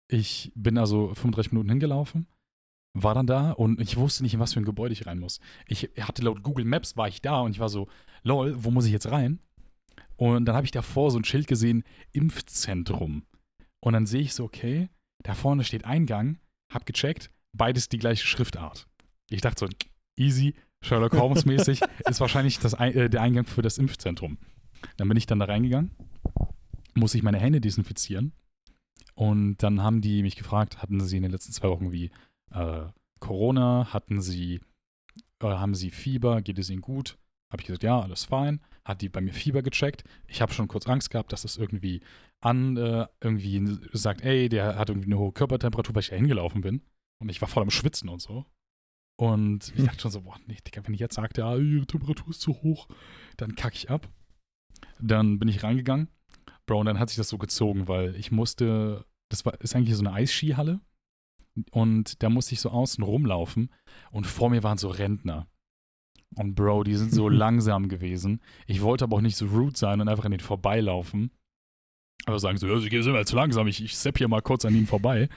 ich 0.10 0.52
bin 0.56 0.78
also 0.78 1.14
35 1.14 1.52
Minuten 1.54 1.70
hingelaufen, 1.70 2.28
war 2.94 3.14
dann 3.14 3.28
da 3.28 3.52
und 3.52 3.80
ich 3.80 3.98
wusste 3.98 4.24
nicht, 4.24 4.34
in 4.34 4.40
was 4.40 4.54
für 4.54 4.60
ein 4.60 4.66
Gebäude 4.66 4.94
ich 4.94 5.06
rein 5.06 5.20
muss. 5.20 5.40
Ich 5.68 5.90
hatte 6.00 6.24
laut 6.24 6.44
Google 6.44 6.66
Maps, 6.66 6.98
war 6.98 7.08
ich 7.08 7.22
da 7.22 7.42
und 7.42 7.52
ich 7.52 7.60
war 7.60 7.70
so, 7.70 7.88
lol, 8.24 8.64
wo 8.64 8.72
muss 8.72 8.86
ich 8.86 8.92
jetzt 8.92 9.12
rein? 9.12 9.40
Und 10.18 10.46
dann 10.46 10.56
habe 10.56 10.66
ich 10.66 10.72
davor 10.72 11.12
so 11.12 11.18
ein 11.18 11.24
Schild 11.24 11.48
gesehen, 11.48 11.84
Impfzentrum. 12.12 13.24
Und 13.84 13.94
dann 13.94 14.06
sehe 14.06 14.22
ich 14.22 14.34
so, 14.34 14.44
okay, 14.44 14.90
da 15.24 15.34
vorne 15.34 15.64
steht 15.64 15.86
Eingang, 15.86 16.40
hab 16.72 16.86
gecheckt, 16.86 17.32
beides 17.54 17.90
die 17.90 17.98
gleiche 17.98 18.26
Schriftart. 18.26 18.88
Ich 19.30 19.42
dachte 19.42 19.68
so, 19.68 19.70
easy, 20.18 20.56
Sherlock 20.84 21.14
Holmes 21.14 21.46
mäßig, 21.46 21.82
ist 22.10 22.22
wahrscheinlich 22.22 22.60
das, 22.60 22.74
äh, 22.74 23.10
der 23.10 23.22
Eingang 23.22 23.46
für 23.46 23.62
das 23.62 23.78
Impfzentrum. 23.78 24.38
Dann 24.98 25.08
bin 25.08 25.18
ich 25.18 25.26
dann 25.26 25.40
da 25.40 25.46
reingegangen, 25.46 25.92
muss 26.96 27.16
ich 27.16 27.24
meine 27.24 27.40
Hände 27.40 27.62
desinfizieren. 27.62 28.34
Und 29.14 29.58
dann 29.58 29.84
haben 29.84 30.02
die 30.02 30.24
mich 30.24 30.36
gefragt, 30.36 30.82
hatten 30.82 31.00
sie 31.02 31.18
in 31.18 31.24
den 31.24 31.32
letzten 31.32 31.52
zwei 31.52 31.70
Wochen 31.70 31.92
wie 31.92 32.12
äh, 32.52 32.86
Corona, 33.20 33.94
hatten 33.94 34.22
sie, 34.22 34.62
äh, 35.42 35.48
haben 35.48 35.76
sie 35.76 35.92
Fieber, 35.92 36.42
geht 36.42 36.58
es 36.58 36.70
ihnen 36.70 36.82
gut? 36.82 37.18
Habe 37.52 37.62
ich 37.62 37.68
gesagt, 37.68 37.84
ja, 37.84 38.00
alles 38.00 38.26
fein. 38.26 38.62
Hat 38.84 39.02
die 39.02 39.10
bei 39.10 39.22
mir 39.22 39.34
Fieber 39.34 39.62
gecheckt. 39.62 40.04
Ich 40.28 40.42
habe 40.42 40.54
schon 40.54 40.68
kurz 40.68 40.88
Angst 40.88 41.12
gehabt, 41.12 41.32
dass 41.34 41.44
es 41.44 41.58
irgendwie 41.58 42.02
an, 42.40 42.78
äh, 42.78 43.06
irgendwie 43.22 43.78
sagt, 43.94 44.22
ey, 44.22 44.50
der 44.50 44.78
hat 44.78 44.90
irgendwie 44.90 45.08
eine 45.08 45.20
hohe 45.20 45.34
Körpertemperatur, 45.34 45.94
weil 45.94 46.02
ich 46.02 46.10
da 46.10 46.16
hingelaufen 46.16 46.62
bin. 46.62 46.82
Und 47.22 47.30
ich 47.30 47.40
war 47.40 47.48
voll 47.48 47.64
am 47.64 47.70
Schwitzen 47.70 48.10
und 48.10 48.22
so. 48.22 48.46
Und 49.18 49.70
ich 49.70 49.78
hm. 49.78 49.86
dachte 49.86 50.02
schon 50.02 50.12
so, 50.12 50.22
boah, 50.22 50.38
nee, 50.48 50.58
Digga, 50.66 50.86
wenn 50.86 50.96
ich 50.96 51.00
jetzt 51.00 51.16
sage, 51.16 51.30
ja, 51.38 51.56
ihre 51.56 51.86
Temperatur 51.86 52.30
ist 52.30 52.42
zu 52.42 52.54
hoch, 52.64 52.88
dann 53.38 53.56
kacke 53.56 53.76
ich 53.76 53.92
ab. 53.92 54.10
Dann 55.00 55.38
bin 55.38 55.48
ich 55.48 55.64
reingegangen. 55.64 56.10
Bro, 56.66 56.80
und 56.80 56.86
dann 56.88 57.00
hat 57.00 57.10
sich 57.10 57.18
das 57.18 57.30
so 57.30 57.38
gezogen, 57.38 57.88
weil 57.88 58.16
ich 58.16 58.32
musste, 58.32 59.06
das 59.30 59.46
war, 59.46 59.60
ist 59.62 59.76
eigentlich 59.76 59.96
so 59.96 60.04
eine 60.04 60.14
Eisskihalle. 60.14 60.80
Und 61.72 62.24
da 62.24 62.30
musste 62.30 62.54
ich 62.54 62.62
so 62.62 62.72
außen 62.72 63.04
rumlaufen. 63.04 63.72
Und 64.12 64.26
vor 64.26 64.50
mir 64.50 64.64
waren 64.64 64.80
so 64.80 64.90
Rentner. 64.90 65.48
Und 66.36 66.56
Bro, 66.56 66.86
die 66.86 66.96
sind 66.96 67.14
so 67.14 67.30
langsam 67.30 67.90
gewesen. 67.90 68.42
Ich 68.66 68.82
wollte 68.82 69.04
aber 69.04 69.18
auch 69.18 69.22
nicht 69.22 69.38
so 69.38 69.46
rude 69.46 69.78
sein 69.78 70.02
und 70.02 70.08
einfach 70.08 70.26
an 70.26 70.32
denen 70.32 70.40
vorbeilaufen. 70.40 71.32
Aber 72.26 72.40
sagen 72.40 72.58
so, 72.58 72.68
ja, 72.68 72.80
sie 72.80 72.90
gehen 72.90 73.04
immer 73.04 73.26
zu 73.26 73.36
langsam, 73.36 73.68
ich, 73.68 73.84
ich 73.84 73.98
sepp 73.98 74.18
hier 74.18 74.28
mal 74.28 74.42
kurz 74.42 74.66
an 74.66 74.76
ihnen 74.76 74.88
vorbei. 74.88 75.28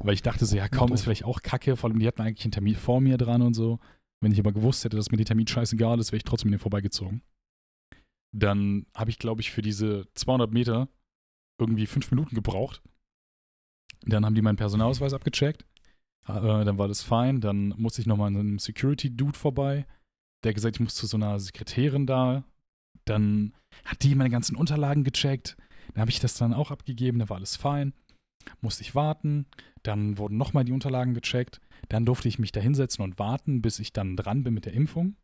Weil 0.00 0.14
ich 0.14 0.22
dachte 0.22 0.44
so, 0.44 0.56
ja 0.56 0.68
komm, 0.68 0.92
ist 0.92 1.02
vielleicht 1.02 1.24
auch 1.24 1.42
kacke, 1.42 1.76
vor 1.76 1.90
allem 1.90 1.98
die 1.98 2.06
hatten 2.06 2.22
eigentlich 2.22 2.44
einen 2.44 2.52
Termin 2.52 2.74
vor 2.74 3.00
mir 3.00 3.16
dran 3.16 3.42
und 3.42 3.54
so. 3.54 3.78
Wenn 4.20 4.32
ich 4.32 4.38
aber 4.38 4.52
gewusst 4.52 4.84
hätte, 4.84 4.96
dass 4.96 5.10
mir 5.10 5.16
die 5.16 5.24
Termin 5.24 5.46
scheißegal 5.46 5.98
ist, 5.98 6.12
wäre 6.12 6.18
ich 6.18 6.24
trotzdem 6.24 6.48
an 6.48 6.52
denen 6.52 6.60
vorbeigezogen. 6.60 7.22
Dann 8.34 8.86
habe 8.94 9.10
ich, 9.10 9.18
glaube 9.18 9.40
ich, 9.40 9.50
für 9.50 9.62
diese 9.62 10.06
200 10.14 10.50
Meter 10.50 10.88
irgendwie 11.58 11.86
fünf 11.86 12.10
Minuten 12.10 12.34
gebraucht. 12.34 12.82
Dann 14.04 14.24
haben 14.24 14.34
die 14.34 14.42
meinen 14.42 14.56
Personalausweis 14.56 15.12
abgecheckt. 15.12 15.64
Äh, 16.26 16.64
dann 16.64 16.78
war 16.78 16.88
das 16.88 17.02
fein. 17.02 17.40
Dann 17.40 17.74
musste 17.76 18.00
ich 18.00 18.06
nochmal 18.06 18.28
an 18.28 18.36
einem 18.36 18.58
Security-Dude 18.58 19.38
vorbei. 19.38 19.86
Der 20.42 20.50
hat 20.50 20.54
gesagt, 20.54 20.76
ich 20.76 20.80
muss 20.80 20.94
zu 20.94 21.06
so 21.06 21.16
einer 21.16 21.38
Sekretärin 21.38 22.06
da. 22.06 22.44
Dann 23.04 23.54
hat 23.84 24.02
die 24.02 24.14
meine 24.14 24.30
ganzen 24.30 24.56
Unterlagen 24.56 25.04
gecheckt. 25.04 25.56
Dann 25.94 26.02
habe 26.02 26.10
ich 26.10 26.20
das 26.20 26.34
dann 26.34 26.54
auch 26.54 26.70
abgegeben, 26.70 27.18
da 27.18 27.28
war 27.28 27.36
alles 27.36 27.56
fein. 27.56 27.92
Musste 28.60 28.82
ich 28.82 28.94
warten. 28.94 29.46
Dann 29.82 30.18
wurden 30.18 30.36
nochmal 30.36 30.64
die 30.64 30.72
Unterlagen 30.72 31.14
gecheckt. 31.14 31.60
Dann 31.88 32.04
durfte 32.04 32.28
ich 32.28 32.38
mich 32.38 32.52
da 32.52 32.60
hinsetzen 32.60 33.04
und 33.04 33.18
warten, 33.18 33.62
bis 33.62 33.78
ich 33.78 33.92
dann 33.92 34.16
dran 34.16 34.42
bin 34.44 34.54
mit 34.54 34.66
der 34.66 34.74
Impfung. 34.74 35.16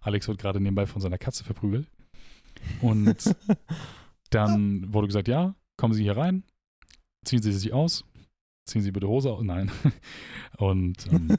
Alex 0.00 0.28
wird 0.28 0.38
gerade 0.38 0.60
nebenbei 0.60 0.86
von 0.86 1.00
seiner 1.00 1.18
Katze 1.18 1.44
verprügelt. 1.44 1.90
Und 2.80 3.36
dann 4.30 4.92
wurde 4.92 5.08
gesagt, 5.08 5.28
ja, 5.28 5.54
kommen 5.76 5.94
Sie 5.94 6.02
hier 6.02 6.16
rein, 6.16 6.44
ziehen 7.24 7.42
Sie 7.42 7.52
sich 7.52 7.72
aus, 7.72 8.04
ziehen 8.66 8.82
Sie 8.82 8.92
bitte 8.92 9.08
Hose 9.08 9.32
aus. 9.32 9.42
Nein. 9.42 9.70
Und 10.58 11.06
ähm, 11.12 11.36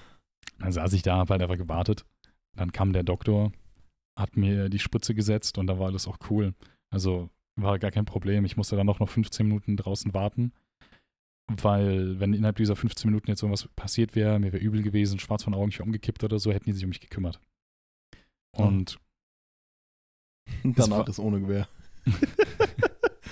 dann 0.58 0.72
saß 0.72 0.92
ich 0.94 1.02
da, 1.02 1.16
habe 1.16 1.34
halt 1.34 1.42
einfach 1.42 1.56
gewartet. 1.56 2.04
Dann 2.56 2.72
kam 2.72 2.92
der 2.92 3.04
Doktor, 3.04 3.52
hat 4.18 4.36
mir 4.36 4.68
die 4.68 4.80
Spritze 4.80 5.14
gesetzt 5.14 5.58
und 5.58 5.68
da 5.68 5.78
war 5.78 5.86
alles 5.86 6.08
auch 6.08 6.18
cool. 6.28 6.54
Also 6.90 7.30
war 7.62 7.78
gar 7.78 7.90
kein 7.90 8.04
Problem. 8.04 8.44
Ich 8.44 8.56
musste 8.56 8.76
dann 8.76 8.88
auch 8.88 9.00
noch 9.00 9.08
15 9.08 9.46
Minuten 9.46 9.76
draußen 9.76 10.14
warten, 10.14 10.52
weil 11.48 12.18
wenn 12.20 12.34
innerhalb 12.34 12.56
dieser 12.56 12.76
15 12.76 13.10
Minuten 13.10 13.28
jetzt 13.28 13.42
irgendwas 13.42 13.68
passiert 13.68 14.14
wäre, 14.14 14.38
mir 14.38 14.52
wäre 14.52 14.62
übel 14.62 14.82
gewesen, 14.82 15.18
schwarz 15.18 15.44
von 15.44 15.54
Augen, 15.54 15.70
ich 15.70 15.78
wäre 15.78 15.86
umgekippt 15.86 16.24
oder 16.24 16.38
so, 16.38 16.52
hätten 16.52 16.66
die 16.66 16.72
sich 16.72 16.84
um 16.84 16.90
mich 16.90 17.00
gekümmert. 17.00 17.40
Und 18.52 18.98
oh. 20.64 20.72
danach 20.76 21.08
ist 21.08 21.18
ohne 21.18 21.40
Gewehr. 21.40 21.68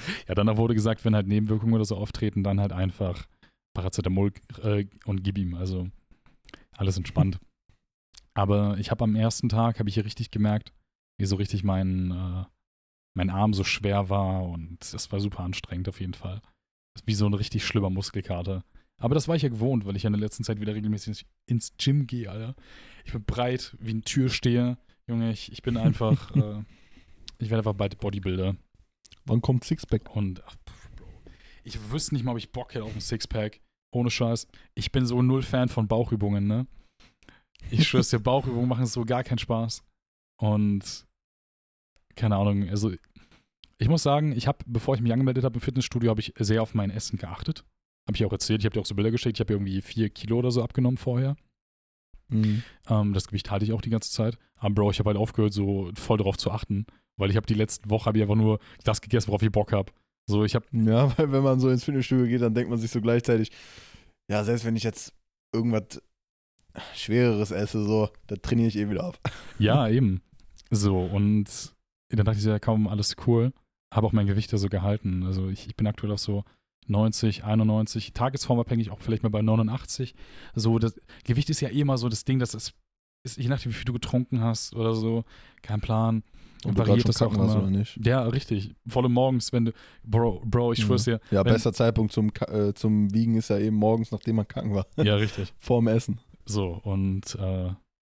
ja, 0.29 0.35
danach 0.35 0.57
wurde 0.57 0.75
gesagt, 0.75 1.05
wenn 1.05 1.15
halt 1.15 1.27
Nebenwirkungen 1.27 1.75
oder 1.75 1.85
so 1.85 1.97
auftreten, 1.97 2.43
dann 2.43 2.61
halt 2.61 2.73
einfach 2.73 3.27
Paracetamol 3.75 4.33
äh, 4.63 4.87
und 5.05 5.23
gib 5.23 5.39
ihm. 5.39 5.55
Also 5.55 5.89
alles 6.73 6.97
entspannt. 6.97 7.39
Aber 8.35 8.77
ich 8.79 8.91
habe 8.91 9.05
am 9.05 9.17
ersten 9.17 9.49
Tag, 9.49 9.79
habe 9.79 9.89
ich 9.89 9.95
hier 9.95 10.05
richtig 10.05 10.31
gemerkt, 10.31 10.73
wie 11.19 11.27
so 11.27 11.37
richtig 11.37 11.65
mein, 11.65 12.11
äh, 12.11 12.45
mein 13.17 13.31
Arm 13.31 13.55
so 13.55 13.65
schwer 13.65 14.11
war 14.11 14.45
und 14.45 14.79
das 14.93 15.11
war 15.11 15.21
super 15.21 15.41
anstrengend 15.41 15.89
auf 15.89 16.01
jeden 16.01 16.15
Fall. 16.15 16.41
Wie 17.05 17.15
so 17.15 17.27
ein 17.27 17.35
richtig 17.35 17.65
schlimmer 17.65 17.91
Muskelkater. 17.91 18.65
Aber 18.99 19.15
das 19.15 19.29
war 19.29 19.37
ich 19.37 19.43
ja 19.43 19.49
gewohnt, 19.49 19.85
weil 19.85 19.97
ich 19.97 20.05
ja 20.05 20.09
in 20.09 20.15
der 20.15 20.21
letzten 20.21 20.45
Zeit 20.45 20.61
wieder 20.61 20.75
regelmäßig 20.75 21.27
ins 21.47 21.77
Gym 21.77 22.07
gehe, 22.07 22.31
Alter. 22.31 22.55
Ich 23.05 23.13
bin 23.13 23.25
breit 23.25 23.77
wie 23.81 23.93
ein 23.93 24.03
Türsteher. 24.03 24.79
Junge, 25.07 25.31
ich, 25.31 25.53
ich 25.53 25.63
bin 25.63 25.77
einfach, 25.77 26.31
äh, 26.37 26.63
ich 27.39 27.51
werde 27.51 27.59
einfach 27.59 27.75
bald 27.75 27.99
Bodybuilder. 27.99 28.57
Wann 29.25 29.41
kommt 29.41 29.65
Sixpack? 29.65 30.15
Und 30.15 30.43
ach, 30.47 30.57
ich 31.65 31.91
wüsste 31.91 32.15
nicht 32.15 32.25
mal, 32.25 32.33
ob 32.33 32.39
ich 32.39 32.53
Bock 32.53 32.75
hätte 32.75 32.85
auf 32.85 32.95
ein 32.95 33.01
Sixpack. 33.01 33.61
Ohne 33.95 34.11
Scheiß. 34.11 34.47
Ich 34.75 34.93
bin 34.93 35.07
so 35.07 35.23
null 35.23 35.43
Fan 35.43 35.69
von 35.69 35.89
Bauchübungen, 35.89 36.47
ne? 36.47 36.67
Ich 37.71 37.89
schwör's 37.89 38.11
dir, 38.11 38.21
Bauchübungen 38.21 38.69
machen 38.69 38.87
so 38.87 39.05
gar 39.05 39.25
keinen 39.25 39.39
Spaß. 39.39 39.83
Und 40.41 41.06
keine 42.17 42.37
Ahnung, 42.37 42.69
also 42.69 42.93
ich 43.79 43.89
muss 43.89 44.03
sagen, 44.03 44.33
ich 44.33 44.47
habe, 44.47 44.59
bevor 44.67 44.95
ich 44.95 45.01
mich 45.01 45.13
angemeldet 45.13 45.45
habe 45.45 45.57
im 45.57 45.61
Fitnessstudio, 45.61 46.11
habe 46.11 46.21
ich 46.21 46.33
sehr 46.39 46.63
auf 46.63 46.75
mein 46.75 46.91
Essen 46.91 47.19
geachtet. 47.19 47.65
Habe 48.07 48.17
ich 48.17 48.25
auch 48.25 48.33
erzählt, 48.33 48.61
ich 48.61 48.65
habe 48.65 48.75
dir 48.75 48.81
auch 48.81 48.87
so 48.87 48.95
Bilder 48.95 49.11
geschickt, 49.11 49.37
ich 49.37 49.41
habe 49.41 49.53
irgendwie 49.53 49.83
vier 49.83 50.09
Kilo 50.11 50.39
oder 50.39 50.51
so 50.51 50.63
abgenommen 50.63 50.97
vorher. 50.97 51.37
Mhm. 52.29 52.63
Ähm, 52.89 53.13
das 53.13 53.27
Gewicht 53.27 53.51
halte 53.51 53.65
ich 53.65 53.73
auch 53.73 53.83
die 53.83 53.91
ganze 53.91 54.11
Zeit. 54.11 54.39
Aber 54.57 54.75
Bro, 54.75 54.91
ich 54.93 54.99
habe 54.99 55.11
halt 55.11 55.19
aufgehört, 55.19 55.53
so 55.53 55.91
voll 55.95 56.19
darauf 56.19 56.39
zu 56.39 56.51
achten, 56.51 56.87
weil 57.17 57.31
ich 57.31 57.37
habe 57.37 57.47
die 57.47 57.55
letzte 57.55 57.91
Woche 57.91 58.07
habe 58.07 58.19
ich 58.19 58.23
einfach 58.23 58.37
nur 58.37 58.59
das 58.85 59.01
gegessen, 59.01 59.29
worauf 59.29 59.43
ich 59.43 59.53
Bock 59.53 59.73
habe. 59.73 59.93
So, 60.29 60.45
ich 60.45 60.55
habe 60.55 60.67
Ja, 60.73 61.17
weil 61.19 61.31
wenn 61.33 61.43
man 61.43 61.61
so 61.61 61.69
ins 61.69 61.85
Fitnessstudio 61.85 62.27
geht, 62.27 62.43
dann 62.43 62.55
denkt 62.55 62.71
man 62.71 62.79
sich 62.79 62.91
so 62.91 63.01
gleichzeitig, 63.01 63.51
ja, 64.31 64.43
selbst 64.43 64.65
wenn 64.65 64.77
ich 64.77 64.83
jetzt 64.83 65.13
irgendwas 65.53 66.03
Schwereres 66.95 67.51
esse, 67.51 67.85
so, 67.85 68.11
da 68.27 68.37
trainiere 68.37 68.69
ich 68.69 68.77
eh 68.77 68.89
wieder 68.89 69.05
ab. 69.05 69.19
Ja, 69.59 69.89
eben. 69.89 70.23
So, 70.71 70.99
und 70.99 71.76
dann 72.09 72.25
dachte 72.25 72.39
ich 72.39 72.45
so, 72.45 72.51
ja, 72.51 72.59
kaum 72.59 72.89
alles 72.89 73.17
cool. 73.27 73.53
Habe 73.93 74.07
auch 74.07 74.13
mein 74.13 74.27
Gewicht 74.27 74.53
da 74.53 74.59
so 74.59 74.69
gehalten. 74.69 75.25
Also 75.25 75.49
ich, 75.49 75.67
ich 75.67 75.77
bin 75.77 75.87
aktuell 75.87 76.13
auf 76.13 76.21
so 76.21 76.45
90, 76.89 77.45
91, 77.45 78.13
tagesformabhängig 78.13 78.91
auch 78.91 79.01
vielleicht 79.01 79.23
mal 79.23 79.29
bei 79.29 79.43
89. 79.43 80.15
So, 80.55 80.79
das 80.79 81.01
Gewicht 81.25 81.51
ist 81.51 81.61
ja 81.61 81.69
eh 81.69 81.81
immer 81.81 81.99
so 81.99 82.09
das 82.09 82.25
Ding, 82.25 82.39
dass 82.39 82.55
es 82.55 82.75
ist, 83.27 83.39
je 83.39 83.49
nachdem, 83.49 83.73
wie 83.73 83.77
viel 83.77 83.85
du 83.85 83.93
getrunken 83.93 84.41
hast 84.41 84.75
oder 84.75 84.95
so, 84.95 85.25
kein 85.63 85.81
Plan. 85.81 86.23
Und 86.65 86.79
variiert 86.79 87.09
das 87.09 87.21
auch 87.21 87.35
immer. 87.35 87.57
Oder 87.57 87.71
nicht? 87.71 87.99
Ja, 88.05 88.23
richtig. 88.23 88.75
Vor 88.89 89.03
allem 89.03 89.13
morgens, 89.13 89.53
wenn 89.53 89.67
du, 89.67 89.73
Bro, 90.05 90.43
Bro 90.45 90.73
ich 90.73 90.81
schwör's 90.81 91.05
dir. 91.05 91.21
Ja, 91.31 91.43
bester 91.43 91.73
Zeitpunkt 91.73 92.13
zum, 92.13 92.33
äh, 92.49 92.73
zum 92.73 93.13
Wiegen 93.13 93.35
ist 93.35 93.51
ja 93.51 93.59
eben 93.59 93.77
morgens, 93.77 94.11
nachdem 94.11 94.37
man 94.37 94.49
kacken 94.49 94.75
war. 94.75 94.87
Ja, 94.97 95.17
richtig. 95.17 95.53
Vorm 95.59 95.87
Essen. 95.87 96.21
So, 96.45 96.81
und 96.83 97.37
äh, 97.39 97.71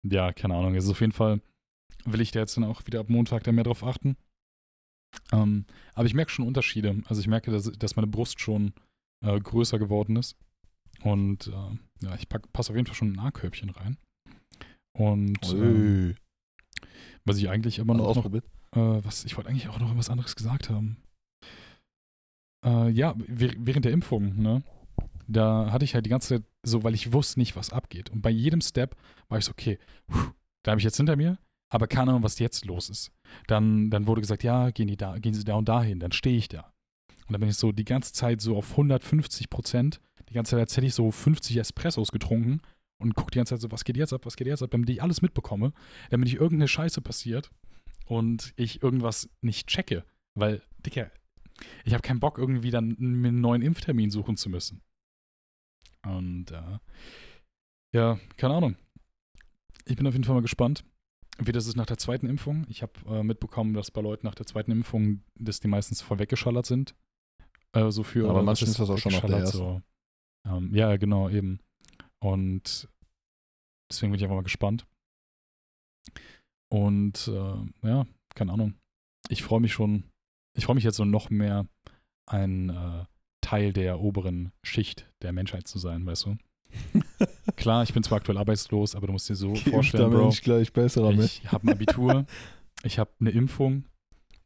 ja, 0.09 0.33
keine 0.33 0.55
Ahnung. 0.55 0.75
Es 0.75 0.85
ist 0.85 0.91
auf 0.91 1.01
jeden 1.01 1.13
Fall 1.13 1.41
will 2.05 2.21
ich 2.21 2.31
da 2.31 2.41
jetzt 2.41 2.57
dann 2.57 2.65
auch 2.65 2.87
wieder 2.87 3.01
ab 3.01 3.09
Montag 3.09 3.45
da 3.45 3.53
mehr 3.53 3.65
drauf 3.65 3.85
achten. 3.85 4.17
Ähm, 5.33 5.65
aber 5.95 6.07
ich 6.07 6.15
merke 6.15 6.31
schon 6.31 6.47
Unterschiede. 6.47 7.03
Also 7.07 7.21
ich 7.21 7.27
merke, 7.27 7.51
dass, 7.51 7.71
dass 7.73 7.97
meine 7.97 8.07
Brust 8.07 8.41
schon 8.41 8.73
äh, 9.25 9.39
größer 9.39 9.79
geworden 9.79 10.17
ist. 10.17 10.37
Und 11.03 11.49
äh, 11.49 12.07
ja, 12.07 12.15
ich 12.17 12.29
passe 12.29 12.71
auf 12.71 12.77
jeden 12.77 12.87
Fall 12.87 12.95
schon 12.95 13.13
ein 13.13 13.19
A-Körbchen 13.19 13.71
rein. 13.71 13.97
Und 14.93 15.53
ähm, 15.53 16.17
was 17.25 17.39
ich 17.39 17.49
eigentlich 17.49 17.81
aber 17.81 17.95
noch, 17.95 18.15
noch 18.15 18.33
äh, 18.33 19.05
was 19.05 19.25
ich 19.25 19.37
wollte 19.37 19.51
eigentlich 19.51 19.69
auch 19.69 19.79
noch 19.79 19.97
was 19.97 20.11
anderes 20.11 20.37
gesagt 20.37 20.69
haben. 20.69 20.97
Äh, 22.65 22.91
ja, 22.91 23.15
während 23.17 23.85
der 23.85 23.93
Impfung, 23.93 24.37
ne? 24.37 24.63
Da 25.27 25.71
hatte 25.71 25.85
ich 25.85 25.95
halt 25.95 26.05
die 26.05 26.11
ganze 26.11 26.29
Zeit 26.29 26.45
so, 26.67 26.83
weil 26.83 26.95
ich 26.95 27.13
wusste 27.13 27.39
nicht, 27.39 27.55
was 27.55 27.71
abgeht. 27.71 28.11
Und 28.11 28.21
bei 28.21 28.31
jedem 28.31 28.61
Step 28.61 28.97
war 29.29 29.39
ich 29.39 29.45
so, 29.45 29.53
okay, 29.53 29.79
da 30.65 30.73
habe 30.73 30.81
ich 30.81 30.85
jetzt 30.85 30.97
hinter 30.97 31.17
mir, 31.17 31.39
aber 31.71 31.87
keine 31.87 32.11
Ahnung, 32.11 32.23
was 32.23 32.39
jetzt 32.39 32.67
los 32.67 32.91
ist. 32.91 33.13
Dann, 33.47 33.91
dann 33.91 34.07
wurde 34.07 34.21
gesagt, 34.21 34.43
ja, 34.43 34.71
gehen, 34.71 34.89
die 34.89 34.97
da, 34.97 35.19
gehen 35.19 35.35
Sie 35.35 35.45
da 35.45 35.55
und 35.55 35.69
dahin, 35.69 36.01
dann 36.01 36.13
stehe 36.13 36.37
ich 36.37 36.49
da. 36.49 36.73
Und 37.27 37.33
dann 37.33 37.41
bin 37.41 37.49
ich 37.49 37.57
so 37.57 37.73
die 37.73 37.85
ganze 37.85 38.13
Zeit 38.13 38.41
so 38.41 38.57
auf 38.57 38.73
150 38.73 39.49
Prozent, 39.49 40.01
die 40.29 40.35
ganze 40.35 40.51
Zeit, 40.51 40.61
als 40.61 40.77
hätte 40.77 40.87
ich 40.87 40.95
so 40.95 41.11
50 41.11 41.57
Espressos 41.57 42.11
getrunken 42.11 42.61
und 42.99 43.15
gucke 43.15 43.31
die 43.31 43.39
ganze 43.39 43.55
Zeit 43.55 43.61
so, 43.61 43.71
was 43.71 43.85
geht 43.85 43.97
jetzt 43.97 44.13
ab, 44.13 44.27
was 44.27 44.37
geht 44.37 44.49
jetzt 44.49 44.63
ab, 44.63 44.71
damit 44.73 44.91
ich 44.91 45.01
alles 45.01 45.23
mitbekomme, 45.23 45.73
damit 46.11 46.29
ich 46.29 46.35
irgendeine 46.35 46.69
Scheiße 46.69 47.01
passiert 47.01 47.51
und 48.07 48.53
ich 48.57 48.83
irgendwas 48.83 49.31
nicht 49.41 49.69
checke. 49.69 50.05
Weil, 50.35 50.63
Dicker, 50.85 51.11
ich 51.85 51.93
habe 51.93 52.03
keinen 52.03 52.21
Bock, 52.21 52.39
irgendwie 52.39 52.71
dann 52.71 52.97
mir 52.99 53.29
einen 53.29 53.41
neuen 53.41 53.63
Impftermin 53.63 54.11
suchen 54.11 54.37
zu 54.37 54.51
müssen. 54.51 54.83
Und 56.03 56.51
äh, 56.51 56.79
ja, 57.93 58.19
keine 58.37 58.55
Ahnung. 58.55 58.77
Ich 59.85 59.97
bin 59.97 60.07
auf 60.07 60.15
jeden 60.15 60.25
Fall 60.25 60.35
mal 60.35 60.43
gespannt, 60.43 60.85
wie 61.47 61.53
das 61.53 61.67
ist 61.67 61.77
nach 61.77 61.87
der 61.87 61.99
zweiten 61.99 62.27
Impfung. 62.27 62.67
Ich 62.69 62.83
habe 62.83 62.93
äh, 63.07 63.23
mitbekommen, 63.23 63.75
dass 63.75 63.91
bei 63.91 64.01
Leuten 64.01 64.27
nach 64.27 64.35
der 64.35 64.47
zweiten 64.47 64.71
Impfung, 64.71 65.23
dass 65.35 65.61
die 65.61 65.69
meistens 65.69 66.03
vorweggeschallert 66.03 66.67
sind. 66.67 66.95
Äh, 67.73 67.91
so 67.91 68.03
für, 68.03 68.29
Aber 68.29 68.43
manchen 68.43 68.67
was 68.67 68.71
ist 68.71 68.81
das 68.81 68.91
auch 68.91 68.99
schon 68.99 69.13
nach 69.13 69.21
der 69.21 69.41
weggeschallert, 69.41 69.53
So. 69.53 69.83
Ähm, 70.47 70.75
ja, 70.75 70.97
genau, 70.97 71.29
eben. 71.29 71.61
Und 72.19 72.89
deswegen 73.91 74.13
bin 74.13 74.19
ich 74.19 74.25
einfach 74.25 74.37
mal 74.37 74.43
gespannt. 74.43 74.87
Und 76.73 77.29
äh, 77.29 77.89
ja, 77.89 78.07
keine 78.35 78.53
Ahnung. 78.53 78.75
Ich 79.29 79.43
freue 79.43 79.61
mich 79.61 79.73
schon, 79.73 80.05
ich 80.57 80.65
freue 80.65 80.75
mich 80.75 80.85
jetzt 80.85 80.97
so 80.97 81.05
noch 81.05 81.31
mehr, 81.31 81.67
ein 82.27 82.71
äh, 82.71 83.05
Teil 83.41 83.73
der 83.73 84.01
oberen 84.01 84.53
Schicht 84.63 85.11
der 85.23 85.33
Menschheit 85.33 85.67
zu 85.67 85.79
sein, 85.79 86.07
weißt 86.07 86.27
du? 86.27 86.37
Klar, 87.57 87.83
ich 87.83 87.93
bin 87.93 88.03
zwar 88.03 88.17
aktuell 88.19 88.39
arbeitslos, 88.39 88.95
aber 88.95 89.07
du 89.07 89.13
musst 89.13 89.29
dir 89.29 89.35
so 89.37 89.55
vorstellen, 89.55 90.11
Bro. 90.11 90.23
Mensch 90.25 90.41
gleich 90.43 90.73
besserer 90.73 91.13
Mensch. 91.13 91.41
Ich 91.43 91.53
habe 91.53 91.67
ein 91.67 91.71
Abitur, 91.75 92.27
ich 92.83 92.99
habe 92.99 93.11
eine 93.21 93.31
Impfung. 93.31 93.85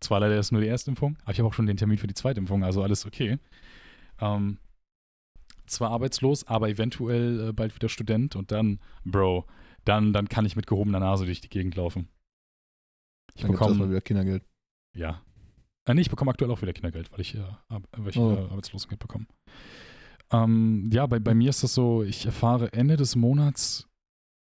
Zwar 0.01 0.21
leider 0.21 0.35
erst 0.35 0.53
nur 0.53 0.61
die 0.61 0.67
erste 0.67 0.91
Impfung, 0.91 1.17
aber 1.23 1.33
ich 1.33 1.39
habe 1.39 1.49
auch 1.49 1.55
schon 1.55 1.67
den 1.67 1.77
Termin 1.79 1.97
für 1.99 2.07
die 2.07 2.15
zweite 2.15 2.39
Impfung, 2.41 2.63
also 2.65 2.83
alles 2.83 3.07
okay. 3.07 3.39
Ähm, 4.21 4.59
zwar 5.67 5.91
arbeitslos, 5.91 6.47
aber 6.47 6.69
eventuell 6.69 7.49
äh, 7.49 7.53
bald 7.53 7.75
wieder 7.75 7.89
Student 7.89 8.37
und 8.37 8.53
dann, 8.53 8.81
Bro, 9.05 9.47
dann, 9.85 10.13
dann 10.13 10.29
kann 10.29 10.45
ich 10.45 10.57
mit 10.57 10.67
gehobener 10.67 11.01
Nase 11.01 11.25
durch 11.25 11.41
die 11.41 11.49
Gegend 11.49 11.75
laufen. 11.77 12.09
Ich 13.35 13.43
Dann 13.43 13.51
gibt's 13.53 13.63
erstmal 13.63 13.69
bekomme, 13.89 13.91
wieder 13.91 14.01
Kindergeld. 14.03 14.45
ja. 14.95 15.23
Äh, 15.87 15.93
nee, 15.95 16.01
ich 16.01 16.09
bekomme 16.11 16.31
aktuell 16.31 16.51
auch 16.51 16.63
wieder 16.63 16.73
Kindergeld, 16.73 17.11
weil 17.13 17.21
ich, 17.21 17.35
äh, 17.35 17.43
weil 17.69 18.09
ich 18.09 18.17
Oh. 18.17 18.33
äh, 18.33 18.39
Arbeitslosengeld 18.51 19.01
bekomme. 19.01 19.27
Ähm, 20.35 20.89
ja, 20.91 21.07
bei, 21.07 21.21
bei 21.21 21.35
mir 21.35 21.51
ist 21.51 21.63
das 21.63 21.75
so, 21.75 22.03
ich 22.03 22.27
erfahre 22.27 22.73
Ende 22.73 22.97
des 22.97 23.15
Monats, 23.15 23.89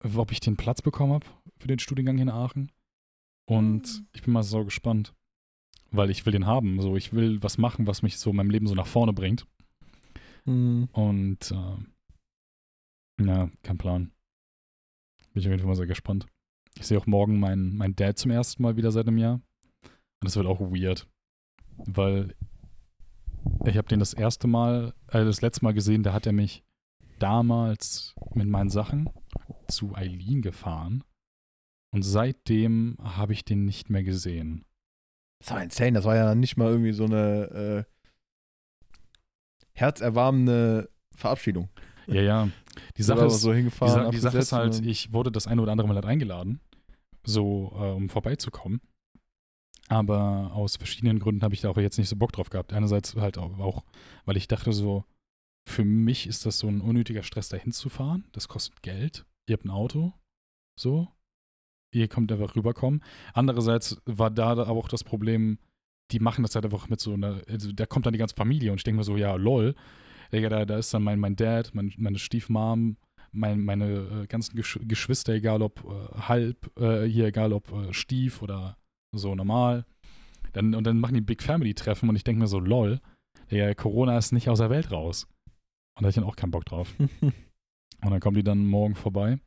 ob 0.02 0.32
ich 0.32 0.40
den 0.40 0.56
Platz 0.56 0.80
bekommen 0.80 1.12
habe 1.12 1.26
für 1.58 1.68
den 1.68 1.78
Studiengang 1.78 2.16
hier 2.16 2.22
in 2.22 2.30
Aachen. 2.30 2.72
Und 3.46 4.04
ich 4.14 4.22
bin 4.22 4.32
mal 4.32 4.42
so 4.42 4.64
gespannt, 4.64 5.12
weil 5.90 6.10
ich 6.10 6.24
will 6.24 6.32
den 6.32 6.46
haben. 6.46 6.80
So, 6.80 6.96
ich 6.96 7.12
will 7.12 7.42
was 7.42 7.58
machen, 7.58 7.86
was 7.86 8.02
mich 8.02 8.16
so 8.16 8.30
in 8.30 8.36
meinem 8.36 8.50
Leben 8.50 8.66
so 8.66 8.74
nach 8.74 8.86
vorne 8.86 9.12
bringt. 9.12 9.46
Hm. 10.44 10.88
Und 10.92 11.50
äh, 11.50 13.24
ja, 13.24 13.50
kein 13.62 13.78
Plan. 13.78 14.12
Bin 15.32 15.40
ich 15.40 15.46
auf 15.46 15.50
jeden 15.50 15.60
Fall 15.60 15.68
mal 15.68 15.76
sehr 15.76 15.86
gespannt. 15.86 16.26
Ich 16.78 16.86
sehe 16.86 16.98
auch 16.98 17.06
morgen 17.06 17.38
meinen 17.38 17.76
mein 17.76 17.94
Dad 17.94 18.18
zum 18.18 18.30
ersten 18.30 18.62
Mal 18.62 18.76
wieder 18.76 18.92
seit 18.92 19.06
einem 19.08 19.18
Jahr. 19.18 19.34
Und 19.82 20.24
das 20.24 20.36
wird 20.36 20.46
auch 20.46 20.60
weird. 20.60 21.06
Weil 21.76 22.34
ich 23.64 23.76
habe 23.76 23.88
den 23.88 24.00
das 24.00 24.12
erste 24.12 24.46
Mal, 24.46 24.94
äh, 25.08 25.24
das 25.24 25.40
letzte 25.40 25.64
Mal 25.64 25.74
gesehen, 25.74 26.02
da 26.02 26.12
hat 26.12 26.26
er 26.26 26.32
mich 26.32 26.64
damals 27.18 28.14
mit 28.34 28.48
meinen 28.48 28.70
Sachen 28.70 29.08
zu 29.68 29.94
Eileen 29.94 30.42
gefahren. 30.42 31.04
Und 31.94 32.02
seitdem 32.02 32.96
habe 33.02 33.32
ich 33.32 33.44
den 33.44 33.64
nicht 33.64 33.90
mehr 33.90 34.02
gesehen. 34.02 34.64
Das 35.40 35.50
war 35.50 35.62
insane. 35.62 35.92
Das 35.92 36.04
war 36.04 36.16
ja 36.16 36.34
nicht 36.34 36.56
mal 36.56 36.70
irgendwie 36.70 36.92
so 36.92 37.04
eine 37.04 37.86
äh, 37.86 37.92
herzerwärmende 39.74 40.90
Verabschiedung. 41.14 41.68
Ja, 42.06 42.22
ja. 42.22 42.48
Die 42.96 43.02
Sache 43.02 43.26
ist, 43.26 43.40
so 43.40 43.50
Die, 43.50 43.56
hingefahren. 43.56 44.04
Sa 44.04 44.10
die 44.10 44.18
Sache 44.18 44.38
ist 44.38 44.52
halt, 44.52 44.84
ich 44.84 45.12
wurde 45.12 45.30
das 45.30 45.46
eine 45.46 45.60
oder 45.60 45.72
andere 45.72 45.88
Mal 45.88 45.94
halt 45.94 46.06
eingeladen, 46.06 46.60
so 47.24 47.72
äh, 47.74 47.90
um 47.90 48.08
vorbeizukommen. 48.08 48.80
Aber 49.92 50.52
aus 50.54 50.76
verschiedenen 50.76 51.18
Gründen 51.18 51.42
habe 51.42 51.52
ich 51.52 51.60
da 51.60 51.68
auch 51.68 51.76
jetzt 51.76 51.98
nicht 51.98 52.08
so 52.08 52.16
Bock 52.16 52.32
drauf 52.32 52.48
gehabt. 52.48 52.72
Einerseits 52.72 53.14
halt 53.14 53.36
auch, 53.36 53.84
weil 54.24 54.38
ich 54.38 54.48
dachte 54.48 54.72
so, 54.72 55.04
für 55.68 55.84
mich 55.84 56.26
ist 56.26 56.46
das 56.46 56.58
so 56.58 56.66
ein 56.66 56.80
unnötiger 56.80 57.22
Stress, 57.22 57.50
da 57.50 57.58
hinzufahren. 57.58 58.24
Das 58.32 58.48
kostet 58.48 58.80
Geld. 58.80 59.26
Ihr 59.46 59.52
habt 59.52 59.66
ein 59.66 59.70
Auto. 59.70 60.14
So. 60.80 61.08
Ihr 61.94 62.08
kommt 62.08 62.32
einfach 62.32 62.56
rüberkommen. 62.56 63.04
Andererseits 63.34 64.00
war 64.06 64.30
da 64.30 64.52
aber 64.52 64.70
auch 64.70 64.88
das 64.88 65.04
Problem, 65.04 65.58
die 66.10 66.20
machen 66.20 66.40
das 66.40 66.54
halt 66.54 66.64
einfach 66.64 66.88
mit 66.88 67.00
so 67.00 67.12
einer, 67.12 67.42
also 67.46 67.70
da 67.70 67.84
kommt 67.84 68.06
dann 68.06 68.14
die 68.14 68.18
ganze 68.18 68.34
Familie 68.34 68.72
und 68.72 68.78
ich 68.78 68.84
denke 68.84 68.96
mir 68.96 69.04
so, 69.04 69.18
ja, 69.18 69.34
lol. 69.34 69.74
Digga, 70.32 70.48
da, 70.48 70.64
da 70.64 70.78
ist 70.78 70.94
dann 70.94 71.02
mein, 71.02 71.20
mein 71.20 71.36
Dad, 71.36 71.74
mein, 71.74 71.92
meine 71.98 72.18
Stiefmom, 72.18 72.96
mein, 73.30 73.62
meine 73.62 74.22
äh, 74.22 74.26
ganzen 74.26 74.56
Gesch 74.56 74.78
Geschwister, 74.84 75.34
egal 75.34 75.60
ob 75.60 75.84
äh, 75.84 76.18
halb, 76.18 76.70
äh, 76.80 77.04
hier, 77.04 77.26
egal 77.26 77.52
ob 77.52 77.70
äh, 77.72 77.92
Stief 77.92 78.40
oder 78.40 78.78
so 79.14 79.34
normal. 79.34 79.84
Dann, 80.52 80.74
und 80.74 80.84
dann 80.84 81.00
machen 81.00 81.14
die 81.14 81.20
Big 81.20 81.42
Family-Treffen 81.42 82.08
und 82.08 82.16
ich 82.16 82.24
denke 82.24 82.40
mir 82.40 82.46
so, 82.46 82.58
lol, 82.60 83.00
Digga, 83.50 83.74
Corona 83.74 84.18
ist 84.18 84.32
nicht 84.32 84.48
aus 84.48 84.58
der 84.58 84.70
Welt 84.70 84.90
raus. 84.90 85.24
Und 85.96 86.02
da 86.02 86.06
hatte 86.06 86.08
ich 86.10 86.14
dann 86.16 86.24
auch 86.24 86.36
keinen 86.36 86.50
Bock 86.50 86.64
drauf. 86.64 86.94
Und 88.04 88.10
dann 88.10 88.18
kommen 88.20 88.34
die 88.34 88.42
dann 88.42 88.66
morgen 88.66 88.96
vorbei. 88.96 89.38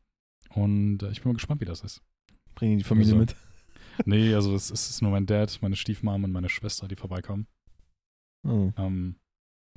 Und 0.54 1.04
äh, 1.04 1.10
ich 1.12 1.22
bin 1.22 1.32
mal 1.32 1.36
gespannt, 1.36 1.60
wie 1.60 1.66
das 1.66 1.82
ist. 1.82 2.02
Bringen 2.54 2.78
die 2.78 2.84
Familie 2.86 3.14
Also- 3.14 3.20
mit. 3.20 3.36
Nee, 4.06 4.34
also 4.34 4.54
es, 4.56 4.72
es 4.72 4.90
ist 4.90 5.02
nur 5.02 5.12
mein 5.12 5.26
Dad, 5.26 5.58
meine 5.62 5.78
Stiefmom 5.78 6.26
und 6.26 6.32
meine 6.34 6.50
Schwester, 6.50 6.88
die 6.90 6.98
vorbeikommen. 6.98 7.48
Oh. 8.46 8.72
Ähm, 8.76 9.16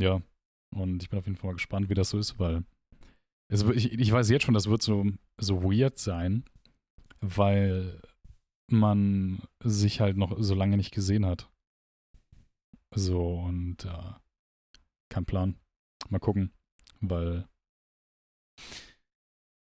ja, 0.00 0.20
und 0.74 1.02
ich 1.04 1.08
bin 1.08 1.20
auf 1.20 1.26
jeden 1.26 1.36
Fall 1.36 1.50
mal 1.50 1.54
gespannt, 1.54 1.88
wie 1.88 1.94
das 1.94 2.10
so 2.10 2.18
ist, 2.18 2.36
weil 2.40 2.64
es, 3.48 3.62
ich, 3.62 3.92
ich 3.92 4.10
weiß 4.10 4.28
jetzt 4.30 4.44
schon, 4.44 4.54
das 4.54 4.68
wird 4.68 4.82
so, 4.82 5.06
so 5.40 5.62
weird 5.62 5.98
sein, 5.98 6.44
weil 7.20 8.00
man 8.70 9.42
sich 9.62 10.00
halt 10.00 10.16
noch 10.16 10.36
so 10.38 10.54
lange 10.54 10.76
nicht 10.76 10.92
gesehen 10.92 11.26
hat. 11.26 11.50
So, 12.94 13.38
und 13.40 13.84
äh, 13.84 14.12
kein 15.10 15.26
Plan. 15.26 15.58
Mal 16.10 16.20
gucken, 16.20 16.52
weil 17.00 17.46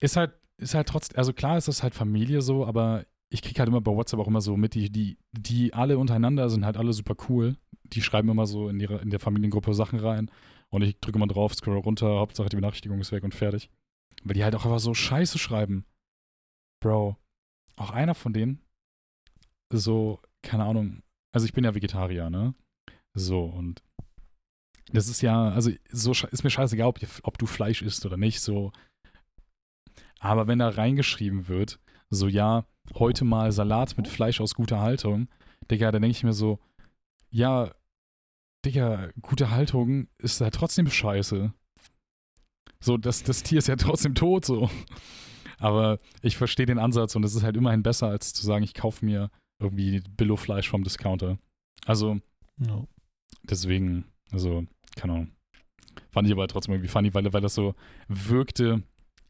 ist 0.00 0.16
halt, 0.16 0.32
ist 0.58 0.74
halt 0.74 0.88
trotzdem, 0.88 1.18
also 1.18 1.32
klar 1.32 1.58
ist 1.58 1.68
das 1.68 1.82
halt 1.82 1.94
Familie 1.94 2.42
so, 2.42 2.64
aber 2.64 3.04
ich 3.30 3.42
krieg 3.42 3.58
halt 3.58 3.68
immer 3.68 3.80
bei 3.80 3.94
WhatsApp 3.94 4.20
auch 4.20 4.28
immer 4.28 4.40
so 4.40 4.56
mit, 4.56 4.74
die, 4.74 4.90
die, 4.90 5.18
die 5.32 5.74
alle 5.74 5.98
untereinander 5.98 6.48
sind 6.48 6.64
halt 6.64 6.76
alle 6.76 6.92
super 6.92 7.14
cool. 7.28 7.56
Die 7.84 8.02
schreiben 8.02 8.28
immer 8.28 8.46
so 8.46 8.68
in, 8.68 8.80
ihre, 8.80 8.98
in 9.00 9.10
der 9.10 9.20
Familiengruppe 9.20 9.74
Sachen 9.74 9.98
rein 9.98 10.30
und 10.70 10.82
ich 10.82 10.98
drücke 11.00 11.18
immer 11.18 11.26
drauf, 11.26 11.54
scroll 11.54 11.78
runter, 11.78 12.06
Hauptsache 12.06 12.48
die 12.48 12.56
Benachrichtigung 12.56 13.00
ist 13.00 13.12
weg 13.12 13.24
und 13.24 13.34
fertig. 13.34 13.70
Weil 14.24 14.34
die 14.34 14.44
halt 14.44 14.54
auch 14.54 14.64
einfach 14.64 14.78
so 14.80 14.94
Scheiße 14.94 15.38
schreiben. 15.38 15.84
Bro, 16.80 17.16
auch 17.76 17.90
einer 17.90 18.14
von 18.14 18.32
denen, 18.32 18.60
so, 19.70 20.20
keine 20.42 20.64
Ahnung, 20.64 21.02
also 21.32 21.46
ich 21.46 21.52
bin 21.52 21.64
ja 21.64 21.74
Vegetarier, 21.74 22.30
ne? 22.30 22.54
So, 23.14 23.44
und 23.44 23.82
das 24.92 25.08
ist 25.08 25.22
ja, 25.22 25.50
also 25.50 25.70
so 25.90 26.12
ist 26.12 26.44
mir 26.44 26.50
scheißegal, 26.50 26.86
ob, 26.86 26.98
ob 27.22 27.38
du 27.38 27.46
Fleisch 27.46 27.82
isst 27.82 28.06
oder 28.06 28.16
nicht, 28.16 28.40
so. 28.40 28.72
Aber 30.18 30.46
wenn 30.46 30.58
da 30.58 30.68
reingeschrieben 30.68 31.48
wird, 31.48 31.80
so 32.10 32.26
ja, 32.26 32.66
heute 32.94 33.24
mal 33.24 33.52
Salat 33.52 33.96
mit 33.96 34.08
Fleisch 34.08 34.40
aus 34.40 34.54
guter 34.54 34.80
Haltung, 34.80 35.28
Digga, 35.70 35.92
dann 35.92 36.02
denke 36.02 36.16
ich 36.16 36.24
mir 36.24 36.32
so, 36.32 36.58
ja, 37.30 37.72
Digga, 38.64 39.10
gute 39.20 39.50
Haltung 39.50 40.08
ist 40.18 40.40
halt 40.40 40.54
trotzdem 40.54 40.88
scheiße. 40.88 41.52
So, 42.80 42.96
das, 42.96 43.22
das 43.22 43.42
Tier 43.42 43.58
ist 43.58 43.68
ja 43.68 43.76
trotzdem 43.76 44.14
tot, 44.14 44.44
so. 44.44 44.70
Aber 45.58 45.98
ich 46.22 46.36
verstehe 46.36 46.66
den 46.66 46.78
Ansatz 46.78 47.16
und 47.16 47.24
es 47.24 47.34
ist 47.34 47.42
halt 47.42 47.56
immerhin 47.56 47.82
besser, 47.82 48.08
als 48.08 48.32
zu 48.32 48.46
sagen, 48.46 48.64
ich 48.64 48.74
kaufe 48.74 49.04
mir 49.04 49.30
irgendwie 49.58 50.00
Billo-Fleisch 50.16 50.68
vom 50.68 50.82
Discounter. 50.84 51.38
Also, 51.86 52.20
Ja. 52.58 52.84
deswegen, 53.42 54.04
also, 54.30 54.64
keine 54.96 55.12
Ahnung. 55.14 55.30
Fand 56.10 56.26
ich 56.28 56.32
aber 56.32 56.46
trotzdem 56.48 56.74
irgendwie 56.74 56.88
funny, 56.88 57.12
weil, 57.14 57.32
weil 57.32 57.40
das 57.40 57.54
so 57.54 57.74
wirkte. 58.08 58.82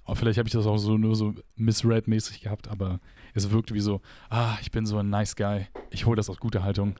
oh, 0.04 0.14
Vielleicht 0.14 0.38
habe 0.38 0.48
ich 0.48 0.52
das 0.52 0.66
auch 0.66 0.76
so 0.78 0.96
nur 0.98 1.16
so 1.16 1.34
misread-mäßig 1.56 2.40
gehabt, 2.42 2.68
aber 2.68 3.00
es 3.34 3.50
wirkte 3.50 3.74
wie 3.74 3.80
so, 3.80 4.00
ah, 4.30 4.56
ich 4.60 4.70
bin 4.70 4.86
so 4.86 4.98
ein 4.98 5.10
nice 5.10 5.34
guy. 5.36 5.66
Ich 5.90 6.06
hole 6.06 6.16
das 6.16 6.28
aus 6.30 6.38
guter 6.38 6.62
Haltung. 6.62 6.96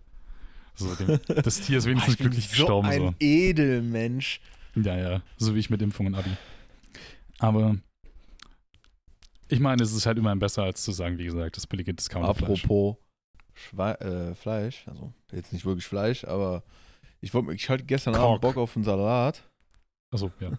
So, 0.74 0.94
dem, 0.94 1.18
das 1.42 1.60
Tier 1.60 1.78
ist 1.78 1.86
wenigstens 1.86 2.16
bin 2.16 2.26
glücklich 2.26 2.48
so 2.48 2.50
gestorben. 2.56 2.88
ein 2.88 2.98
So. 3.00 3.14
Edelmensch. 3.20 4.40
Ja, 4.74 4.96
ja, 4.96 5.22
so 5.36 5.54
wie 5.54 5.58
ich 5.58 5.70
mit 5.70 5.82
Impfung 5.82 6.06
und 6.06 6.14
Abi. 6.14 6.30
Aber 7.38 7.76
ich 9.48 9.60
meine, 9.60 9.82
es 9.82 9.92
ist 9.92 10.06
halt 10.06 10.18
immerhin 10.18 10.38
besser, 10.38 10.62
als 10.64 10.82
zu 10.84 10.92
sagen, 10.92 11.18
wie 11.18 11.24
gesagt, 11.24 11.56
das 11.56 11.66
billige 11.66 11.94
Discounter-Fleisch. 11.94 12.64
Apropos 12.64 12.96
Schwe 13.58 14.00
äh, 14.00 14.34
Fleisch, 14.34 14.86
also 14.88 15.12
jetzt 15.32 15.52
nicht 15.52 15.64
wirklich 15.64 15.86
Fleisch, 15.86 16.24
aber 16.24 16.62
ich, 17.20 17.34
wollt, 17.34 17.50
ich 17.50 17.68
hatte 17.68 17.84
gestern 17.84 18.14
Kork. 18.14 18.24
Abend 18.24 18.40
Bock 18.40 18.56
auf 18.56 18.76
einen 18.76 18.84
Salat 18.84 19.42
Achso, 20.12 20.30
ja. 20.40 20.58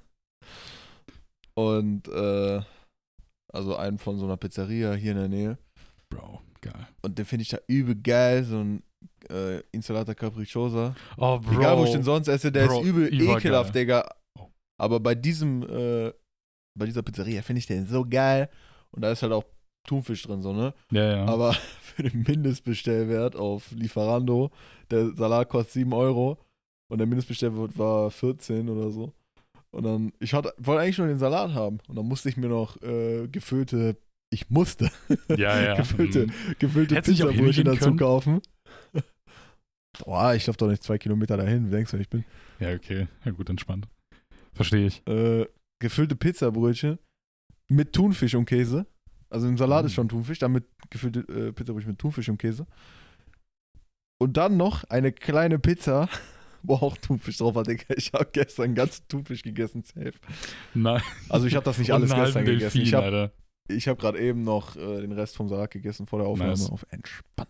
und 1.56 2.08
äh, 2.08 2.62
also 3.52 3.76
einen 3.76 3.98
von 3.98 4.18
so 4.18 4.26
einer 4.26 4.38
Pizzeria 4.38 4.94
hier 4.94 5.12
in 5.14 5.18
der 5.18 5.28
Nähe 5.28 5.58
Bro, 6.10 6.42
geil. 6.62 6.88
und 7.02 7.18
den 7.18 7.26
finde 7.26 7.44
ich 7.44 7.50
da 7.50 7.60
übel 7.68 7.96
geil, 7.96 8.44
so 8.44 8.60
ein 8.60 8.84
äh, 9.30 9.60
Insalata 9.72 10.14
Capricciosa. 10.14 10.96
Oh, 11.18 11.40
Bro. 11.40 11.60
Egal, 11.60 11.78
wo 11.78 11.86
ich 11.86 11.92
den 11.92 12.04
sonst 12.04 12.28
esse, 12.28 12.52
der 12.52 12.68
Bro, 12.68 12.82
ist 12.82 12.88
übel 12.88 13.22
ekelhaft, 13.22 13.74
Digga. 13.76 14.10
Oh. 14.38 14.48
Aber 14.80 15.00
bei 15.00 15.16
diesem, 15.16 15.64
äh, 15.64 16.12
bei 16.78 16.86
dieser 16.86 17.02
Pizzeria 17.02 17.42
finde 17.42 17.60
ich 17.60 17.68
den 17.68 17.86
so 17.86 18.06
geil 18.06 18.50
und 18.92 19.02
da 19.02 19.12
ist 19.12 19.22
halt 19.22 19.34
auch 19.34 19.46
Thunfisch 19.88 20.24
drin, 20.24 20.42
so, 20.42 20.54
ne? 20.54 20.74
Ja, 20.92 21.16
ja. 21.18 21.26
Aber 21.26 21.54
für 21.82 22.04
den 22.04 22.24
Mindestbestellwert 22.24 23.36
auf 23.36 23.72
Lieferando, 23.72 24.52
der 24.92 25.10
Salat 25.16 25.50
kostet 25.50 25.74
7 25.74 25.94
Euro, 25.94 26.38
Und 26.90 26.98
der 27.00 27.08
Mindestbestellwert 27.08 27.78
war 27.78 28.10
14 28.12 28.68
oder 28.70 28.92
so. 28.92 29.14
Und 29.72 29.84
dann, 29.84 30.12
ich 30.20 30.34
hatte, 30.34 30.54
wollte 30.58 30.82
eigentlich 30.84 30.98
nur 30.98 31.08
den 31.08 31.20
Salat 31.20 31.54
haben. 31.54 31.78
Und 31.88 31.96
dann 31.98 32.08
musste 32.08 32.28
ich 32.30 32.38
mir 32.38 32.48
noch 32.50 32.82
äh, 32.82 33.28
gefüllte, 33.28 33.98
ich 34.32 34.50
musste, 34.50 34.90
Ja, 35.38 35.60
ja. 35.62 35.76
gefüllte, 35.78 36.28
Mhm. 36.28 36.32
gefüllte 36.60 37.02
Pizzabrötchen 37.02 37.66
dazu 37.66 37.80
können? 37.80 37.98
kaufen. 37.98 38.42
Boah, 40.06 40.34
ich 40.34 40.46
laufe 40.48 40.58
doch 40.58 40.68
nicht 40.70 40.84
zwei 40.84 40.98
Kilometer 40.98 41.36
dahin. 41.38 41.68
Wie 41.68 41.72
denkst 41.72 41.92
du, 41.92 41.98
ich 41.98 42.10
bin? 42.10 42.24
Ja, 42.60 42.74
okay. 42.74 43.08
Ja, 43.26 43.32
gut, 43.32 43.50
entspannt. 43.50 43.88
Verstehe 44.54 44.88
ich. 44.88 45.06
Äh, 45.08 45.46
gefüllte 45.80 46.16
Pizzabrötchen 46.16 47.00
mit 47.70 47.94
Thunfisch 47.94 48.36
und 48.36 48.46
Käse. 48.46 48.86
Also 49.30 49.48
im 49.48 49.58
Salat 49.58 49.86
ist 49.86 49.92
Mm. 49.94 49.96
schon 49.96 50.10
Thunfisch, 50.10 50.40
damit 50.40 50.66
gefüllte 50.90 51.20
äh, 51.22 51.52
Pizzabrötchen 51.54 51.92
mit 51.92 52.00
Thunfisch 52.00 52.30
und 52.30 52.38
Käse. 52.38 52.66
Und 54.22 54.38
dann 54.38 54.58
noch 54.58 54.84
eine 54.86 55.12
kleine 55.12 55.60
Pizza, 55.60 56.10
wo 56.64 56.76
auch 56.76 56.98
Thunfisch 56.98 57.38
drauf 57.38 57.56
war. 57.56 57.64
Digga. 57.64 57.84
Ich 57.96 58.12
habe 58.14 58.28
gestern 58.32 58.76
ganz 58.76 59.06
Thunfisch 59.08 59.44
gegessen, 59.44 59.84
safe. 59.84 60.14
Nein. 60.74 61.02
Also 61.30 61.48
ich 61.48 61.56
habe 61.56 61.64
das 61.66 61.78
nicht 61.78 61.92
alles 61.92 62.14
gestern 62.14 62.46
gegessen. 62.46 62.82
Ich 62.82 62.92
Delfin, 62.92 63.06
habe 63.14 63.32
ich 63.70 63.88
hab 63.88 64.00
gerade 64.00 64.20
eben 64.20 64.44
noch 64.44 64.76
äh, 64.76 65.02
den 65.02 65.12
Rest 65.12 65.36
vom 65.38 65.48
Salat 65.48 65.72
gegessen 65.72 66.08
vor 66.08 66.20
der 66.20 66.28
Aufnahme 66.28 66.52
Nice. 66.52 66.70
auf 66.70 66.86
entspannt. 66.90 67.50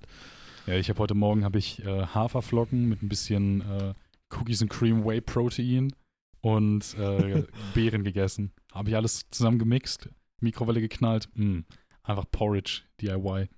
Ja, 0.67 0.75
ich 0.75 0.89
habe 0.89 0.99
heute 0.99 1.15
Morgen 1.15 1.43
habe 1.45 1.57
ich 1.57 1.83
äh, 1.85 2.05
Haferflocken 2.07 2.87
mit 2.89 3.01
ein 3.01 3.09
bisschen 3.09 3.61
äh, 3.61 3.93
Cookies 4.35 4.61
and 4.61 4.69
Cream 4.69 5.05
Whey 5.05 5.21
Protein 5.21 5.93
und 6.41 6.93
äh, 6.99 7.43
Beeren 7.73 8.03
gegessen. 8.03 8.51
Habe 8.73 8.89
ich 8.89 8.95
alles 8.95 9.27
zusammen 9.31 9.57
gemixt, 9.57 10.09
Mikrowelle 10.41 10.81
geknallt. 10.81 11.29
Mm, 11.35 11.61
einfach 12.03 12.25
Porridge, 12.31 12.83
DIY. 13.01 13.49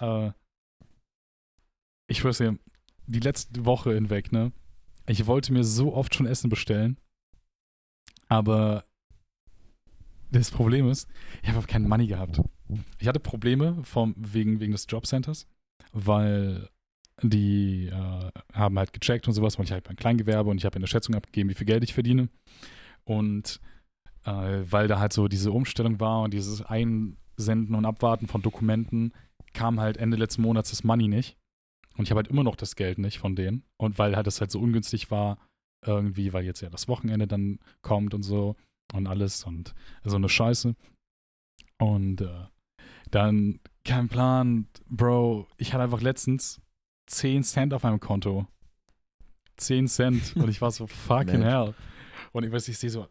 Äh, 0.00 0.30
ich 2.08 2.18
schwör's 2.18 2.38
dir, 2.38 2.58
die 3.06 3.20
letzte 3.20 3.64
Woche 3.64 3.94
hinweg, 3.94 4.32
ne? 4.32 4.52
Ich 5.08 5.26
wollte 5.26 5.52
mir 5.52 5.64
so 5.64 5.94
oft 5.94 6.14
schon 6.14 6.26
Essen 6.26 6.50
bestellen, 6.50 6.98
aber 8.28 8.84
das 10.30 10.50
Problem 10.50 10.88
ist, 10.88 11.08
ich 11.42 11.48
habe 11.48 11.66
keinen 11.66 11.88
Money 11.88 12.06
gehabt. 12.06 12.40
Ich 12.98 13.06
hatte 13.06 13.20
Probleme 13.20 13.82
vom, 13.84 14.14
wegen, 14.18 14.60
wegen 14.60 14.72
des 14.72 14.86
Jobcenters, 14.88 15.46
weil 15.92 16.68
die 17.22 17.86
äh, 17.86 18.30
haben 18.52 18.78
halt 18.78 18.92
gecheckt 18.92 19.26
und 19.28 19.34
sowas, 19.34 19.58
weil 19.58 19.64
ich 19.64 19.72
halt 19.72 19.86
mein 19.86 19.96
Kleingewerbe 19.96 20.50
und 20.50 20.58
ich 20.58 20.64
habe 20.64 20.76
eine 20.76 20.86
Schätzung 20.86 21.14
abgegeben, 21.14 21.48
wie 21.48 21.54
viel 21.54 21.66
Geld 21.66 21.84
ich 21.84 21.94
verdiene. 21.94 22.28
Und 23.04 23.60
äh, 24.26 24.70
weil 24.70 24.88
da 24.88 24.98
halt 24.98 25.12
so 25.12 25.28
diese 25.28 25.52
Umstellung 25.52 26.00
war 26.00 26.22
und 26.22 26.34
dieses 26.34 26.62
Einsenden 26.62 27.74
und 27.74 27.84
Abwarten 27.84 28.26
von 28.26 28.42
Dokumenten, 28.42 29.12
kam 29.54 29.80
halt 29.80 29.96
Ende 29.96 30.16
letzten 30.16 30.42
Monats 30.42 30.70
das 30.70 30.84
Money 30.84 31.08
nicht. 31.08 31.38
Und 31.96 32.04
ich 32.04 32.10
habe 32.10 32.18
halt 32.18 32.28
immer 32.28 32.44
noch 32.44 32.56
das 32.56 32.76
Geld 32.76 32.98
nicht 32.98 33.18
von 33.18 33.36
denen. 33.36 33.64
Und 33.78 33.98
weil 33.98 34.16
halt 34.16 34.26
das 34.26 34.40
halt 34.40 34.50
so 34.50 34.60
ungünstig 34.60 35.10
war, 35.10 35.38
irgendwie, 35.84 36.32
weil 36.32 36.44
jetzt 36.44 36.60
ja 36.60 36.68
das 36.68 36.88
Wochenende 36.88 37.26
dann 37.26 37.58
kommt 37.80 38.12
und 38.12 38.22
so 38.22 38.56
und 38.92 39.06
alles 39.06 39.44
und 39.44 39.74
so 40.04 40.16
eine 40.16 40.28
Scheiße. 40.28 40.74
Und 41.78 42.20
äh, 42.20 42.46
dann 43.10 43.60
kein 43.84 44.08
Plan, 44.08 44.66
Bro. 44.88 45.46
Ich 45.56 45.72
hatte 45.72 45.84
einfach 45.84 46.00
letztens 46.00 46.60
10 47.06 47.44
Cent 47.44 47.72
auf 47.72 47.84
meinem 47.84 48.00
Konto. 48.00 48.46
10 49.56 49.88
Cent. 49.88 50.36
Und 50.36 50.48
ich 50.48 50.60
war 50.60 50.70
so, 50.70 50.86
fucking 51.08 51.42
hell. 51.42 51.74
Und 52.32 52.44
ich 52.44 52.52
weiß, 52.52 52.68
ich 52.68 52.78
sehe 52.78 52.90
so, 52.90 53.06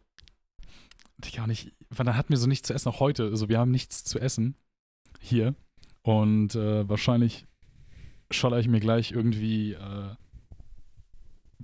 Und 1.18 1.50
ich, 1.50 1.72
weil 1.90 2.06
dann 2.06 2.16
hatten 2.16 2.30
wir 2.30 2.36
so 2.36 2.46
nichts 2.46 2.68
zu 2.68 2.74
essen, 2.74 2.88
auch 2.88 3.00
heute. 3.00 3.24
Also 3.24 3.48
wir 3.48 3.58
haben 3.58 3.70
nichts 3.70 4.04
zu 4.04 4.18
essen 4.18 4.56
hier. 5.20 5.54
Und 6.02 6.54
äh, 6.54 6.88
wahrscheinlich 6.88 7.46
scholler 8.30 8.58
ich 8.58 8.68
mir 8.68 8.80
gleich 8.80 9.12
irgendwie, 9.12 9.72
äh, 9.72 10.14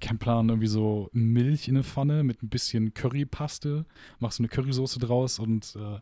kein 0.00 0.18
Plan, 0.18 0.48
irgendwie 0.48 0.68
so 0.68 1.08
Milch 1.12 1.68
in 1.68 1.76
eine 1.76 1.84
Pfanne 1.84 2.24
mit 2.24 2.42
ein 2.42 2.48
bisschen 2.48 2.94
Currypaste, 2.94 3.84
machst 4.18 4.38
so 4.38 4.42
eine 4.42 4.48
Currysoße 4.48 4.98
draus 4.98 5.38
und 5.38 5.76
äh, 5.76 6.00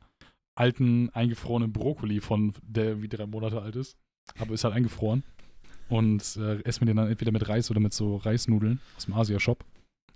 alten 0.55 1.11
eingefrorenen 1.11 1.73
Brokkoli 1.73 2.21
von 2.21 2.55
der 2.63 3.03
wie 3.03 3.09
drei 3.09 3.27
Monate 3.27 3.63
alt 3.63 3.77
ist, 3.77 3.97
aber 4.39 4.55
ist 4.55 4.65
halt 4.65 4.75
eingefroren 4.75 5.23
und 5.89 6.37
äh, 6.37 6.63
esse 6.63 6.81
mir 6.81 6.87
den 6.87 6.97
dann 6.97 7.09
entweder 7.09 7.33
mit 7.33 7.49
Reis 7.49 7.71
oder 7.71 7.81
mit 7.81 7.93
so 7.93 8.17
Reisnudeln 8.17 8.81
aus 8.97 9.07
dem 9.07 9.15
Asia-Shop. 9.15 9.65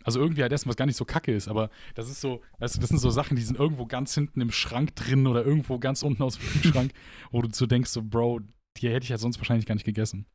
Also 0.04 0.20
irgendwie 0.20 0.42
halt 0.42 0.52
essen, 0.52 0.68
was 0.68 0.76
gar 0.76 0.86
nicht 0.86 0.96
so 0.96 1.04
kacke 1.04 1.34
ist, 1.34 1.48
aber 1.48 1.70
das 1.94 2.08
ist 2.08 2.20
so, 2.20 2.42
weißt 2.58 2.76
du, 2.76 2.80
das 2.80 2.90
sind 2.90 2.98
so 2.98 3.10
Sachen, 3.10 3.36
die 3.36 3.42
sind 3.42 3.58
irgendwo 3.58 3.86
ganz 3.86 4.14
hinten 4.14 4.40
im 4.40 4.52
Schrank 4.52 4.94
drin 4.94 5.26
oder 5.26 5.44
irgendwo 5.44 5.78
ganz 5.78 6.02
unten 6.02 6.22
aus 6.22 6.38
dem 6.38 6.46
Kühlschrank, 6.62 6.92
wo 7.30 7.42
du 7.42 7.48
so 7.52 7.66
denkst, 7.66 7.90
so, 7.90 8.02
Bro, 8.02 8.40
die 8.76 8.88
hätte 8.90 9.04
ich 9.04 9.08
ja 9.10 9.18
sonst 9.18 9.38
wahrscheinlich 9.38 9.66
gar 9.66 9.74
nicht 9.74 9.84
gegessen. 9.84 10.26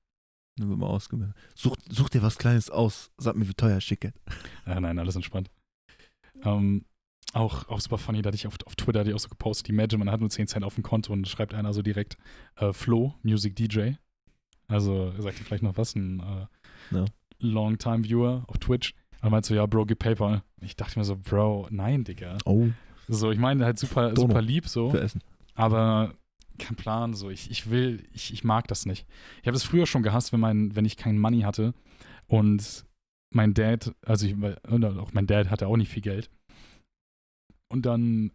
Dann 0.58 0.70
wird 0.70 0.80
mal 0.80 0.88
ausgemeldet. 0.88 1.36
Such, 1.56 1.78
such 1.90 2.10
dir 2.10 2.22
was 2.22 2.38
Kleines 2.38 2.70
aus. 2.70 3.12
Sag 3.18 3.36
mir, 3.36 3.48
wie 3.48 3.54
teuer 3.54 3.80
Schicke. 3.80 4.14
Ja, 4.66 4.80
nein, 4.80 5.00
alles 5.00 5.16
entspannt. 5.16 5.50
Ähm, 6.44 6.86
auch, 7.34 7.68
auch 7.70 7.80
super 7.80 7.98
funny, 7.98 8.22
da 8.22 8.28
hatte 8.30 8.36
ich 8.36 8.48
auf, 8.48 8.56
auf 8.66 8.76
Twitter 8.76 9.06
ich 9.06 9.14
auch 9.14 9.20
so 9.20 9.30
gepostet, 9.30 9.70
Imagine, 9.70 10.00
man 10.00 10.12
hat 10.12 10.20
nur 10.20 10.30
10 10.30 10.48
Cent 10.48 10.66
auf 10.66 10.76
dem 10.76 10.84
Konto 10.84 11.14
und 11.14 11.28
schreibt 11.28 11.54
einer 11.54 11.74
so 11.74 11.82
direkt 11.82 12.18
äh, 12.56 12.74
Flo, 12.74 13.14
Music 13.24 13.56
DJ. 13.56 13.92
Also, 14.68 15.14
sagt 15.20 15.40
ihr 15.40 15.46
vielleicht 15.46 15.64
noch 15.64 15.78
was? 15.78 15.96
Ein 15.96 16.20
äh, 16.20 16.96
Ja. 16.96 17.06
Long-Time-Viewer 17.40 18.44
auf 18.48 18.58
Twitch. 18.58 18.94
Und 19.22 19.32
meint 19.32 19.46
so, 19.46 19.54
ja, 19.54 19.66
Bro, 19.66 19.86
gib 19.86 20.00
PayPal. 20.00 20.44
Ich 20.62 20.76
dachte 20.76 20.98
mir 20.98 21.06
so, 21.06 21.18
Bro, 21.18 21.68
nein, 21.72 22.04
Digga. 22.04 22.38
Oh, 22.46 22.68
So, 23.08 23.32
ich 23.32 23.40
meine 23.40 23.66
halt 23.66 23.78
super, 23.80 24.12
Dono. 24.14 24.28
super 24.28 24.42
lieb 24.42 24.68
so, 24.68 24.92
für 24.92 25.02
Essen. 25.02 25.22
aber 25.56 26.14
kein 26.58 26.76
Plan, 26.76 27.14
so, 27.14 27.30
ich, 27.30 27.50
ich 27.52 27.70
will, 27.70 28.04
ich, 28.14 28.34
ich 28.34 28.44
mag 28.44 28.68
das 28.68 28.86
nicht. 28.86 29.06
Ich 29.42 29.48
habe 29.48 29.54
das 29.54 29.64
früher 29.64 29.86
schon 29.86 30.04
gehasst, 30.04 30.34
wenn, 30.34 30.40
mein, 30.42 30.76
wenn 30.76 30.86
ich 30.86 30.98
kein 30.98 31.18
Money 31.18 31.42
hatte 31.42 31.74
und 32.28 32.86
mein 33.34 33.54
Dad, 33.54 33.94
also 34.06 34.26
ich, 34.26 34.36
auch 34.68 35.14
mein 35.14 35.28
Dad 35.28 35.50
hatte 35.50 35.68
auch 35.68 35.78
nicht 35.78 35.90
viel 35.92 36.02
Geld. 36.02 36.30
Und 37.72 37.86
dann 37.86 38.32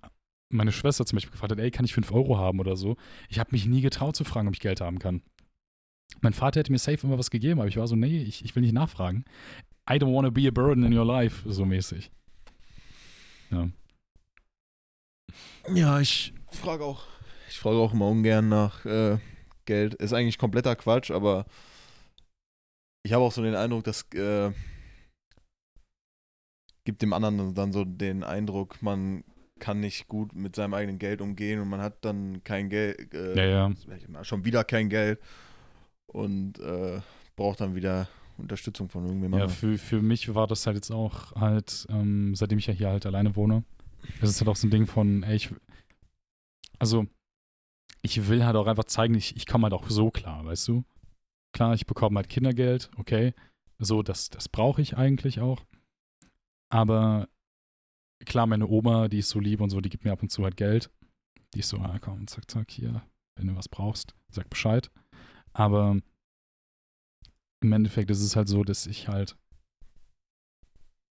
meine 0.50 0.72
Schwester 0.72 1.04
zum 1.04 1.16
Beispiel 1.16 1.32
gefragt 1.32 1.52
hat, 1.52 1.58
ey, 1.58 1.70
kann 1.70 1.84
ich 1.84 1.94
5 1.94 2.12
Euro 2.12 2.38
haben 2.38 2.60
oder 2.60 2.76
so? 2.76 2.96
Ich 3.28 3.38
habe 3.38 3.50
mich 3.52 3.66
nie 3.66 3.80
getraut 3.80 4.16
zu 4.16 4.24
fragen, 4.24 4.48
ob 4.48 4.54
ich 4.54 4.60
Geld 4.60 4.80
haben 4.80 4.98
kann. 4.98 5.22
Mein 6.20 6.32
Vater 6.32 6.60
hätte 6.60 6.70
mir 6.72 6.78
safe 6.78 7.06
immer 7.06 7.18
was 7.18 7.30
gegeben, 7.30 7.60
aber 7.60 7.68
ich 7.68 7.76
war 7.76 7.88
so, 7.88 7.96
nee, 7.96 8.22
ich, 8.22 8.44
ich 8.44 8.54
will 8.54 8.62
nicht 8.62 8.72
nachfragen. 8.72 9.24
I 9.90 9.98
don't 9.98 10.14
want 10.14 10.26
to 10.26 10.30
be 10.30 10.46
a 10.48 10.50
burden 10.50 10.84
in 10.84 10.96
your 10.96 11.04
life, 11.04 11.42
so 11.50 11.64
mäßig. 11.64 12.10
Ja. 13.50 13.68
Ja, 15.74 16.00
ich 16.00 16.32
frage 16.50 16.84
auch. 16.84 17.06
Ich 17.48 17.58
frage 17.58 17.76
auch 17.76 17.92
immer 17.92 18.08
ungern 18.08 18.48
nach 18.48 18.84
äh, 18.84 19.18
Geld. 19.66 19.94
Ist 19.94 20.12
eigentlich 20.12 20.38
kompletter 20.38 20.76
Quatsch, 20.76 21.10
aber 21.10 21.46
ich 23.02 23.12
habe 23.12 23.24
auch 23.24 23.32
so 23.32 23.42
den 23.42 23.54
Eindruck, 23.54 23.84
dass 23.84 24.02
äh, 24.14 24.52
gibt 26.84 27.02
dem 27.02 27.12
anderen 27.12 27.54
dann 27.54 27.72
so 27.72 27.84
den 27.84 28.24
Eindruck, 28.24 28.82
man 28.82 29.24
kann 29.58 29.80
nicht 29.80 30.08
gut 30.08 30.34
mit 30.34 30.56
seinem 30.56 30.74
eigenen 30.74 30.98
Geld 30.98 31.20
umgehen 31.20 31.60
und 31.60 31.68
man 31.68 31.80
hat 31.80 32.04
dann 32.04 32.42
kein 32.44 32.68
Geld, 32.68 33.14
äh, 33.14 33.34
Ja, 33.36 33.70
ja. 33.70 34.24
schon 34.24 34.44
wieder 34.44 34.64
kein 34.64 34.88
Geld 34.88 35.20
und 36.06 36.58
äh, 36.58 37.00
braucht 37.36 37.60
dann 37.60 37.74
wieder 37.74 38.08
Unterstützung 38.38 38.88
von 38.88 39.04
irgendjemandem. 39.04 39.48
Ja, 39.48 39.54
für, 39.54 39.78
für 39.78 40.02
mich 40.02 40.34
war 40.34 40.46
das 40.46 40.66
halt 40.66 40.76
jetzt 40.76 40.90
auch 40.90 41.34
halt, 41.34 41.86
ähm, 41.90 42.34
seitdem 42.34 42.58
ich 42.58 42.66
ja 42.66 42.74
hier 42.74 42.88
halt 42.88 43.06
alleine 43.06 43.36
wohne, 43.36 43.64
das 44.20 44.30
ist 44.30 44.40
halt 44.40 44.48
auch 44.48 44.56
so 44.56 44.66
ein 44.66 44.70
Ding 44.70 44.86
von, 44.86 45.22
ey, 45.22 45.36
ich, 45.36 45.50
also, 46.78 47.06
ich 48.02 48.28
will 48.28 48.44
halt 48.44 48.56
auch 48.56 48.66
einfach 48.66 48.84
zeigen, 48.84 49.14
ich, 49.14 49.36
ich 49.36 49.46
komme 49.46 49.64
halt 49.64 49.72
auch 49.72 49.88
so 49.88 50.10
klar, 50.10 50.44
weißt 50.44 50.68
du? 50.68 50.84
Klar, 51.52 51.74
ich 51.74 51.86
bekomme 51.86 52.16
halt 52.16 52.28
Kindergeld, 52.28 52.90
okay, 52.96 53.32
so, 53.78 54.02
das, 54.02 54.30
das 54.30 54.48
brauche 54.48 54.82
ich 54.82 54.96
eigentlich 54.96 55.40
auch. 55.40 55.64
Aber 56.70 57.28
klar, 58.24 58.46
meine 58.46 58.68
Oma, 58.68 59.08
die 59.08 59.18
ist 59.18 59.28
so 59.28 59.40
lieb 59.40 59.60
und 59.60 59.70
so, 59.70 59.80
die 59.80 59.90
gibt 59.90 60.04
mir 60.04 60.12
ab 60.12 60.22
und 60.22 60.30
zu 60.30 60.44
halt 60.44 60.56
Geld. 60.56 60.90
Die 61.54 61.60
ist 61.60 61.68
so, 61.68 61.78
ah, 61.78 61.98
komm, 62.00 62.26
zack, 62.26 62.50
zack, 62.50 62.70
hier, 62.70 63.02
wenn 63.36 63.46
du 63.46 63.56
was 63.56 63.68
brauchst, 63.68 64.14
sag 64.30 64.50
Bescheid. 64.50 64.90
Aber 65.52 65.98
im 67.64 67.72
Endeffekt 67.72 68.10
ist 68.10 68.20
es 68.22 68.36
halt 68.36 68.48
so, 68.48 68.62
dass 68.62 68.86
ich 68.86 69.08
halt. 69.08 69.36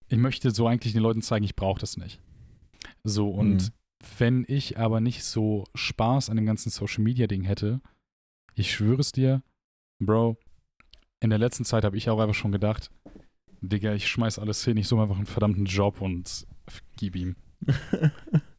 Ich 0.07 0.17
möchte 0.17 0.51
so 0.51 0.67
eigentlich 0.67 0.93
den 0.93 1.01
Leuten 1.01 1.21
zeigen, 1.21 1.43
ich 1.45 1.55
brauche 1.55 1.79
das 1.79 1.97
nicht. 1.97 2.19
So, 3.03 3.29
und 3.29 3.63
Mhm. 3.63 3.69
wenn 4.19 4.45
ich 4.47 4.77
aber 4.77 5.01
nicht 5.01 5.23
so 5.23 5.63
Spaß 5.73 6.29
an 6.29 6.35
dem 6.35 6.45
ganzen 6.45 6.69
Social 6.69 7.03
Media 7.03 7.25
Ding 7.27 7.43
hätte, 7.43 7.81
ich 8.53 8.71
schwöre 8.71 9.01
es 9.01 9.11
dir, 9.11 9.41
Bro, 9.99 10.37
in 11.19 11.29
der 11.29 11.39
letzten 11.39 11.65
Zeit 11.65 11.83
habe 11.85 11.97
ich 11.97 12.09
auch 12.09 12.19
einfach 12.19 12.35
schon 12.35 12.51
gedacht, 12.51 12.91
Digga, 13.61 13.93
ich 13.93 14.07
schmeiß 14.07 14.39
alles 14.39 14.63
hin, 14.63 14.77
ich 14.77 14.87
suche 14.87 15.03
einfach 15.03 15.15
einen 15.17 15.25
verdammten 15.25 15.65
Job 15.65 16.01
und 16.01 16.45
gib 16.97 17.15
ihm. 17.15 17.35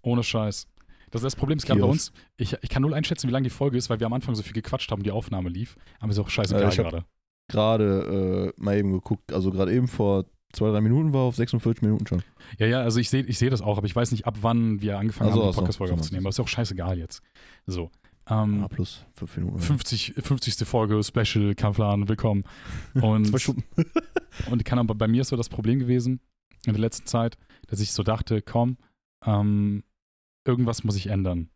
Ohne 0.03 0.23
Scheiß. 0.23 0.67
Das, 1.11 1.23
das 1.23 1.37
Problem 1.37 1.59
ist 1.59 1.67
gerade 1.67 1.81
bei 1.81 1.87
uns, 1.87 2.13
ich, 2.39 2.57
ich 2.63 2.69
kann 2.71 2.83
null 2.83 2.95
einschätzen, 2.95 3.29
wie 3.29 3.33
lange 3.33 3.45
die 3.45 3.51
Folge 3.55 3.77
ist, 3.77 3.89
weil 3.91 4.01
wir 4.01 4.07
am 4.07 4.13
Anfang 4.15 4.35
so 4.35 4.43
viel 4.43 4.55
gequatscht 4.55 4.91
haben, 4.91 5.03
die 5.03 5.11
Aufnahme 5.13 5.51
lief. 5.51 5.77
Aber 6.01 6.11
ist 6.11 6.19
auch 6.19 6.29
scheißegal 6.31 6.73
Äh, 6.73 6.77
gerade. 6.77 7.05
Gerade 7.49 8.53
äh, 8.57 8.63
mal 8.63 8.77
eben 8.77 8.93
geguckt, 8.93 9.33
also 9.33 9.51
gerade 9.51 9.73
eben 9.73 9.89
vor 9.89 10.25
zwei, 10.53 10.71
drei 10.71 10.81
Minuten 10.81 11.13
war 11.13 11.23
auf 11.23 11.37
46 11.37 11.83
Minuten 11.83 12.07
schon. 12.07 12.23
Ja, 12.59 12.67
ja, 12.67 12.81
also 12.81 13.01
ich 13.01 13.11
sehe 13.11 13.23
ich 13.25 13.39
seh 13.39 13.51
das 13.51 13.61
auch, 13.61 13.77
aber 13.77 13.87
ich 13.87 13.95
weiß 13.95 14.13
nicht, 14.13 14.27
ab 14.27 14.39
wann 14.41 14.81
wir 14.81 14.99
angefangen 14.99 15.31
Ach 15.31 15.35
so, 15.35 15.43
haben, 15.43 15.53
so, 15.53 15.61
Podcast-Folge 15.61 15.95
so 15.95 16.01
aufzunehmen. 16.01 16.25
Aber 16.25 16.31
ist 16.31 16.41
auch 16.41 16.49
scheißegal 16.49 16.99
jetzt. 16.99 17.23
So. 17.67 17.91
Ähm, 18.29 18.63
Ah, 18.65 18.69
plus 18.69 19.05
fünf 19.13 19.37
Minuten. 19.37 19.59
50, 19.59 20.15
50. 20.19 20.67
Folge, 20.67 21.03
Special, 21.05 21.55
Kampfplan, 21.55 22.09
willkommen. 22.09 22.45
Und 22.95 23.27
Zwei 23.29 23.39
Stunden. 23.39 23.65
Und 24.51 24.65
kann 24.65 24.79
aber 24.79 24.95
bei 24.95 25.09
mir 25.09 25.21
ist 25.21 25.29
so 25.29 25.37
das 25.37 25.49
Problem 25.49 25.79
gewesen 25.79 26.21
in 26.67 26.73
der 26.73 26.81
letzten 26.81 27.07
Zeit, 27.07 27.37
dass 27.67 27.81
ich 27.81 27.93
so 27.93 28.03
dachte, 28.03 28.41
komm, 28.41 28.79
ähm, 29.27 29.85
irgendwas 30.47 30.85
muss 30.85 30.97
ich 30.97 31.09
ändern. 31.09 31.51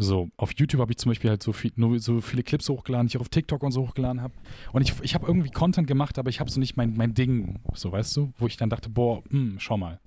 So, 0.00 0.30
auf 0.36 0.52
YouTube 0.56 0.80
habe 0.80 0.92
ich 0.92 0.98
zum 0.98 1.10
Beispiel 1.10 1.28
halt 1.28 1.42
so, 1.42 1.52
viel, 1.52 1.72
nur 1.74 1.98
so 1.98 2.20
viele 2.20 2.44
Clips 2.44 2.68
hochgeladen, 2.68 3.08
die 3.08 3.16
ich 3.16 3.20
auf 3.20 3.28
TikTok 3.28 3.64
und 3.64 3.72
so 3.72 3.82
hochgeladen 3.88 4.22
habe. 4.22 4.32
Und 4.72 4.82
ich, 4.82 4.94
ich 5.02 5.14
habe 5.16 5.26
irgendwie 5.26 5.50
Content 5.50 5.88
gemacht, 5.88 6.20
aber 6.20 6.30
ich 6.30 6.38
habe 6.38 6.48
so 6.48 6.60
nicht 6.60 6.76
mein, 6.76 6.96
mein 6.96 7.14
Ding, 7.14 7.58
so 7.74 7.90
weißt 7.90 8.16
du, 8.16 8.32
wo 8.38 8.46
ich 8.46 8.56
dann 8.56 8.70
dachte, 8.70 8.88
boah, 8.90 9.22
mh, 9.24 9.30
hm, 9.30 9.56
schau 9.58 9.76
mal. 9.76 9.98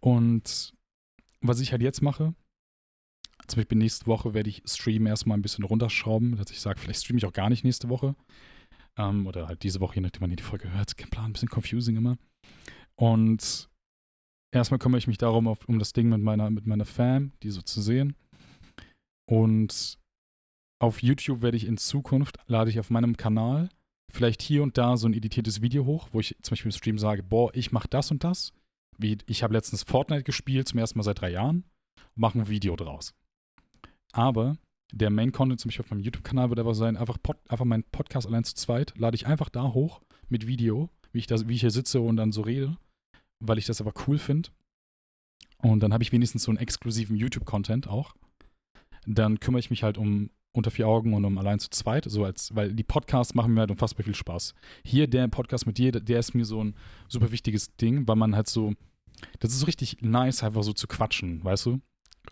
Und 0.00 0.72
was 1.42 1.60
ich 1.60 1.70
halt 1.70 1.82
jetzt 1.82 2.00
mache, 2.00 2.34
zum 3.46 3.58
Beispiel 3.58 3.76
nächste 3.76 4.06
Woche 4.06 4.32
werde 4.32 4.48
ich 4.48 4.62
Stream 4.64 5.06
erstmal 5.06 5.36
ein 5.36 5.42
bisschen 5.42 5.64
runterschrauben, 5.64 6.36
dass 6.36 6.50
ich 6.50 6.60
sage, 6.60 6.80
vielleicht 6.80 7.02
streame 7.02 7.18
ich 7.18 7.26
auch 7.26 7.32
gar 7.34 7.50
nicht 7.50 7.62
nächste 7.62 7.90
Woche. 7.90 8.16
Ähm, 8.96 9.26
oder 9.26 9.48
halt 9.48 9.62
diese 9.64 9.80
Woche, 9.80 9.96
je 9.96 10.00
nachdem 10.00 10.22
man 10.22 10.34
die 10.34 10.42
Folge 10.42 10.72
hört. 10.72 10.96
Kein 10.96 11.10
Plan, 11.10 11.26
ein 11.26 11.32
bisschen 11.34 11.50
confusing 11.50 11.96
immer. 11.96 12.16
Und 12.94 13.68
erstmal 14.50 14.78
kümmere 14.78 14.98
ich 14.98 15.06
mich 15.06 15.18
darum, 15.18 15.46
auf, 15.46 15.68
um 15.68 15.78
das 15.78 15.92
Ding 15.92 16.08
mit 16.08 16.22
meiner, 16.22 16.48
mit 16.48 16.66
meiner 16.66 16.86
Fam, 16.86 17.32
die 17.42 17.50
so 17.50 17.60
zu 17.60 17.82
sehen. 17.82 18.16
Und 19.30 19.96
auf 20.80 21.02
YouTube 21.02 21.40
werde 21.40 21.56
ich 21.56 21.64
in 21.64 21.76
Zukunft, 21.76 22.38
lade 22.48 22.68
ich 22.68 22.80
auf 22.80 22.90
meinem 22.90 23.16
Kanal 23.16 23.68
vielleicht 24.12 24.42
hier 24.42 24.64
und 24.64 24.76
da 24.76 24.96
so 24.96 25.06
ein 25.06 25.14
editiertes 25.14 25.62
Video 25.62 25.84
hoch, 25.84 26.08
wo 26.10 26.18
ich 26.18 26.36
zum 26.42 26.50
Beispiel 26.50 26.72
im 26.72 26.76
Stream 26.76 26.98
sage, 26.98 27.22
boah, 27.22 27.54
ich 27.54 27.70
mache 27.70 27.86
das 27.88 28.10
und 28.10 28.24
das. 28.24 28.52
Wie, 28.98 29.18
ich 29.26 29.44
habe 29.44 29.54
letztens 29.54 29.84
Fortnite 29.84 30.24
gespielt, 30.24 30.66
zum 30.66 30.80
ersten 30.80 30.98
Mal 30.98 31.04
seit 31.04 31.20
drei 31.20 31.30
Jahren, 31.30 31.64
mache 32.16 32.40
ein 32.40 32.48
Video 32.48 32.74
draus. 32.74 33.14
Aber 34.10 34.58
der 34.92 35.10
Main-Content 35.10 35.60
zum 35.60 35.68
Beispiel 35.68 35.84
auf 35.84 35.90
meinem 35.92 36.00
YouTube-Kanal 36.00 36.48
wird 36.48 36.58
aber 36.58 36.74
sein, 36.74 36.96
einfach, 36.96 37.18
Pod, 37.22 37.36
einfach 37.48 37.64
mein 37.64 37.84
Podcast 37.84 38.26
allein 38.26 38.42
zu 38.42 38.56
zweit, 38.56 38.98
lade 38.98 39.14
ich 39.14 39.28
einfach 39.28 39.48
da 39.48 39.72
hoch 39.72 40.00
mit 40.28 40.48
Video, 40.48 40.90
wie 41.12 41.20
ich, 41.20 41.28
das, 41.28 41.46
wie 41.46 41.54
ich 41.54 41.60
hier 41.60 41.70
sitze 41.70 42.00
und 42.00 42.16
dann 42.16 42.32
so 42.32 42.42
rede, 42.42 42.76
weil 43.38 43.58
ich 43.58 43.66
das 43.66 43.80
aber 43.80 43.92
cool 44.08 44.18
finde. 44.18 44.48
Und 45.58 45.84
dann 45.84 45.92
habe 45.92 46.02
ich 46.02 46.10
wenigstens 46.10 46.42
so 46.42 46.50
einen 46.50 46.58
exklusiven 46.58 47.14
YouTube-Content 47.14 47.86
auch 47.86 48.16
dann 49.06 49.40
kümmere 49.40 49.60
ich 49.60 49.70
mich 49.70 49.82
halt 49.82 49.98
um 49.98 50.30
unter 50.52 50.70
vier 50.70 50.88
Augen 50.88 51.14
und 51.14 51.24
um 51.24 51.38
allein 51.38 51.60
zu 51.60 51.70
zweit, 51.70 52.06
so 52.08 52.24
als, 52.24 52.54
weil 52.54 52.74
die 52.74 52.82
Podcasts 52.82 53.34
machen 53.34 53.54
mir 53.54 53.60
halt 53.60 53.70
unfassbar 53.70 54.04
viel 54.04 54.14
Spaß. 54.14 54.54
Hier 54.84 55.06
der 55.06 55.28
Podcast 55.28 55.66
mit 55.66 55.78
dir, 55.78 55.92
der 55.92 56.18
ist 56.18 56.34
mir 56.34 56.44
so 56.44 56.62
ein 56.62 56.74
super 57.08 57.30
wichtiges 57.30 57.76
Ding, 57.76 58.06
weil 58.08 58.16
man 58.16 58.34
halt 58.34 58.48
so, 58.48 58.74
das 59.38 59.52
ist 59.52 59.60
so 59.60 59.66
richtig 59.66 60.02
nice, 60.02 60.42
einfach 60.42 60.64
so 60.64 60.72
zu 60.72 60.88
quatschen, 60.88 61.44
weißt 61.44 61.66
du? 61.66 61.80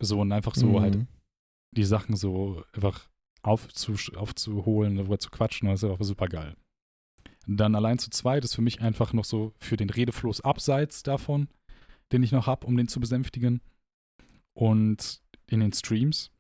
So 0.01 0.21
und 0.21 0.33
einfach 0.33 0.55
so 0.55 0.67
mhm. 0.67 0.81
halt 0.81 1.07
die 1.77 1.85
Sachen 1.85 2.17
so 2.17 2.65
einfach 2.73 3.09
aufzu, 3.43 3.95
aufzuholen, 4.17 4.97
darüber 4.97 5.19
zu 5.19 5.31
quatschen, 5.31 5.69
das 5.69 5.83
ist 5.83 5.91
einfach 5.91 6.05
super 6.05 6.27
geil. 6.27 6.57
Dann 7.47 7.75
allein 7.75 7.99
zu 7.99 8.11
zweit 8.11 8.45
ist 8.45 8.55
für 8.55 8.63
mich 8.63 8.83
einfach 8.83 9.13
noch 9.13 9.25
so 9.25 9.55
für 9.59 9.77
den 9.77 9.91
Redefluss 9.91 10.41
abseits 10.41 11.03
davon, 11.03 11.49
den 12.13 12.23
ich 12.23 12.33
noch 12.33 12.47
habe, 12.47 12.67
um 12.67 12.77
den 12.77 12.89
zu 12.89 13.01
besänftigen. 13.01 13.61
Und 14.55 15.23
in 15.47 15.61
den 15.61 15.73
Streams 15.73 16.31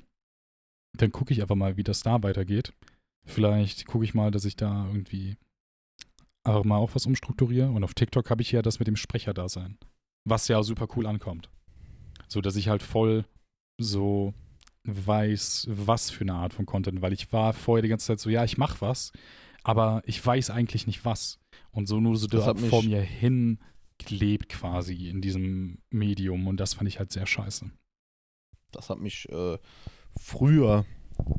dann 0.97 1.13
gucke 1.13 1.33
ich 1.33 1.43
einfach 1.43 1.55
mal, 1.55 1.77
wie 1.77 1.85
das 1.85 2.03
da 2.03 2.23
weitergeht. 2.23 2.73
Vielleicht 3.27 3.87
gucke 3.87 4.05
ich 4.05 4.15
mal, 4.15 4.31
dass 4.31 4.45
ich 4.45 4.57
da 4.57 4.87
irgendwie 4.87 5.37
einfach 6.45 6.65
mal 6.65 6.77
auch 6.77 6.95
was 6.95 7.07
umstrukturiere. 7.07 7.71
Und 7.71 7.85
auf 7.85 7.95
TikTok 7.95 8.31
habe 8.31 8.43
ich 8.43 8.53
ja 8.53 8.63
das 8.63 8.79
mit 8.79 8.89
dem 8.89 8.97
Sprecherdasein, 8.97 9.79
was 10.25 10.49
ja 10.49 10.63
super 10.63 10.89
cool 10.97 11.07
ankommt. 11.07 11.51
So, 12.29 12.41
dass 12.41 12.57
ich 12.57 12.69
halt 12.69 12.83
voll 12.83 13.25
so 13.79 14.35
weiß, 14.85 15.67
was 15.71 16.11
für 16.11 16.23
eine 16.23 16.35
Art 16.35 16.55
von 16.55 16.67
Content, 16.67 17.03
weil 17.03 17.13
ich 17.13 17.33
war 17.33 17.53
vorher 17.53 17.83
die 17.83 17.89
ganze 17.89 18.07
Zeit 18.07 18.21
so, 18.21 18.31
ja, 18.31 18.45
ich 18.45 18.59
mache 18.59 18.81
was, 18.81 19.13
aber 19.63 20.03
ich 20.07 20.25
weiß 20.25 20.51
eigentlich 20.51 20.87
nicht 20.87 21.05
was. 21.05 21.39
Und 21.71 21.87
so 21.87 22.01
nur 22.01 22.17
so 22.17 22.29
vor 22.55 22.83
mir 22.83 23.03
hingelebt 23.03 24.49
quasi 24.49 25.09
in 25.09 25.21
diesem 25.21 25.79
Medium 25.91 26.47
und 26.47 26.59
das 26.59 26.75
fand 26.75 26.89
ich 26.89 26.99
halt 26.99 27.13
sehr 27.13 27.27
scheiße. 27.27 27.71
Das 28.73 28.91
hat 28.91 28.99
mich 28.99 29.29
äh, 29.29 29.59
früher, 30.17 30.85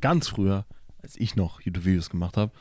ganz 0.02 0.28
früher, 0.28 0.66
als 1.02 1.16
ich 1.16 1.36
noch 1.36 1.62
YouTube-Videos 1.62 2.10
gemacht 2.10 2.38
habe, 2.38 2.52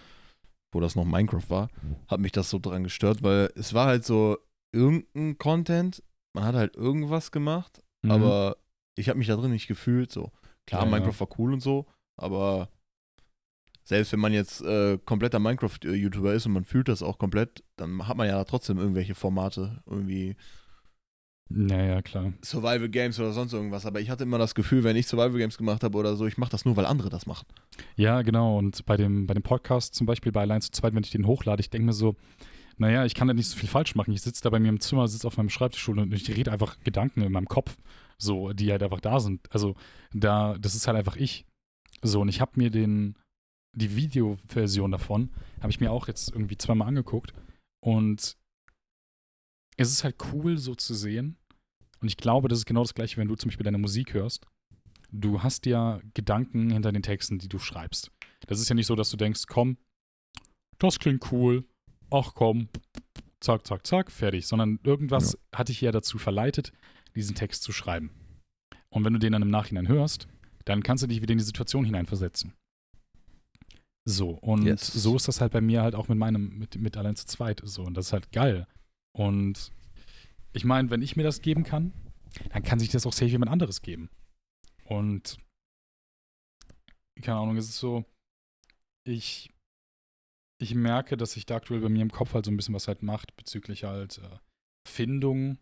wo 0.72 0.80
das 0.80 0.96
noch 0.96 1.04
Minecraft 1.04 1.48
war, 1.48 1.68
hat 2.06 2.20
mich 2.20 2.32
das 2.32 2.50
so 2.50 2.58
dran 2.58 2.84
gestört, 2.84 3.22
weil 3.22 3.50
es 3.54 3.74
war 3.74 3.86
halt 3.86 4.04
so 4.04 4.38
irgendein 4.72 5.38
Content, 5.38 6.02
man 6.34 6.44
hat 6.44 6.54
halt 6.54 6.76
irgendwas 6.76 7.32
gemacht, 7.32 7.82
mhm. 8.02 8.10
aber 8.10 8.56
ich 8.96 9.08
habe 9.08 9.18
mich 9.18 9.28
da 9.28 9.36
drin 9.36 9.50
nicht 9.50 9.68
gefühlt. 9.68 10.12
So 10.12 10.30
klar, 10.66 10.84
ja, 10.84 10.90
Minecraft 10.90 11.14
ja. 11.14 11.20
war 11.20 11.38
cool 11.38 11.52
und 11.52 11.60
so, 11.60 11.86
aber 12.16 12.68
selbst 13.84 14.12
wenn 14.12 14.20
man 14.20 14.34
jetzt 14.34 14.60
äh, 14.60 14.98
kompletter 14.98 15.38
Minecraft-YouTuber 15.38 16.34
ist 16.34 16.44
und 16.44 16.52
man 16.52 16.64
fühlt 16.64 16.88
das 16.88 17.02
auch 17.02 17.18
komplett, 17.18 17.64
dann 17.76 18.06
hat 18.06 18.18
man 18.18 18.28
ja 18.28 18.44
trotzdem 18.44 18.76
irgendwelche 18.76 19.14
Formate 19.14 19.82
irgendwie 19.86 20.36
naja, 21.50 22.02
klar. 22.02 22.32
Survival 22.44 22.88
Games 22.88 23.18
oder 23.18 23.32
sonst 23.32 23.54
irgendwas. 23.54 23.86
Aber 23.86 24.00
ich 24.00 24.10
hatte 24.10 24.24
immer 24.24 24.38
das 24.38 24.54
Gefühl, 24.54 24.84
wenn 24.84 24.96
ich 24.96 25.06
Survival 25.06 25.38
Games 25.38 25.56
gemacht 25.56 25.82
habe 25.82 25.96
oder 25.96 26.14
so, 26.14 26.26
ich 26.26 26.36
mache 26.36 26.50
das 26.50 26.64
nur, 26.64 26.76
weil 26.76 26.84
andere 26.84 27.08
das 27.08 27.26
machen. 27.26 27.46
Ja, 27.96 28.22
genau. 28.22 28.58
Und 28.58 28.84
bei 28.84 28.96
dem, 28.96 29.26
bei 29.26 29.34
dem 29.34 29.42
Podcast 29.42 29.94
zum 29.94 30.06
Beispiel, 30.06 30.30
bei 30.30 30.42
Allein 30.42 30.60
zu 30.60 30.70
zweit, 30.70 30.94
wenn 30.94 31.02
ich 31.02 31.10
den 31.10 31.26
hochlade, 31.26 31.60
ich 31.60 31.70
denke 31.70 31.86
mir 31.86 31.92
so, 31.94 32.16
naja, 32.76 33.04
ich 33.04 33.14
kann 33.14 33.28
da 33.28 33.34
nicht 33.34 33.48
so 33.48 33.56
viel 33.56 33.68
falsch 33.68 33.94
machen. 33.94 34.12
Ich 34.12 34.22
sitze 34.22 34.42
da 34.42 34.50
bei 34.50 34.60
mir 34.60 34.68
im 34.68 34.80
Zimmer, 34.80 35.08
sitze 35.08 35.26
auf 35.26 35.36
meinem 35.36 35.48
Schreibtischstuhl 35.48 35.98
und 35.98 36.12
ich 36.12 36.28
rede 36.36 36.52
einfach 36.52 36.78
Gedanken 36.80 37.22
in 37.22 37.32
meinem 37.32 37.48
Kopf, 37.48 37.76
so, 38.18 38.52
die 38.52 38.70
halt 38.70 38.82
einfach 38.82 39.00
da 39.00 39.18
sind. 39.18 39.40
Also, 39.50 39.74
da, 40.12 40.56
das 40.58 40.74
ist 40.74 40.86
halt 40.86 40.96
einfach 40.96 41.16
ich. 41.16 41.44
So, 42.02 42.20
und 42.20 42.28
ich 42.28 42.40
habe 42.40 42.52
mir 42.54 42.70
den, 42.70 43.16
die 43.72 43.96
Videoversion 43.96 44.92
davon, 44.92 45.30
habe 45.60 45.70
ich 45.70 45.80
mir 45.80 45.90
auch 45.90 46.06
jetzt 46.08 46.30
irgendwie 46.30 46.56
zweimal 46.56 46.88
angeguckt. 46.88 47.32
Und 47.80 48.36
es 49.78 49.90
ist 49.90 50.04
halt 50.04 50.16
cool, 50.32 50.58
so 50.58 50.74
zu 50.74 50.92
sehen. 50.92 51.36
Und 52.00 52.08
ich 52.08 52.16
glaube, 52.16 52.48
das 52.48 52.58
ist 52.58 52.66
genau 52.66 52.82
das 52.82 52.94
Gleiche, 52.94 53.16
wenn 53.16 53.28
du 53.28 53.36
zum 53.36 53.48
Beispiel 53.48 53.64
deine 53.64 53.78
Musik 53.78 54.12
hörst. 54.12 54.46
Du 55.10 55.42
hast 55.42 55.64
ja 55.66 56.00
Gedanken 56.14 56.70
hinter 56.70 56.92
den 56.92 57.02
Texten, 57.02 57.38
die 57.38 57.48
du 57.48 57.58
schreibst. 57.58 58.10
Das 58.46 58.60
ist 58.60 58.68
ja 58.68 58.74
nicht 58.74 58.86
so, 58.86 58.94
dass 58.94 59.10
du 59.10 59.16
denkst, 59.16 59.44
komm, 59.48 59.78
das 60.78 60.98
klingt 60.98 61.32
cool. 61.32 61.64
Ach 62.10 62.34
komm, 62.34 62.68
zack, 63.40 63.66
zack, 63.66 63.86
zack, 63.86 64.10
fertig. 64.10 64.46
Sondern 64.46 64.80
irgendwas 64.82 65.32
ja. 65.32 65.58
hat 65.58 65.68
dich 65.68 65.80
ja 65.80 65.92
dazu 65.92 66.18
verleitet, 66.18 66.72
diesen 67.14 67.34
Text 67.34 67.62
zu 67.62 67.72
schreiben. 67.72 68.10
Und 68.90 69.04
wenn 69.04 69.12
du 69.12 69.18
den 69.18 69.32
dann 69.32 69.42
im 69.42 69.50
Nachhinein 69.50 69.88
hörst, 69.88 70.28
dann 70.64 70.82
kannst 70.82 71.02
du 71.02 71.06
dich 71.06 71.22
wieder 71.22 71.32
in 71.32 71.38
die 71.38 71.44
Situation 71.44 71.84
hineinversetzen. 71.84 72.52
So, 74.04 74.30
und 74.30 74.64
yes. 74.64 74.86
so 74.86 75.16
ist 75.16 75.28
das 75.28 75.40
halt 75.40 75.52
bei 75.52 75.60
mir 75.60 75.82
halt 75.82 75.94
auch 75.94 76.08
mit 76.08 76.18
meinem, 76.18 76.58
mit, 76.58 76.76
mit 76.76 76.96
allein 76.96 77.16
zu 77.16 77.26
zweit 77.26 77.60
so. 77.64 77.84
Und 77.84 77.94
das 77.94 78.06
ist 78.06 78.12
halt 78.12 78.32
geil. 78.32 78.66
Und 79.18 79.72
ich 80.52 80.64
meine, 80.64 80.90
wenn 80.90 81.02
ich 81.02 81.16
mir 81.16 81.24
das 81.24 81.42
geben 81.42 81.64
kann, 81.64 81.92
dann 82.50 82.62
kann 82.62 82.78
sich 82.78 82.90
das 82.90 83.04
auch 83.04 83.12
safe 83.12 83.30
jemand 83.30 83.50
anderes 83.50 83.82
geben. 83.82 84.10
Und 84.84 85.38
keine 87.20 87.38
Ahnung, 87.38 87.56
es 87.56 87.68
ist 87.68 87.78
so, 87.78 88.04
ich, 89.04 89.50
ich 90.62 90.74
merke, 90.74 91.16
dass 91.16 91.32
sich 91.32 91.46
da 91.46 91.56
aktuell 91.56 91.80
bei 91.80 91.88
mir 91.88 92.02
im 92.02 92.12
Kopf 92.12 92.32
halt 92.32 92.44
so 92.44 92.52
ein 92.52 92.56
bisschen 92.56 92.74
was 92.74 92.86
halt 92.86 93.02
macht 93.02 93.36
bezüglich 93.36 93.84
halt 93.84 94.18
äh, 94.18 94.38
Findung 94.86 95.58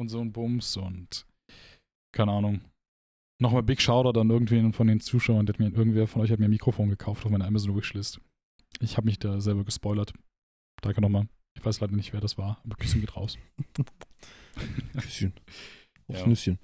und 0.00 0.08
so 0.08 0.20
ein 0.20 0.32
Bums 0.32 0.76
und 0.76 1.24
keine 2.12 2.32
Ahnung. 2.32 2.62
Nochmal 3.40 3.62
Big 3.62 3.80
Shoutout 3.80 4.20
an 4.20 4.30
irgendwen 4.30 4.72
von 4.72 4.88
den 4.88 5.00
Zuschauern, 5.00 5.46
der 5.46 5.54
mir, 5.58 5.72
irgendwer 5.72 6.08
von 6.08 6.22
euch 6.22 6.30
hat 6.32 6.40
mir 6.40 6.46
ein 6.46 6.50
Mikrofon 6.50 6.88
gekauft 6.88 7.24
auf 7.24 7.30
meiner 7.30 7.46
Amazon 7.46 7.76
Wishlist. 7.76 8.20
Ich 8.80 8.96
habe 8.96 9.06
mich 9.06 9.18
da 9.18 9.40
selber 9.40 9.64
gespoilert. 9.64 10.12
Danke 10.80 11.00
nochmal. 11.00 11.28
Ich 11.54 11.64
weiß 11.64 11.80
leider 11.80 11.94
nicht, 11.94 12.12
wer 12.12 12.20
das 12.20 12.38
war, 12.38 12.60
aber 12.64 12.76
Küsschen 12.76 13.00
geht 13.00 13.16
raus. 13.16 13.38
Küsschen. 15.00 15.32
Aufs 16.08 16.20
ja. 16.20 16.26
Nüsschen. 16.26 16.58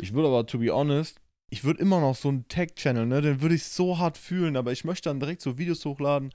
Ich 0.00 0.12
würde 0.12 0.28
aber, 0.28 0.46
to 0.46 0.58
be 0.58 0.72
honest, 0.72 1.20
ich 1.50 1.64
würde 1.64 1.80
immer 1.80 2.00
noch 2.00 2.16
so 2.16 2.28
einen 2.28 2.48
Tag-Channel, 2.48 3.06
ne, 3.06 3.20
den 3.22 3.40
würde 3.40 3.54
ich 3.54 3.64
so 3.64 3.98
hart 3.98 4.18
fühlen, 4.18 4.56
aber 4.56 4.72
ich 4.72 4.84
möchte 4.84 5.08
dann 5.08 5.20
direkt 5.20 5.40
so 5.40 5.58
Videos 5.58 5.84
hochladen. 5.84 6.32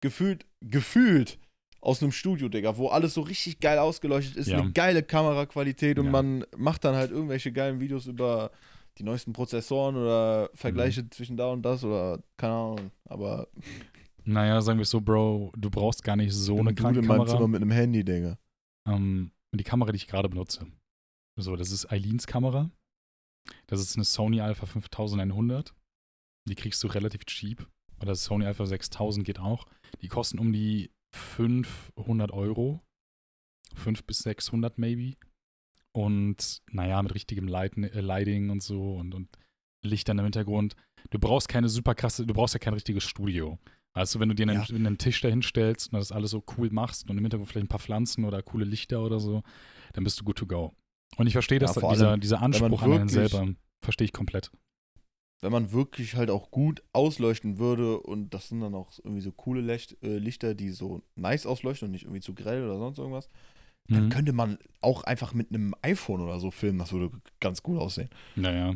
Gefühlt, 0.00 0.46
gefühlt 0.60 1.38
aus 1.80 2.02
einem 2.02 2.12
Studio, 2.12 2.48
Digga, 2.48 2.76
wo 2.76 2.88
alles 2.88 3.14
so 3.14 3.20
richtig 3.20 3.60
geil 3.60 3.78
ausgeleuchtet 3.78 4.36
ist, 4.36 4.48
ja. 4.48 4.58
eine 4.58 4.72
geile 4.72 5.02
Kameraqualität 5.02 5.98
und 5.98 6.06
ja. 6.06 6.10
man 6.10 6.44
macht 6.56 6.84
dann 6.84 6.94
halt 6.94 7.10
irgendwelche 7.10 7.52
geilen 7.52 7.80
Videos 7.80 8.06
über 8.06 8.50
die 8.98 9.04
neuesten 9.04 9.32
Prozessoren 9.32 9.96
oder 9.96 10.50
Vergleiche 10.54 11.02
mhm. 11.02 11.10
zwischen 11.10 11.36
da 11.36 11.48
und 11.48 11.62
das 11.62 11.82
oder 11.84 12.22
keine 12.36 12.52
Ahnung, 12.52 12.90
aber 13.04 13.48
naja, 14.24 14.60
sagen 14.60 14.78
wir 14.78 14.84
so, 14.84 15.00
Bro, 15.00 15.52
du 15.56 15.70
brauchst 15.70 16.02
gar 16.04 16.16
nicht 16.16 16.32
so 16.32 16.58
eine 16.58 16.74
kranke 16.74 17.00
Kamera. 17.00 17.26
Zimmer 17.26 17.48
mit 17.48 17.62
einem 17.62 17.70
Handy, 17.70 18.04
Digga. 18.04 18.38
Ähm, 18.88 19.32
die 19.54 19.64
Kamera, 19.64 19.92
die 19.92 19.96
ich 19.96 20.06
gerade 20.06 20.28
benutze. 20.28 20.66
So, 21.38 21.56
das 21.56 21.70
ist 21.70 21.90
Eileens 21.90 22.26
Kamera. 22.26 22.70
Das 23.66 23.80
ist 23.80 23.96
eine 23.96 24.04
Sony 24.04 24.40
Alpha 24.40 24.66
5100. 24.66 25.74
Die 26.48 26.54
kriegst 26.54 26.82
du 26.82 26.88
relativ 26.88 27.24
cheap. 27.24 27.68
Oder 28.00 28.14
Sony 28.14 28.46
Alpha 28.46 28.66
6000 28.66 29.24
geht 29.24 29.38
auch. 29.38 29.66
Die 30.00 30.08
kosten 30.08 30.38
um 30.38 30.52
die 30.52 30.90
500 31.14 32.32
Euro. 32.32 32.80
5 33.74 34.04
bis 34.04 34.18
600 34.18 34.78
maybe. 34.78 35.16
Und 35.92 36.62
naja, 36.70 37.02
mit 37.02 37.14
richtigem 37.14 37.48
äh, 37.48 38.00
Lighting 38.00 38.50
und 38.50 38.62
so 38.62 38.96
und, 38.96 39.14
und 39.14 39.28
Lichtern 39.84 40.18
im 40.18 40.24
Hintergrund. 40.24 40.76
Du 41.10 41.18
brauchst 41.18 41.48
keine 41.48 41.68
super 41.68 41.94
krasse, 41.94 42.26
du 42.26 42.34
brauchst 42.34 42.54
ja 42.54 42.60
kein 42.60 42.74
richtiges 42.74 43.04
Studio. 43.04 43.58
Weißt 43.94 44.14
du, 44.14 44.20
wenn 44.20 44.28
du 44.30 44.34
dir 44.34 44.48
einen, 44.48 44.62
Ja. 44.62 44.74
einen 44.74 44.96
Tisch 44.98 45.20
dahin 45.20 45.42
stellst 45.42 45.92
und 45.92 45.98
das 45.98 46.12
alles 46.12 46.30
so 46.30 46.42
cool 46.56 46.70
machst 46.70 47.10
und 47.10 47.18
im 47.18 47.24
Hintergrund 47.24 47.50
vielleicht 47.50 47.66
ein 47.66 47.68
paar 47.68 47.78
Pflanzen 47.80 48.24
oder 48.24 48.42
coole 48.42 48.64
Lichter 48.64 49.02
oder 49.02 49.20
so, 49.20 49.42
dann 49.92 50.04
bist 50.04 50.18
du 50.20 50.24
good 50.24 50.36
to 50.38 50.46
go. 50.46 50.72
Und 51.18 51.26
ich 51.26 51.34
verstehe, 51.34 51.60
Ja, 51.60 51.68
vor 51.68 51.90
dieser, 51.92 52.10
allem, 52.12 52.20
dieser 52.20 52.40
Anspruch 52.40 52.82
an 52.82 52.92
einen 52.92 53.08
selber, 53.08 53.48
verstehe 53.84 54.06
ich 54.06 54.12
komplett. 54.12 54.50
Wenn 55.42 55.52
man 55.52 55.72
wirklich 55.72 56.14
halt 56.14 56.30
auch 56.30 56.50
gut 56.50 56.82
ausleuchten 56.92 57.58
würde 57.58 58.00
und 58.00 58.32
das 58.32 58.48
sind 58.48 58.60
dann 58.60 58.74
auch 58.74 58.92
irgendwie 58.98 59.20
so 59.20 59.32
coole 59.32 59.60
Licht, 59.60 59.96
äh, 60.02 60.16
Lichter, 60.18 60.54
die 60.54 60.70
so 60.70 61.02
nice 61.16 61.46
ausleuchten 61.46 61.86
und 61.86 61.92
nicht 61.92 62.04
irgendwie 62.04 62.20
zu 62.20 62.32
grell 62.34 62.64
oder 62.64 62.78
sonst 62.78 62.98
irgendwas, 62.98 63.28
dann 63.88 64.04
Mhm. 64.06 64.08
könnte 64.10 64.32
man 64.32 64.58
auch 64.80 65.02
einfach 65.02 65.34
mit 65.34 65.50
einem 65.50 65.74
iPhone 65.82 66.20
oder 66.22 66.38
so 66.38 66.50
filmen. 66.52 66.78
Das 66.78 66.92
würde 66.92 67.10
ganz 67.40 67.62
gut 67.62 67.78
aussehen. 67.78 68.08
Naja. 68.36 68.74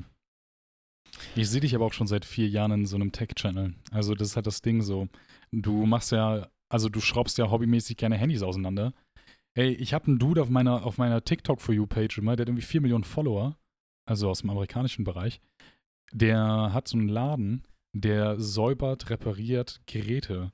Ich 1.34 1.48
sehe 1.48 1.60
dich 1.60 1.74
aber 1.74 1.86
auch 1.86 1.92
schon 1.92 2.06
seit 2.06 2.24
vier 2.24 2.48
Jahren 2.48 2.72
in 2.72 2.86
so 2.86 2.96
einem 2.96 3.12
Tech-Channel. 3.12 3.74
Also, 3.90 4.14
das 4.14 4.28
ist 4.28 4.36
halt 4.36 4.46
das 4.46 4.62
Ding 4.62 4.82
so. 4.82 5.08
Du 5.52 5.86
machst 5.86 6.12
ja, 6.12 6.48
also 6.68 6.88
du 6.88 7.00
schraubst 7.00 7.38
ja 7.38 7.50
hobbymäßig 7.50 7.96
gerne 7.96 8.16
Handys 8.16 8.42
auseinander. 8.42 8.92
Ey, 9.54 9.72
ich 9.72 9.94
habe 9.94 10.08
einen 10.08 10.18
Dude 10.18 10.42
auf 10.42 10.50
meiner, 10.50 10.84
auf 10.84 10.98
meiner 10.98 11.24
TikTok 11.24 11.60
for 11.60 11.74
You-Page 11.74 12.18
immer, 12.18 12.36
der 12.36 12.42
hat 12.42 12.48
irgendwie 12.48 12.66
vier 12.66 12.82
Millionen 12.82 13.04
Follower, 13.04 13.56
also 14.06 14.28
aus 14.28 14.40
dem 14.40 14.50
amerikanischen 14.50 15.04
Bereich. 15.04 15.40
Der 16.12 16.72
hat 16.72 16.88
so 16.88 16.98
einen 16.98 17.08
Laden, 17.08 17.66
der 17.94 18.38
säubert, 18.38 19.08
repariert 19.08 19.80
Geräte. 19.86 20.52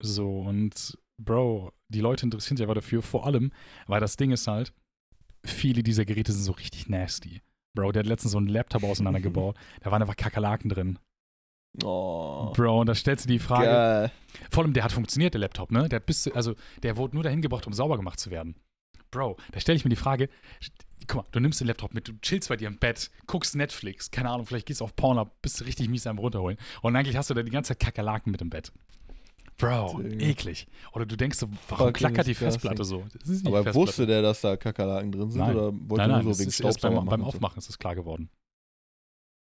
So, 0.00 0.40
und 0.40 0.96
Bro, 1.20 1.72
die 1.88 2.00
Leute 2.00 2.26
interessieren 2.26 2.56
sich 2.56 2.64
aber 2.64 2.76
dafür, 2.76 3.02
vor 3.02 3.26
allem, 3.26 3.52
weil 3.86 4.00
das 4.00 4.16
Ding 4.16 4.30
ist 4.30 4.46
halt, 4.46 4.72
viele 5.44 5.82
dieser 5.82 6.04
Geräte 6.04 6.32
sind 6.32 6.44
so 6.44 6.52
richtig 6.52 6.88
nasty. 6.88 7.42
Bro, 7.78 7.92
der 7.92 8.00
hat 8.00 8.06
letztens 8.06 8.32
so 8.32 8.38
einen 8.38 8.48
Laptop 8.48 8.82
auseinandergebaut. 8.82 9.56
Da 9.82 9.92
waren 9.92 10.02
einfach 10.02 10.16
Kakerlaken 10.16 10.68
drin. 10.68 10.98
Oh. 11.84 12.52
Bro, 12.54 12.80
und 12.80 12.86
da 12.88 12.94
stellst 12.94 13.26
du 13.26 13.28
die 13.28 13.38
Frage. 13.38 13.66
Geil. 13.66 14.10
Vor 14.50 14.64
allem, 14.64 14.72
der 14.72 14.82
hat 14.82 14.90
funktioniert, 14.90 15.34
der 15.34 15.40
Laptop, 15.40 15.70
ne? 15.70 15.88
Der 15.88 16.00
bis, 16.00 16.26
also, 16.28 16.54
der 16.82 16.96
wurde 16.96 17.14
nur 17.14 17.22
dahin 17.22 17.40
gebracht, 17.40 17.68
um 17.68 17.72
sauber 17.72 17.96
gemacht 17.96 18.18
zu 18.18 18.32
werden. 18.32 18.56
Bro, 19.12 19.36
da 19.52 19.60
stelle 19.60 19.76
ich 19.76 19.84
mir 19.84 19.90
die 19.90 19.96
Frage, 19.96 20.28
guck 21.06 21.22
mal, 21.22 21.24
du 21.30 21.38
nimmst 21.38 21.60
den 21.60 21.68
Laptop 21.68 21.94
mit, 21.94 22.08
du 22.08 22.12
chillst 22.20 22.48
bei 22.48 22.56
dir 22.56 22.66
im 22.66 22.78
Bett, 22.78 23.10
guckst 23.26 23.54
Netflix, 23.54 24.10
keine 24.10 24.30
Ahnung, 24.30 24.44
vielleicht 24.44 24.66
gehst 24.66 24.80
du 24.80 24.84
auf 24.84 24.96
Pornhub, 24.96 25.30
bist 25.40 25.60
du 25.60 25.64
richtig 25.64 25.88
mies 25.88 26.06
am 26.08 26.18
runterholen. 26.18 26.58
Und 26.82 26.96
eigentlich 26.96 27.16
hast 27.16 27.30
du 27.30 27.34
da 27.34 27.42
die 27.42 27.50
ganze 27.50 27.68
Zeit 27.68 27.80
Kakerlaken 27.80 28.32
mit 28.32 28.42
im 28.42 28.50
Bett. 28.50 28.72
Bro, 29.58 30.00
Digga. 30.02 30.24
eklig. 30.26 30.66
Oder 30.92 31.04
du 31.04 31.16
denkst 31.16 31.38
so, 31.38 31.48
warum 31.68 31.86
Fucking 31.88 31.92
klackert 31.94 32.26
die. 32.28 32.34
Festplatte 32.34 32.84
so? 32.84 33.04
Das 33.12 33.22
ist 33.24 33.28
nicht 33.28 33.42
die 33.44 33.48
Aber 33.48 33.64
Festplatte. 33.64 33.74
wusste 33.88 34.06
der, 34.06 34.22
dass 34.22 34.40
da 34.40 34.56
Kakerlaken 34.56 35.12
drin 35.12 35.30
sind 35.30 35.40
Nein. 35.40 35.56
oder 35.56 35.72
wollte 35.72 35.96
Nein, 35.96 36.10
nein, 36.10 36.24
nur 36.24 36.34
so 36.34 36.40
wegen 36.40 36.66
erst 36.66 36.80
beim, 36.80 37.04
beim 37.04 37.20
so? 37.20 37.26
Aufmachen 37.26 37.58
ist 37.58 37.68
das 37.68 37.78
klar 37.78 37.94
geworden. 37.94 38.30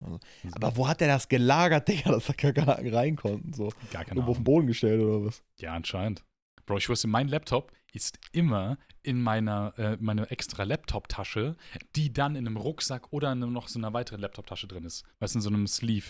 Also, 0.03 0.19
Aber 0.53 0.75
wo 0.77 0.87
hat 0.87 0.99
der 0.99 1.07
das 1.07 1.27
gelagert, 1.29 1.87
Digga, 1.87 2.11
dass 2.11 2.25
da 2.25 2.33
Kakerlaken 2.33 2.93
rein 2.93 3.15
konnten? 3.15 3.53
So. 3.53 3.69
Gar 3.91 4.03
keine 4.05 4.17
Irgendwo 4.19 4.31
auf 4.31 4.37
den. 4.37 4.43
Boden 4.43 4.67
gestellt 4.67 5.01
oder 5.01 5.25
was? 5.25 5.43
Ja, 5.59 5.73
anscheinend. 5.73 6.23
Bro, 6.65 6.77
ich 6.77 6.89
wusste, 6.89 7.07
mein 7.07 7.27
Laptop 7.27 7.71
ist 7.93 8.19
immer 8.31 8.77
in 9.03 9.21
meiner, 9.21 9.73
äh, 9.77 9.97
meiner 9.99 10.31
extra 10.31 10.63
Laptop-Tasche, 10.63 11.55
die 11.95 12.11
dann 12.13 12.35
in 12.35 12.45
einem 12.47 12.57
Rucksack 12.57 13.11
oder 13.11 13.31
in 13.31 13.39
noch 13.39 13.67
so 13.67 13.79
einer 13.79 13.93
weiteren 13.93 14.21
Laptop-Tasche 14.21 14.67
drin 14.67 14.85
ist. 14.85 15.03
Weißt 15.19 15.35
du, 15.35 15.39
in 15.39 15.41
so 15.41 15.49
einem 15.49 15.67
Sleeve. 15.67 16.05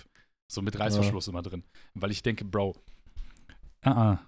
So 0.48 0.62
mit 0.62 0.78
Reißverschluss 0.78 1.28
immer 1.30 1.42
drin. 1.42 1.64
Weil 1.94 2.12
ich 2.12 2.24
denke, 2.24 2.44
Bro, 2.44 2.76
ah, 3.84 3.92
ah, 3.92 4.20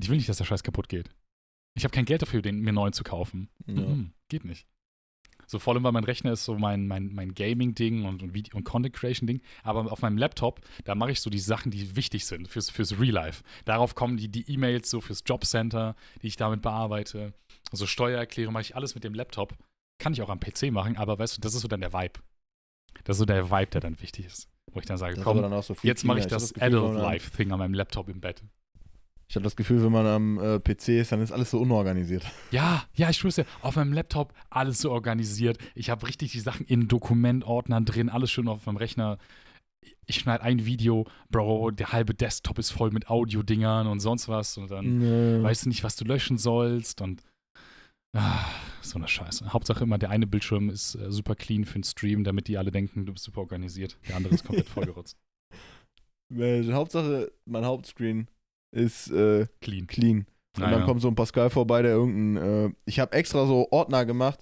ich 0.00 0.08
will 0.08 0.16
nicht, 0.16 0.28
dass 0.28 0.38
der 0.38 0.44
Scheiß 0.44 0.62
kaputt 0.62 0.88
geht. 0.88 1.10
Ich 1.76 1.84
habe 1.84 1.92
kein 1.92 2.04
Geld 2.04 2.22
dafür, 2.22 2.42
den 2.42 2.60
mir 2.60 2.72
neuen 2.72 2.92
zu 2.92 3.04
kaufen. 3.04 3.48
Ja. 3.66 3.74
Mhm, 3.74 4.12
geht 4.28 4.44
nicht. 4.44 4.66
So 5.46 5.58
vor 5.58 5.74
allem, 5.74 5.82
weil 5.82 5.90
mein 5.92 6.04
Rechner 6.04 6.32
ist 6.32 6.44
so 6.44 6.56
mein, 6.56 6.86
mein, 6.86 7.12
mein 7.12 7.34
Gaming-Ding 7.34 8.04
und, 8.04 8.22
und, 8.22 8.34
Video- 8.34 8.56
und 8.56 8.62
Content-Creation-Ding. 8.64 9.40
Aber 9.64 9.90
auf 9.90 10.00
meinem 10.02 10.16
Laptop, 10.16 10.60
da 10.84 10.94
mache 10.94 11.10
ich 11.10 11.20
so 11.20 11.28
die 11.28 11.40
Sachen, 11.40 11.72
die 11.72 11.96
wichtig 11.96 12.24
sind 12.26 12.46
fürs, 12.46 12.70
fürs 12.70 13.00
Real 13.00 13.14
Life. 13.14 13.42
Darauf 13.64 13.96
kommen 13.96 14.16
die 14.16 14.28
die 14.28 14.48
E-Mails 14.48 14.88
so 14.90 15.00
fürs 15.00 15.24
Jobcenter, 15.26 15.96
die 16.22 16.28
ich 16.28 16.36
damit 16.36 16.62
bearbeite. 16.62 17.34
Also 17.72 17.86
Steuererklärung 17.86 18.52
mache 18.52 18.62
ich 18.62 18.76
alles 18.76 18.94
mit 18.94 19.02
dem 19.02 19.14
Laptop. 19.14 19.56
Kann 19.98 20.12
ich 20.12 20.22
auch 20.22 20.28
am 20.30 20.38
PC 20.38 20.70
machen, 20.70 20.96
aber 20.96 21.18
weißt 21.18 21.38
du, 21.38 21.40
das 21.40 21.54
ist 21.54 21.62
so 21.62 21.68
dann 21.68 21.80
der 21.80 21.92
Vibe. 21.92 22.20
Das 23.04 23.16
ist 23.16 23.18
so 23.18 23.24
der 23.24 23.50
Vibe, 23.50 23.70
der 23.72 23.80
dann 23.80 24.00
wichtig 24.00 24.26
ist. 24.26 24.48
Wo 24.72 24.78
ich 24.78 24.86
dann 24.86 24.98
sage, 24.98 25.16
Das 25.16 25.24
komm, 25.24 25.42
dann 25.42 25.62
so 25.62 25.74
jetzt 25.82 26.04
mache 26.04 26.20
ich 26.20 26.26
das 26.26 26.54
am- 26.54 26.62
Adult-Life-Thing 26.62 27.50
an 27.50 27.58
meinem 27.58 27.74
Laptop 27.74 28.08
im 28.08 28.20
Bett. 28.20 28.44
Ich 29.30 29.36
habe 29.36 29.44
das 29.44 29.54
Gefühl, 29.54 29.80
wenn 29.84 29.92
man 29.92 30.06
am 30.08 30.38
äh, 30.40 30.58
PC 30.58 30.88
ist, 30.88 31.12
dann 31.12 31.20
ist 31.22 31.30
alles 31.30 31.52
so 31.52 31.60
unorganisiert. 31.60 32.24
Ja, 32.50 32.82
ja, 32.94 33.10
ich 33.10 33.18
schwör's 33.18 33.36
dir, 33.36 33.46
auf 33.62 33.76
meinem 33.76 33.92
Laptop 33.92 34.34
alles 34.50 34.80
so 34.80 34.90
organisiert. 34.90 35.56
Ich 35.76 35.88
habe 35.88 36.04
richtig 36.08 36.32
die 36.32 36.40
Sachen 36.40 36.66
in 36.66 36.88
Dokumentordnern 36.88 37.84
drin, 37.84 38.08
alles 38.08 38.32
schön 38.32 38.48
auf 38.48 38.66
meinem 38.66 38.76
Rechner. 38.78 39.18
Ich 40.06 40.16
schneide 40.16 40.42
ein 40.42 40.66
Video, 40.66 41.06
Bro, 41.30 41.70
der 41.70 41.92
halbe 41.92 42.12
Desktop 42.12 42.58
ist 42.58 42.72
voll 42.72 42.90
mit 42.90 43.08
Audiodingern 43.08 43.86
und 43.86 44.00
sonst 44.00 44.28
was 44.28 44.58
und 44.58 44.68
dann 44.68 44.98
Nee. 44.98 45.42
weißt 45.44 45.64
du 45.64 45.68
nicht, 45.68 45.84
was 45.84 45.94
du 45.94 46.04
löschen 46.04 46.36
sollst 46.36 47.00
und 47.00 47.22
ah, 48.16 48.44
so 48.80 48.98
eine 48.98 49.06
Scheiße. 49.06 49.52
Hauptsache 49.52 49.84
immer, 49.84 49.98
der 49.98 50.10
eine 50.10 50.26
Bildschirm 50.26 50.70
ist 50.70 50.96
äh, 50.96 51.12
super 51.12 51.36
clean 51.36 51.64
für 51.66 51.78
den 51.78 51.84
Stream, 51.84 52.24
damit 52.24 52.48
die 52.48 52.58
alle 52.58 52.72
denken, 52.72 53.06
du 53.06 53.12
bist 53.12 53.26
super 53.26 53.42
organisiert. 53.42 53.96
Der 54.08 54.16
andere 54.16 54.34
ist 54.34 54.44
komplett 54.44 54.68
vollgerotzt. 54.68 55.16
Hauptsache, 56.34 57.30
mein 57.44 57.64
Hauptscreen 57.64 58.26
ist 58.72 59.10
äh, 59.10 59.46
Clean. 59.60 59.86
clean. 59.86 60.26
Und 60.56 60.64
Naja. 60.64 60.78
dann 60.78 60.86
kommt 60.86 61.00
so 61.00 61.08
ein 61.08 61.14
Pascal 61.14 61.50
vorbei, 61.50 61.82
der 61.82 61.92
irgendein. 61.92 62.66
Äh, 62.68 62.72
ich 62.84 62.98
habe 63.00 63.12
extra 63.12 63.46
so 63.46 63.68
Ordner 63.70 64.04
gemacht, 64.04 64.40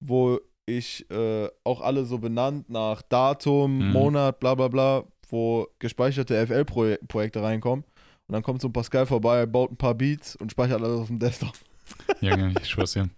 wo 0.00 0.38
ich 0.66 1.10
äh, 1.10 1.48
auch 1.64 1.80
alle 1.80 2.04
so 2.04 2.18
benannt 2.18 2.68
nach 2.70 3.02
Datum, 3.02 3.78
Mhm. 3.88 3.92
Monat, 3.92 4.38
bla 4.40 4.54
bla 4.54 4.68
bla, 4.68 5.04
wo 5.28 5.66
gespeicherte 5.80 6.46
FL-Projekte 6.46 7.42
reinkommen. 7.42 7.84
Und 8.28 8.32
dann 8.32 8.42
kommt 8.42 8.60
so 8.62 8.68
ein 8.68 8.72
Pascal 8.72 9.06
vorbei, 9.06 9.44
baut 9.46 9.72
ein 9.72 9.76
paar 9.76 9.94
Beats 9.94 10.36
und 10.36 10.52
speichert 10.52 10.80
alles 10.82 11.00
auf 11.00 11.06
dem 11.08 11.18
Desktop. 11.18 11.52
Junge, 12.20 12.54
ich 12.60 12.68
schwör's 12.68 12.92
dir. 12.92 13.08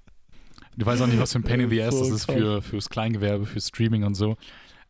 Du 0.74 0.86
weißt 0.86 1.02
auch 1.02 1.06
nicht, 1.06 1.20
was 1.20 1.32
für 1.32 1.38
ein 1.40 1.42
Pain 1.42 1.60
in 1.60 1.68
the 1.68 1.82
Ass 1.82 1.94
So 1.94 2.04
das 2.04 2.10
ist 2.10 2.24
für, 2.32 2.62
fürs 2.62 2.88
Kleingewerbe, 2.88 3.44
für 3.44 3.60
Streaming 3.60 4.04
und 4.04 4.14
so. 4.14 4.36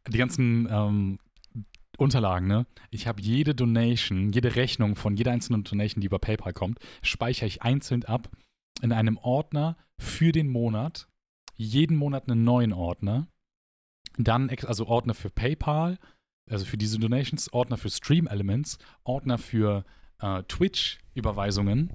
Die 0.09 0.19
ganzen 0.19 0.69
ähm, 0.71 1.19
Unterlagen, 1.99 2.49
ne? 2.49 2.67
Ich 2.91 3.07
habe 3.07 3.21
jede 3.21 3.55
Donation, 3.55 4.31
jede 4.31 4.57
Rechnung 4.57 4.97
von 4.97 5.17
jeder 5.17 5.33
einzelnen 5.33 5.65
Donation, 5.65 6.01
die 6.01 6.07
über 6.07 6.19
PayPal 6.19 6.53
kommt, 6.53 6.79
speichere 7.03 7.47
ich 7.47 7.63
einzeln 7.63 8.05
ab 8.05 8.31
in 8.81 8.93
einem 8.93 9.19
Ordner 9.19 9.77
für 9.99 10.33
den 10.33 10.49
Monat. 10.49 11.09
Jeden 11.57 11.97
Monat 11.97 12.29
einen 12.29 12.45
neuen 12.45 12.73
Ordner. 12.73 13.29
Dann, 14.19 14.51
also 14.67 14.87
Ordner 14.87 15.15
für 15.15 15.31
PayPal, 15.31 15.99
also 16.51 16.65
für 16.65 16.77
diese 16.79 16.99
Donations, 16.99 17.53
Ordner 17.53 17.77
für 17.77 17.91
Stream 17.91 18.27
Elements, 18.27 18.79
Ordner 19.05 19.39
für 19.39 19.85
äh, 20.21 20.43
Twitch-Überweisungen. 20.45 21.91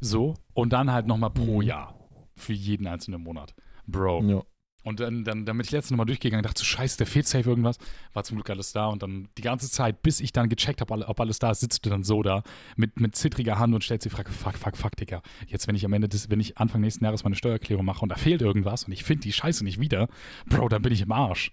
So. 0.00 0.34
Und 0.54 0.72
dann 0.72 0.92
halt 0.92 1.06
nochmal 1.06 1.30
pro 1.30 1.60
Mhm. 1.60 1.66
Jahr. 1.66 1.98
Für 2.36 2.52
jeden 2.52 2.86
einzelnen 2.86 3.22
Monat. 3.22 3.54
Bro. 3.86 4.22
Ja. 4.24 4.42
Und 4.84 5.00
dann, 5.00 5.24
dann, 5.24 5.46
dann 5.46 5.56
bin 5.56 5.64
ich 5.64 5.70
letztens 5.70 5.92
nochmal 5.92 6.06
durchgegangen, 6.06 6.42
dachte 6.42 6.58
so, 6.58 6.64
scheiße, 6.64 6.98
der 6.98 7.06
fehlt 7.06 7.26
safe 7.28 7.48
irgendwas. 7.48 7.78
War 8.12 8.24
zum 8.24 8.36
Glück 8.36 8.50
alles 8.50 8.72
da. 8.72 8.86
Und 8.86 9.02
dann 9.02 9.28
die 9.38 9.42
ganze 9.42 9.70
Zeit, 9.70 10.02
bis 10.02 10.20
ich 10.20 10.32
dann 10.32 10.48
gecheckt 10.48 10.80
habe, 10.80 11.06
ob 11.06 11.20
alles 11.20 11.38
da 11.38 11.52
ist, 11.52 11.60
sitzt 11.60 11.86
du 11.86 11.90
dann 11.90 12.02
so 12.02 12.22
da 12.22 12.42
mit, 12.76 12.98
mit 12.98 13.14
zittriger 13.14 13.58
Hand 13.58 13.74
und 13.74 13.84
stellst 13.84 14.04
die 14.04 14.10
Frage, 14.10 14.30
fuck, 14.32 14.56
fuck, 14.56 14.76
fuck, 14.76 14.96
Digga. 14.96 15.22
Jetzt, 15.46 15.68
wenn 15.68 15.76
ich 15.76 15.84
am 15.84 15.92
Ende 15.92 16.08
des, 16.08 16.30
wenn 16.30 16.40
ich 16.40 16.58
Anfang 16.58 16.80
nächsten 16.80 17.04
Jahres 17.04 17.22
meine 17.22 17.36
Steuererklärung 17.36 17.84
mache 17.84 18.02
und 18.02 18.08
da 18.08 18.16
fehlt 18.16 18.42
irgendwas 18.42 18.84
und 18.84 18.92
ich 18.92 19.04
finde 19.04 19.22
die 19.22 19.32
Scheiße 19.32 19.62
nicht 19.64 19.78
wieder, 19.78 20.08
Bro, 20.46 20.68
dann 20.68 20.82
bin 20.82 20.92
ich 20.92 21.02
im 21.02 21.12
Arsch. 21.12 21.52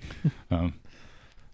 ja, 0.50 0.70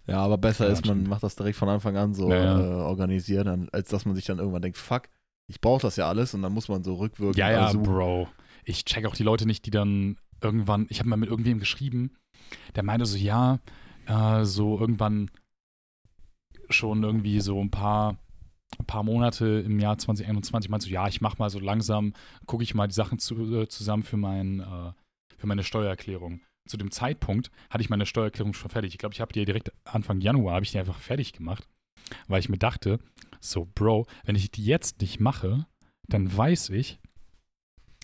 Ja, 0.07 0.17
aber 0.17 0.37
besser 0.37 0.67
Ja, 0.67 0.73
ist, 0.73 0.85
man 0.85 1.03
macht 1.03 1.23
das 1.23 1.35
direkt 1.35 1.57
von 1.57 1.69
Anfang 1.69 1.97
an 1.97 2.13
so 2.13 2.29
Ja. 2.29 2.59
Äh, 2.59 2.63
organisieren, 2.83 3.69
als 3.71 3.89
dass 3.89 4.05
man 4.05 4.15
sich 4.15 4.25
dann 4.25 4.39
irgendwann 4.39 4.61
denkt, 4.61 4.77
fuck, 4.77 5.03
ich 5.47 5.59
brauche 5.59 5.81
das 5.81 5.95
ja 5.95 6.07
alles 6.07 6.33
und 6.33 6.41
dann 6.41 6.53
muss 6.53 6.69
man 6.69 6.83
so 6.83 6.95
rückwirkend 6.95 7.37
ja, 7.37 7.51
ja 7.51 7.71
suchen. 7.71 7.83
Bro. 7.83 8.27
Ich 8.63 8.85
check 8.85 9.05
auch 9.05 9.15
die 9.15 9.23
Leute 9.23 9.45
nicht, 9.45 9.65
die 9.65 9.71
dann 9.71 10.17
irgendwann, 10.41 10.87
ich 10.89 10.99
habe 10.99 11.09
mal 11.09 11.17
mit 11.17 11.29
irgendwem 11.29 11.59
geschrieben, 11.59 12.11
der 12.75 12.83
meinte 12.83 13.05
so, 13.05 13.17
ja, 13.17 13.59
äh, 14.07 14.45
so 14.45 14.79
irgendwann 14.79 15.29
schon 16.69 17.03
irgendwie 17.03 17.41
so 17.41 17.59
ein 17.61 17.71
paar, 17.71 18.17
ein 18.79 18.85
paar 18.85 19.03
Monate 19.03 19.45
im 19.65 19.79
Jahr 19.79 19.97
2021 19.97 20.69
meinte 20.69 20.85
so, 20.85 20.91
ja, 20.91 21.07
ich 21.07 21.21
mach 21.21 21.37
mal 21.37 21.49
so 21.49 21.59
langsam, 21.59 22.13
gucke 22.45 22.63
ich 22.63 22.73
mal 22.73 22.87
die 22.87 22.93
Sachen 22.93 23.19
zu, 23.19 23.61
äh, 23.61 23.67
zusammen 23.67 24.03
für, 24.03 24.17
mein, 24.17 24.61
äh, 24.61 24.91
für 25.37 25.47
meine 25.47 25.63
Steuererklärung. 25.63 26.41
Zu 26.67 26.77
dem 26.77 26.91
Zeitpunkt 26.91 27.51
hatte 27.69 27.81
ich 27.81 27.89
meine 27.89 28.05
Steuererklärung 28.05 28.53
schon 28.53 28.69
fertig. 28.69 28.93
Ich 28.93 28.97
glaube, 28.97 29.13
ich 29.13 29.21
habe 29.21 29.33
die 29.33 29.45
direkt 29.45 29.71
Anfang 29.83 30.21
Januar, 30.21 30.55
habe 30.55 30.65
ich 30.65 30.71
die 30.71 30.79
einfach 30.79 30.99
fertig 30.99 31.33
gemacht, 31.33 31.67
weil 32.27 32.39
ich 32.39 32.49
mir 32.49 32.57
dachte, 32.57 32.99
so, 33.39 33.67
Bro, 33.73 34.05
wenn 34.23 34.35
ich 34.35 34.51
die 34.51 34.65
jetzt 34.65 35.01
nicht 35.01 35.19
mache, 35.19 35.65
dann 36.07 36.35
weiß 36.35 36.69
ich, 36.69 36.99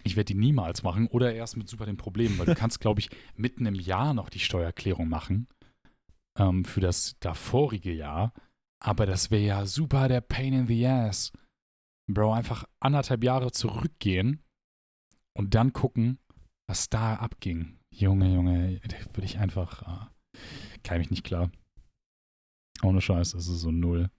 ich 0.08 0.16
werde 0.16 0.34
die 0.34 0.40
niemals 0.40 0.84
machen 0.84 1.08
oder 1.08 1.34
erst 1.34 1.58
mit 1.58 1.70
super 1.70 1.86
den 1.86 1.98
Problemen, 1.98 2.38
weil 2.40 2.48
du 2.48 2.56
kannst, 2.60 2.80
glaube 2.80 3.00
ich, 3.00 3.10
mitten 3.36 3.66
im 3.66 3.76
Jahr 3.76 4.14
noch 4.14 4.30
die 4.30 4.40
Steuererklärung 4.40 5.08
machen 5.08 5.48
ähm, 6.38 6.66
für 6.66 6.82
das 6.82 7.16
davorige 7.20 7.94
Jahr. 7.94 8.34
Aber 8.80 9.06
das 9.06 9.32
wäre 9.32 9.44
ja 9.44 9.66
super 9.66 10.08
der 10.08 10.22
Pain 10.22 10.54
in 10.54 10.68
the 10.68 10.86
Ass. 10.88 11.32
Bro, 12.10 12.34
einfach 12.34 12.66
anderthalb 12.80 13.24
Jahre 13.24 13.52
zurückgehen 13.52 14.44
und 15.34 15.56
dann 15.56 15.74
gucken, 15.74 16.20
was 16.68 16.90
da 16.90 17.16
abging. 17.16 17.80
Junge, 17.92 18.34
Junge, 18.34 18.80
würde 19.14 19.26
ich 19.26 19.40
einfach, 19.40 19.82
äh, 19.82 20.40
kann 20.84 21.00
mich 21.00 21.10
nicht 21.10 21.24
klar. 21.24 21.52
Ohne 22.84 23.02
Scheiß, 23.02 23.32
das 23.32 23.48
ist 23.48 23.62
so 23.62 23.72
null. 23.72 24.10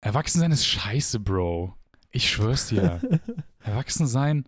Erwachsensein 0.00 0.52
ist 0.52 0.66
scheiße, 0.66 1.20
Bro. 1.20 1.74
Ich 2.14 2.30
schwör's 2.30 2.68
dir. 2.68 3.00
Erwachsensein, 3.60 4.44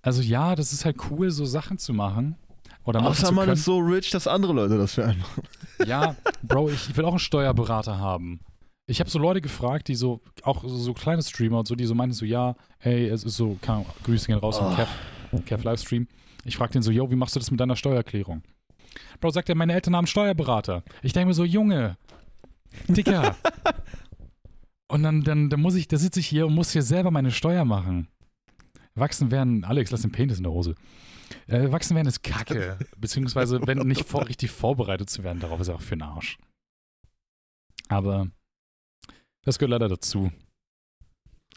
also 0.00 0.22
ja, 0.22 0.54
das 0.54 0.72
ist 0.72 0.86
halt 0.86 0.96
cool, 1.10 1.30
so 1.30 1.44
Sachen 1.44 1.78
zu 1.78 1.92
machen. 1.92 2.36
Oder 2.84 3.04
Außer 3.04 3.30
man 3.30 3.48
ist 3.50 3.64
so 3.64 3.78
rich, 3.78 4.08
dass 4.10 4.26
andere 4.26 4.54
Leute 4.54 4.78
das 4.78 4.94
für 4.94 5.04
einen 5.04 5.20
machen. 5.20 5.42
Ja, 5.86 6.16
Bro, 6.42 6.70
ich, 6.70 6.96
will 6.96 7.04
auch 7.04 7.10
einen 7.10 7.18
Steuerberater 7.18 7.98
haben. 7.98 8.40
Ich 8.86 9.00
habe 9.00 9.10
so 9.10 9.18
Leute 9.18 9.40
gefragt, 9.42 9.88
die 9.88 9.96
so, 9.96 10.20
auch 10.44 10.62
so, 10.62 10.76
so 10.76 10.94
kleine 10.94 11.22
Streamer 11.22 11.58
und 11.58 11.68
so, 11.68 11.74
die 11.74 11.84
so 11.84 11.94
meinten 11.94 12.14
so, 12.14 12.24
ja, 12.24 12.54
hey, 12.78 13.08
es 13.08 13.24
ist 13.24 13.36
so, 13.36 13.58
Ahnung, 13.66 13.86
Grüße 14.04 14.26
gehen 14.26 14.38
raus 14.38 14.58
Oh. 14.60 14.64
vom 14.64 14.76
Kev, 14.76 14.88
Kev 15.44 15.64
Livestream. 15.64 16.06
Ich 16.44 16.56
frag 16.56 16.70
den 16.70 16.82
so, 16.82 16.90
yo, 16.90 17.10
wie 17.10 17.16
machst 17.16 17.34
du 17.34 17.40
das 17.40 17.50
mit 17.50 17.60
deiner 17.60 17.76
Steuererklärung? 17.76 18.42
Bro, 19.20 19.30
sagt 19.30 19.48
er, 19.50 19.56
meine 19.56 19.74
Eltern 19.74 19.94
haben 19.94 20.04
einen 20.04 20.06
Steuerberater. 20.06 20.82
Ich 21.02 21.12
denke 21.12 21.28
mir 21.28 21.34
so, 21.34 21.44
Junge, 21.44 21.98
Dicker. 22.88 23.36
und 24.94 25.02
dann, 25.02 25.22
dann, 25.22 25.50
dann 25.50 25.60
muss 25.60 25.74
ich, 25.74 25.88
da 25.88 25.96
sitze 25.96 26.20
ich 26.20 26.28
hier 26.28 26.46
und 26.46 26.54
muss 26.54 26.70
hier 26.70 26.82
selber 26.82 27.10
meine 27.10 27.32
Steuer 27.32 27.64
machen. 27.64 28.06
Wachsen 28.94 29.32
werden, 29.32 29.64
Alex, 29.64 29.90
lass 29.90 30.02
den 30.02 30.12
Penis 30.12 30.36
in 30.36 30.44
der 30.44 30.52
Hose. 30.52 30.76
Äh, 31.48 31.72
wachsen 31.72 31.96
werden 31.96 32.06
ist 32.06 32.22
kacke. 32.22 32.78
Beziehungsweise, 32.96 33.60
wenn 33.66 33.78
nicht 33.78 34.06
vor, 34.06 34.28
richtig 34.28 34.52
vorbereitet 34.52 35.10
zu 35.10 35.24
werden, 35.24 35.40
darauf 35.40 35.58
ist 35.58 35.68
auch 35.68 35.80
für 35.80 35.96
den 35.96 36.02
Arsch. 36.02 36.38
Aber 37.88 38.28
das 39.44 39.58
gehört 39.58 39.72
leider 39.72 39.88
dazu. 39.88 40.30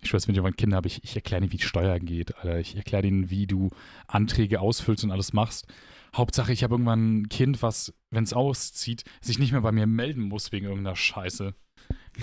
Ich 0.02 0.12
weiß, 0.12 0.28
wenn 0.28 0.34
ich 0.34 0.38
irgendwann 0.38 0.58
Kinder 0.58 0.78
habe, 0.78 0.88
ich, 0.88 1.04
ich 1.04 1.16
erkläre 1.16 1.44
ihnen, 1.44 1.52
wie 1.52 1.60
Steuer 1.60 2.00
geht, 2.00 2.36
Alter. 2.38 2.58
Ich 2.58 2.76
erkläre 2.76 3.06
ihnen, 3.06 3.30
wie 3.30 3.46
du 3.46 3.70
Anträge 4.08 4.62
ausfüllst 4.62 5.04
und 5.04 5.12
alles 5.12 5.34
machst. 5.34 5.68
Hauptsache, 6.16 6.54
ich 6.54 6.64
habe 6.64 6.74
irgendwann 6.74 7.22
ein 7.22 7.30
Kind, 7.30 7.62
was, 7.62 7.94
wenn 8.10 8.24
es 8.24 8.34
auszieht, 8.34 9.04
sich 9.22 9.38
nicht 9.38 9.52
mehr 9.52 9.62
bei 9.62 9.72
mir 9.72 9.86
melden 9.86 10.24
muss 10.24 10.52
wegen 10.52 10.66
irgendeiner 10.66 10.96
Scheiße. 10.96 11.54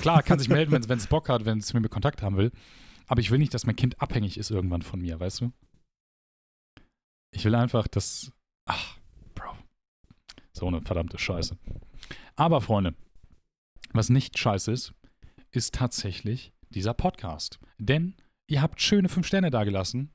Klar, 0.00 0.22
kann 0.22 0.38
sich 0.38 0.48
melden, 0.48 0.72
wenn 0.88 0.98
es 0.98 1.06
Bock 1.06 1.28
hat, 1.28 1.44
wenn 1.44 1.58
es 1.58 1.72
mit 1.72 1.82
mir 1.82 1.88
Kontakt 1.88 2.22
haben 2.22 2.36
will. 2.36 2.52
Aber 3.06 3.20
ich 3.20 3.30
will 3.30 3.38
nicht, 3.38 3.54
dass 3.54 3.66
mein 3.66 3.76
Kind 3.76 4.00
abhängig 4.00 4.38
ist 4.38 4.50
irgendwann 4.50 4.82
von 4.82 5.00
mir, 5.00 5.20
weißt 5.20 5.42
du? 5.42 5.52
Ich 7.32 7.44
will 7.44 7.54
einfach, 7.54 7.88
dass. 7.88 8.32
Ach, 8.66 8.96
Bro. 9.34 9.56
So 10.52 10.66
eine 10.66 10.80
verdammte 10.80 11.18
Scheiße. 11.18 11.56
Aber, 12.36 12.60
Freunde, 12.60 12.94
was 13.92 14.08
nicht 14.08 14.38
scheiße 14.38 14.72
ist, 14.72 14.94
ist 15.50 15.74
tatsächlich 15.74 16.52
dieser 16.70 16.94
Podcast. 16.94 17.58
Denn 17.78 18.14
ihr 18.46 18.62
habt 18.62 18.80
schöne 18.80 19.08
fünf 19.08 19.26
Sterne 19.26 19.50
dagelassen. 19.50 20.10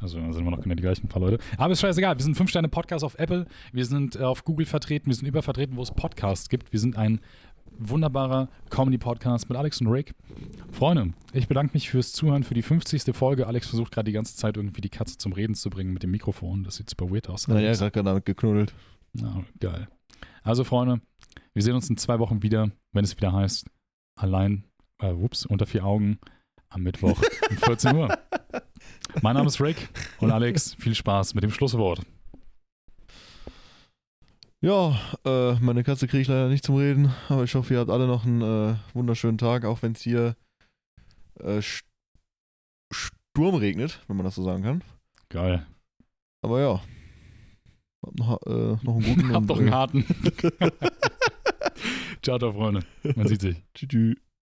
Also 0.00 0.20
sind 0.32 0.44
wir 0.44 0.50
noch 0.50 0.60
genau 0.60 0.76
die 0.76 0.82
gleichen 0.82 1.08
paar 1.08 1.20
Leute. 1.20 1.38
Aber 1.56 1.72
ist 1.72 1.80
scheißegal. 1.80 2.16
Wir 2.16 2.22
sind 2.22 2.36
fünf 2.36 2.50
Sterne 2.50 2.68
Podcast 2.68 3.04
auf 3.04 3.18
Apple. 3.18 3.46
Wir 3.72 3.84
sind 3.84 4.14
äh, 4.14 4.20
auf 4.20 4.44
Google 4.44 4.66
vertreten. 4.66 5.06
Wir 5.06 5.14
sind 5.14 5.26
überall 5.26 5.42
vertreten, 5.42 5.76
wo 5.76 5.82
es 5.82 5.90
Podcasts 5.90 6.48
gibt. 6.48 6.72
Wir 6.72 6.78
sind 6.78 6.96
ein 6.96 7.20
wunderbarer 7.78 8.48
Comedy-Podcast 8.70 9.48
mit 9.48 9.58
Alex 9.58 9.80
und 9.80 9.88
Rick. 9.88 10.14
Freunde, 10.72 11.14
ich 11.32 11.48
bedanke 11.48 11.74
mich 11.74 11.90
fürs 11.90 12.12
Zuhören 12.12 12.42
für 12.42 12.54
die 12.54 12.62
50. 12.62 13.14
Folge. 13.14 13.46
Alex 13.46 13.68
versucht 13.68 13.92
gerade 13.92 14.06
die 14.06 14.12
ganze 14.12 14.36
Zeit 14.36 14.56
irgendwie 14.56 14.80
die 14.80 14.88
Katze 14.88 15.18
zum 15.18 15.32
Reden 15.32 15.54
zu 15.54 15.70
bringen 15.70 15.92
mit 15.92 16.02
dem 16.02 16.10
Mikrofon. 16.10 16.64
Das 16.64 16.76
sieht 16.76 16.90
super 16.90 17.10
weird 17.10 17.28
aus. 17.28 17.48
Naja, 17.48 17.72
ich 17.72 17.78
gerade 17.78 18.02
damit 18.02 18.26
geknuddelt. 18.26 18.74
Ja, 19.14 19.42
geil. 19.60 19.88
Also, 20.42 20.64
Freunde, 20.64 21.00
wir 21.54 21.62
sehen 21.62 21.74
uns 21.74 21.88
in 21.88 21.96
zwei 21.96 22.18
Wochen 22.18 22.42
wieder, 22.42 22.70
wenn 22.92 23.04
es 23.04 23.16
wieder 23.16 23.32
heißt, 23.32 23.66
allein, 24.16 24.64
äh, 25.00 25.12
ups, 25.12 25.46
unter 25.46 25.66
vier 25.66 25.84
Augen 25.84 26.18
am 26.68 26.82
Mittwoch 26.82 27.20
um 27.50 27.56
14 27.64 27.96
Uhr. 27.96 28.16
Mein 29.22 29.34
Name 29.34 29.46
ist 29.46 29.60
Rick 29.60 29.88
und 30.20 30.30
Alex, 30.30 30.74
viel 30.74 30.94
Spaß 30.94 31.34
mit 31.34 31.42
dem 31.44 31.50
Schlusswort. 31.50 32.02
Ja, 34.60 34.98
äh, 35.24 35.54
meine 35.60 35.84
Katze 35.84 36.08
kriege 36.08 36.22
ich 36.22 36.28
leider 36.28 36.48
nicht 36.48 36.64
zum 36.64 36.74
Reden, 36.76 37.14
aber 37.28 37.44
ich 37.44 37.54
hoffe, 37.54 37.74
ihr 37.74 37.80
habt 37.80 37.90
alle 37.90 38.08
noch 38.08 38.24
einen 38.26 38.42
äh, 38.42 38.74
wunderschönen 38.92 39.38
Tag, 39.38 39.64
auch 39.64 39.82
wenn 39.82 39.92
es 39.92 40.00
hier 40.00 40.34
äh, 41.38 41.58
St- 41.58 41.84
Sturm 42.92 43.54
regnet, 43.54 44.02
wenn 44.08 44.16
man 44.16 44.24
das 44.24 44.34
so 44.34 44.42
sagen 44.42 44.64
kann. 44.64 44.82
Geil. 45.28 45.64
Aber 46.42 46.60
ja, 46.60 46.82
habt 48.04 48.18
noch, 48.18 48.42
äh, 48.46 48.76
noch 48.82 48.96
einen 48.96 49.04
guten 49.14 49.28
Hab 49.32 49.42
und, 49.42 49.46
doch 49.50 49.58
einen 49.60 49.70
harten. 49.72 50.04
Ciao, 52.22 52.38
Freunde. 52.38 52.80
Man 53.14 53.28
sieht 53.28 53.40
sich. 53.42 53.62
Tschüss. 53.74 54.16